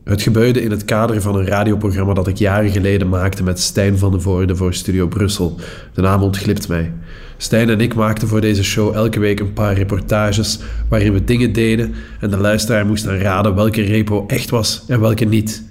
Het 0.03 0.21
gebeurde 0.21 0.61
in 0.61 0.71
het 0.71 0.85
kader 0.85 1.21
van 1.21 1.35
een 1.35 1.45
radioprogramma 1.45 2.13
dat 2.13 2.27
ik 2.27 2.37
jaren 2.37 2.71
geleden 2.71 3.09
maakte 3.09 3.43
met 3.43 3.59
Stijn 3.59 3.97
van 3.97 4.11
de 4.11 4.19
Voorde 4.19 4.55
voor 4.55 4.73
Studio 4.73 5.07
Brussel. 5.07 5.59
De 5.93 6.01
naam 6.01 6.21
ontglipt 6.21 6.67
mij. 6.67 6.93
Stijn 7.37 7.69
en 7.69 7.79
ik 7.79 7.95
maakten 7.95 8.27
voor 8.27 8.41
deze 8.41 8.63
show 8.63 8.95
elke 8.95 9.19
week 9.19 9.39
een 9.39 9.53
paar 9.53 9.73
reportages 9.73 10.59
waarin 10.89 11.13
we 11.13 11.23
dingen 11.23 11.53
deden 11.53 11.93
en 12.19 12.29
de 12.29 12.37
luisteraar 12.37 12.85
moest 12.85 13.05
raden 13.05 13.55
welke 13.55 13.81
repo 13.81 14.25
echt 14.27 14.49
was 14.49 14.83
en 14.87 14.99
welke 14.99 15.25
niet. 15.25 15.63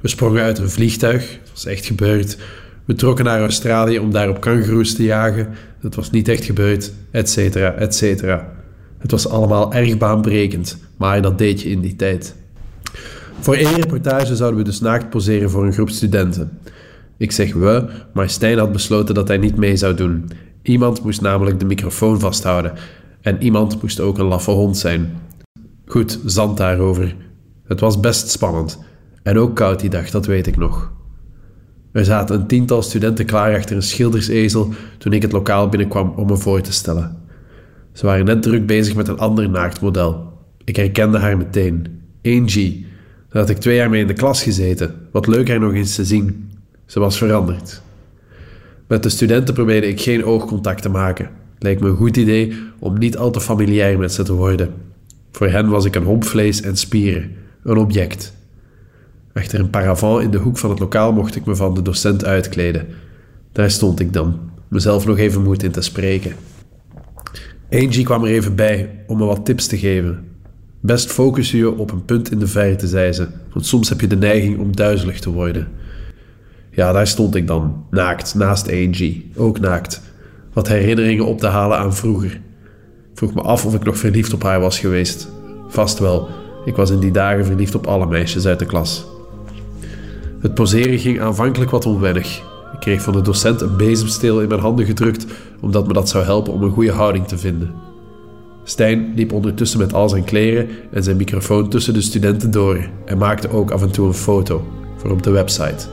We 0.00 0.08
sprongen 0.08 0.42
uit 0.42 0.58
een 0.58 0.70
vliegtuig, 0.70 1.38
dat 1.40 1.50
was 1.52 1.66
echt 1.66 1.86
gebeurd. 1.86 2.38
We 2.90 2.96
trokken 2.96 3.24
naar 3.24 3.40
Australië 3.40 3.98
om 3.98 4.10
daar 4.10 4.28
op 4.28 4.40
kangoeroes 4.40 4.94
te 4.94 5.02
jagen, 5.02 5.48
dat 5.80 5.94
was 5.94 6.10
niet 6.10 6.28
echt 6.28 6.44
gebeurd, 6.44 6.92
et 7.10 7.30
cetera, 7.30 7.72
et 7.72 7.94
cetera. 7.94 8.52
Het 8.98 9.10
was 9.10 9.28
allemaal 9.28 9.72
erg 9.72 9.98
baanbrekend, 9.98 10.78
maar 10.96 11.22
dat 11.22 11.38
deed 11.38 11.62
je 11.62 11.68
in 11.70 11.80
die 11.80 11.96
tijd. 11.96 12.34
Voor 13.40 13.54
één 13.54 13.74
reportage 13.74 14.36
zouden 14.36 14.58
we 14.58 14.64
dus 14.64 14.80
naakt 14.80 15.10
poseren 15.10 15.50
voor 15.50 15.66
een 15.66 15.72
groep 15.72 15.90
studenten. 15.90 16.58
Ik 17.16 17.32
zeg 17.32 17.52
we, 17.52 17.88
maar 18.12 18.30
Stijn 18.30 18.58
had 18.58 18.72
besloten 18.72 19.14
dat 19.14 19.28
hij 19.28 19.38
niet 19.38 19.56
mee 19.56 19.76
zou 19.76 19.94
doen. 19.94 20.30
Iemand 20.62 21.02
moest 21.02 21.20
namelijk 21.20 21.58
de 21.58 21.66
microfoon 21.66 22.20
vasthouden 22.20 22.72
en 23.20 23.42
iemand 23.42 23.82
moest 23.82 24.00
ook 24.00 24.18
een 24.18 24.24
laffe 24.24 24.50
hond 24.50 24.76
zijn. 24.76 25.12
Goed, 25.86 26.20
zand 26.24 26.56
daarover. 26.56 27.16
Het 27.64 27.80
was 27.80 28.00
best 28.00 28.28
spannend. 28.28 28.78
En 29.22 29.38
ook 29.38 29.56
koud 29.56 29.80
die 29.80 29.90
dag, 29.90 30.10
dat 30.10 30.26
weet 30.26 30.46
ik 30.46 30.56
nog. 30.56 30.98
Er 31.92 32.04
zaten 32.04 32.40
een 32.40 32.46
tiental 32.46 32.82
studenten 32.82 33.24
klaar 33.24 33.56
achter 33.56 33.76
een 33.76 33.82
schildersezel 33.82 34.72
toen 34.98 35.12
ik 35.12 35.22
het 35.22 35.32
lokaal 35.32 35.68
binnenkwam 35.68 36.12
om 36.16 36.26
me 36.26 36.36
voor 36.36 36.60
te 36.60 36.72
stellen. 36.72 37.16
Ze 37.92 38.06
waren 38.06 38.24
net 38.24 38.42
druk 38.42 38.66
bezig 38.66 38.94
met 38.94 39.08
een 39.08 39.18
ander 39.18 39.48
naaktmodel. 39.48 40.32
Ik 40.64 40.76
herkende 40.76 41.18
haar 41.18 41.36
meteen. 41.36 42.00
Angie. 42.22 42.86
Daar 43.28 43.42
had 43.42 43.50
ik 43.50 43.58
twee 43.58 43.76
jaar 43.76 43.90
mee 43.90 44.00
in 44.00 44.06
de 44.06 44.12
klas 44.12 44.42
gezeten. 44.42 44.94
Wat 45.12 45.26
leuk 45.26 45.48
haar 45.48 45.60
nog 45.60 45.72
eens 45.72 45.94
te 45.94 46.04
zien. 46.04 46.50
Ze 46.86 47.00
was 47.00 47.18
veranderd. 47.18 47.82
Met 48.86 49.02
de 49.02 49.08
studenten 49.08 49.54
probeerde 49.54 49.88
ik 49.88 50.00
geen 50.00 50.24
oogcontact 50.24 50.82
te 50.82 50.88
maken. 50.88 51.30
Leek 51.58 51.80
me 51.80 51.88
een 51.88 51.96
goed 51.96 52.16
idee 52.16 52.54
om 52.78 52.98
niet 52.98 53.16
al 53.16 53.30
te 53.30 53.40
familiair 53.40 53.98
met 53.98 54.12
ze 54.12 54.22
te 54.22 54.32
worden. 54.32 54.72
Voor 55.32 55.48
hen 55.48 55.68
was 55.68 55.84
ik 55.84 55.94
een 55.94 56.04
homp 56.04 56.24
vlees 56.24 56.60
en 56.60 56.76
spieren, 56.76 57.30
een 57.62 57.76
object. 57.76 58.34
Achter 59.40 59.60
een 59.60 59.70
paravent 59.70 60.22
in 60.22 60.30
de 60.30 60.38
hoek 60.38 60.58
van 60.58 60.70
het 60.70 60.78
lokaal 60.78 61.12
mocht 61.12 61.36
ik 61.36 61.44
me 61.44 61.56
van 61.56 61.74
de 61.74 61.82
docent 61.82 62.24
uitkleden. 62.24 62.86
Daar 63.52 63.70
stond 63.70 64.00
ik 64.00 64.12
dan, 64.12 64.38
mezelf 64.68 65.06
nog 65.06 65.18
even 65.18 65.42
moed 65.42 65.62
in 65.62 65.70
te 65.70 65.80
spreken. 65.80 66.32
Angie 67.70 68.04
kwam 68.04 68.24
er 68.24 68.30
even 68.30 68.54
bij 68.54 69.04
om 69.06 69.18
me 69.18 69.24
wat 69.24 69.44
tips 69.44 69.66
te 69.66 69.78
geven. 69.78 70.24
Best 70.80 71.12
focus 71.12 71.50
je 71.50 71.78
op 71.78 71.90
een 71.90 72.04
punt 72.04 72.30
in 72.30 72.38
de 72.38 72.46
verte, 72.46 72.86
zei 72.86 73.12
ze, 73.12 73.28
want 73.52 73.66
soms 73.66 73.88
heb 73.88 74.00
je 74.00 74.06
de 74.06 74.16
neiging 74.16 74.58
om 74.58 74.76
duizelig 74.76 75.20
te 75.20 75.30
worden. 75.30 75.68
Ja, 76.70 76.92
daar 76.92 77.06
stond 77.06 77.34
ik 77.34 77.46
dan, 77.46 77.84
naakt, 77.90 78.34
naast 78.34 78.68
Angie, 78.68 79.30
ook 79.36 79.60
naakt. 79.60 80.02
Wat 80.52 80.68
herinneringen 80.68 81.26
op 81.26 81.38
te 81.38 81.46
halen 81.46 81.78
aan 81.78 81.94
vroeger. 81.94 82.40
Vroeg 83.14 83.34
me 83.34 83.40
af 83.40 83.66
of 83.66 83.74
ik 83.74 83.84
nog 83.84 83.98
verliefd 83.98 84.32
op 84.32 84.42
haar 84.42 84.60
was 84.60 84.78
geweest. 84.78 85.28
Vast 85.68 85.98
wel, 85.98 86.28
ik 86.64 86.76
was 86.76 86.90
in 86.90 87.00
die 87.00 87.10
dagen 87.10 87.44
verliefd 87.44 87.74
op 87.74 87.86
alle 87.86 88.06
meisjes 88.06 88.46
uit 88.46 88.58
de 88.58 88.66
klas. 88.66 89.09
Het 90.40 90.54
poseren 90.54 90.98
ging 90.98 91.20
aanvankelijk 91.20 91.70
wat 91.70 91.86
onwennig. 91.86 92.38
Ik 92.72 92.80
kreeg 92.80 93.02
van 93.02 93.12
de 93.12 93.20
docent 93.20 93.60
een 93.60 93.76
bezemsteel 93.76 94.40
in 94.40 94.48
mijn 94.48 94.60
handen 94.60 94.86
gedrukt, 94.86 95.26
omdat 95.60 95.86
me 95.86 95.92
dat 95.92 96.08
zou 96.08 96.24
helpen 96.24 96.52
om 96.52 96.62
een 96.62 96.70
goede 96.70 96.92
houding 96.92 97.26
te 97.26 97.38
vinden. 97.38 97.74
Stijn 98.64 99.12
liep 99.16 99.32
ondertussen 99.32 99.78
met 99.78 99.92
al 99.92 100.08
zijn 100.08 100.24
kleren 100.24 100.68
en 100.90 101.02
zijn 101.02 101.16
microfoon 101.16 101.68
tussen 101.68 101.94
de 101.94 102.00
studenten 102.00 102.50
door 102.50 102.88
en 103.04 103.18
maakte 103.18 103.50
ook 103.50 103.70
af 103.70 103.82
en 103.82 103.90
toe 103.90 104.06
een 104.06 104.14
foto 104.14 104.64
voor 104.96 105.10
op 105.10 105.22
de 105.22 105.30
website. 105.30 105.86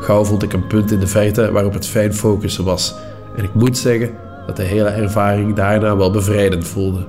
Gauw 0.00 0.24
vond 0.24 0.42
ik 0.42 0.52
een 0.52 0.66
punt 0.66 0.90
in 0.90 1.00
de 1.00 1.06
verte 1.06 1.52
waarop 1.52 1.72
het 1.72 1.86
fijn 1.86 2.14
focussen 2.14 2.64
was 2.64 2.94
en 3.36 3.44
ik 3.44 3.54
moet 3.54 3.78
zeggen 3.78 4.10
dat 4.46 4.56
de 4.56 4.62
hele 4.62 4.88
ervaring 4.88 5.54
daarna 5.54 5.96
wel 5.96 6.10
bevrijdend 6.10 6.66
voelde. 6.66 7.06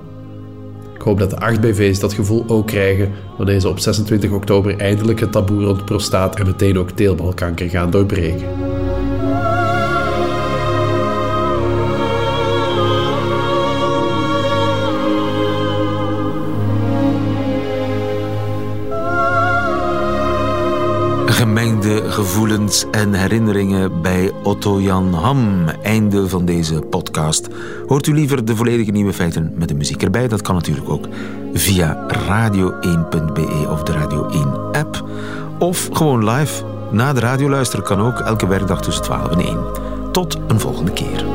Hoop 1.05 1.19
dat 1.19 1.29
de 1.29 1.37
8 1.37 1.61
BV's 1.61 1.99
dat 1.99 2.13
gevoel 2.13 2.43
ook 2.47 2.67
krijgen 2.67 3.11
wanneer 3.37 3.59
ze 3.59 3.69
op 3.69 3.79
26 3.79 4.31
oktober 4.31 4.77
eindelijk 4.77 5.19
het 5.19 5.31
taboe 5.31 5.63
rond 5.63 5.85
prostaat 5.85 6.35
en 6.35 6.45
meteen 6.45 6.79
ook 6.79 6.91
teelbalkanker 6.91 7.69
gaan 7.69 7.91
doorbreken. 7.91 8.74
Gemengde 21.35 22.11
gevoelens 22.11 22.85
en 22.91 23.13
herinneringen 23.13 24.01
bij 24.01 24.31
Otto 24.43 24.81
Jan 24.81 25.13
Ham. 25.13 25.67
Einde 25.83 26.29
van 26.29 26.45
deze 26.45 26.79
podcast. 26.79 27.47
Hoort 27.87 28.07
u 28.07 28.13
liever 28.13 28.45
de 28.45 28.55
volledige 28.55 28.91
nieuwe 28.91 29.13
feiten 29.13 29.53
met 29.55 29.67
de 29.67 29.73
muziek 29.73 30.03
erbij? 30.03 30.27
Dat 30.27 30.41
kan 30.41 30.55
natuurlijk 30.55 30.89
ook 30.89 31.07
via 31.53 32.07
radio1.be 32.07 33.67
of 33.69 33.83
de 33.83 33.91
Radio 33.91 34.27
1 34.27 34.53
app. 34.71 35.09
Of 35.59 35.89
gewoon 35.91 36.29
live. 36.29 36.63
Na 36.91 37.13
de 37.13 37.19
radio 37.19 37.49
luisteren 37.49 37.85
kan 37.85 37.99
ook 37.99 38.19
elke 38.19 38.47
werkdag 38.47 38.81
tussen 38.81 39.03
12 39.03 39.29
en 39.29 39.39
1. 39.39 39.57
Tot 40.11 40.37
een 40.47 40.59
volgende 40.59 40.91
keer. 40.91 41.25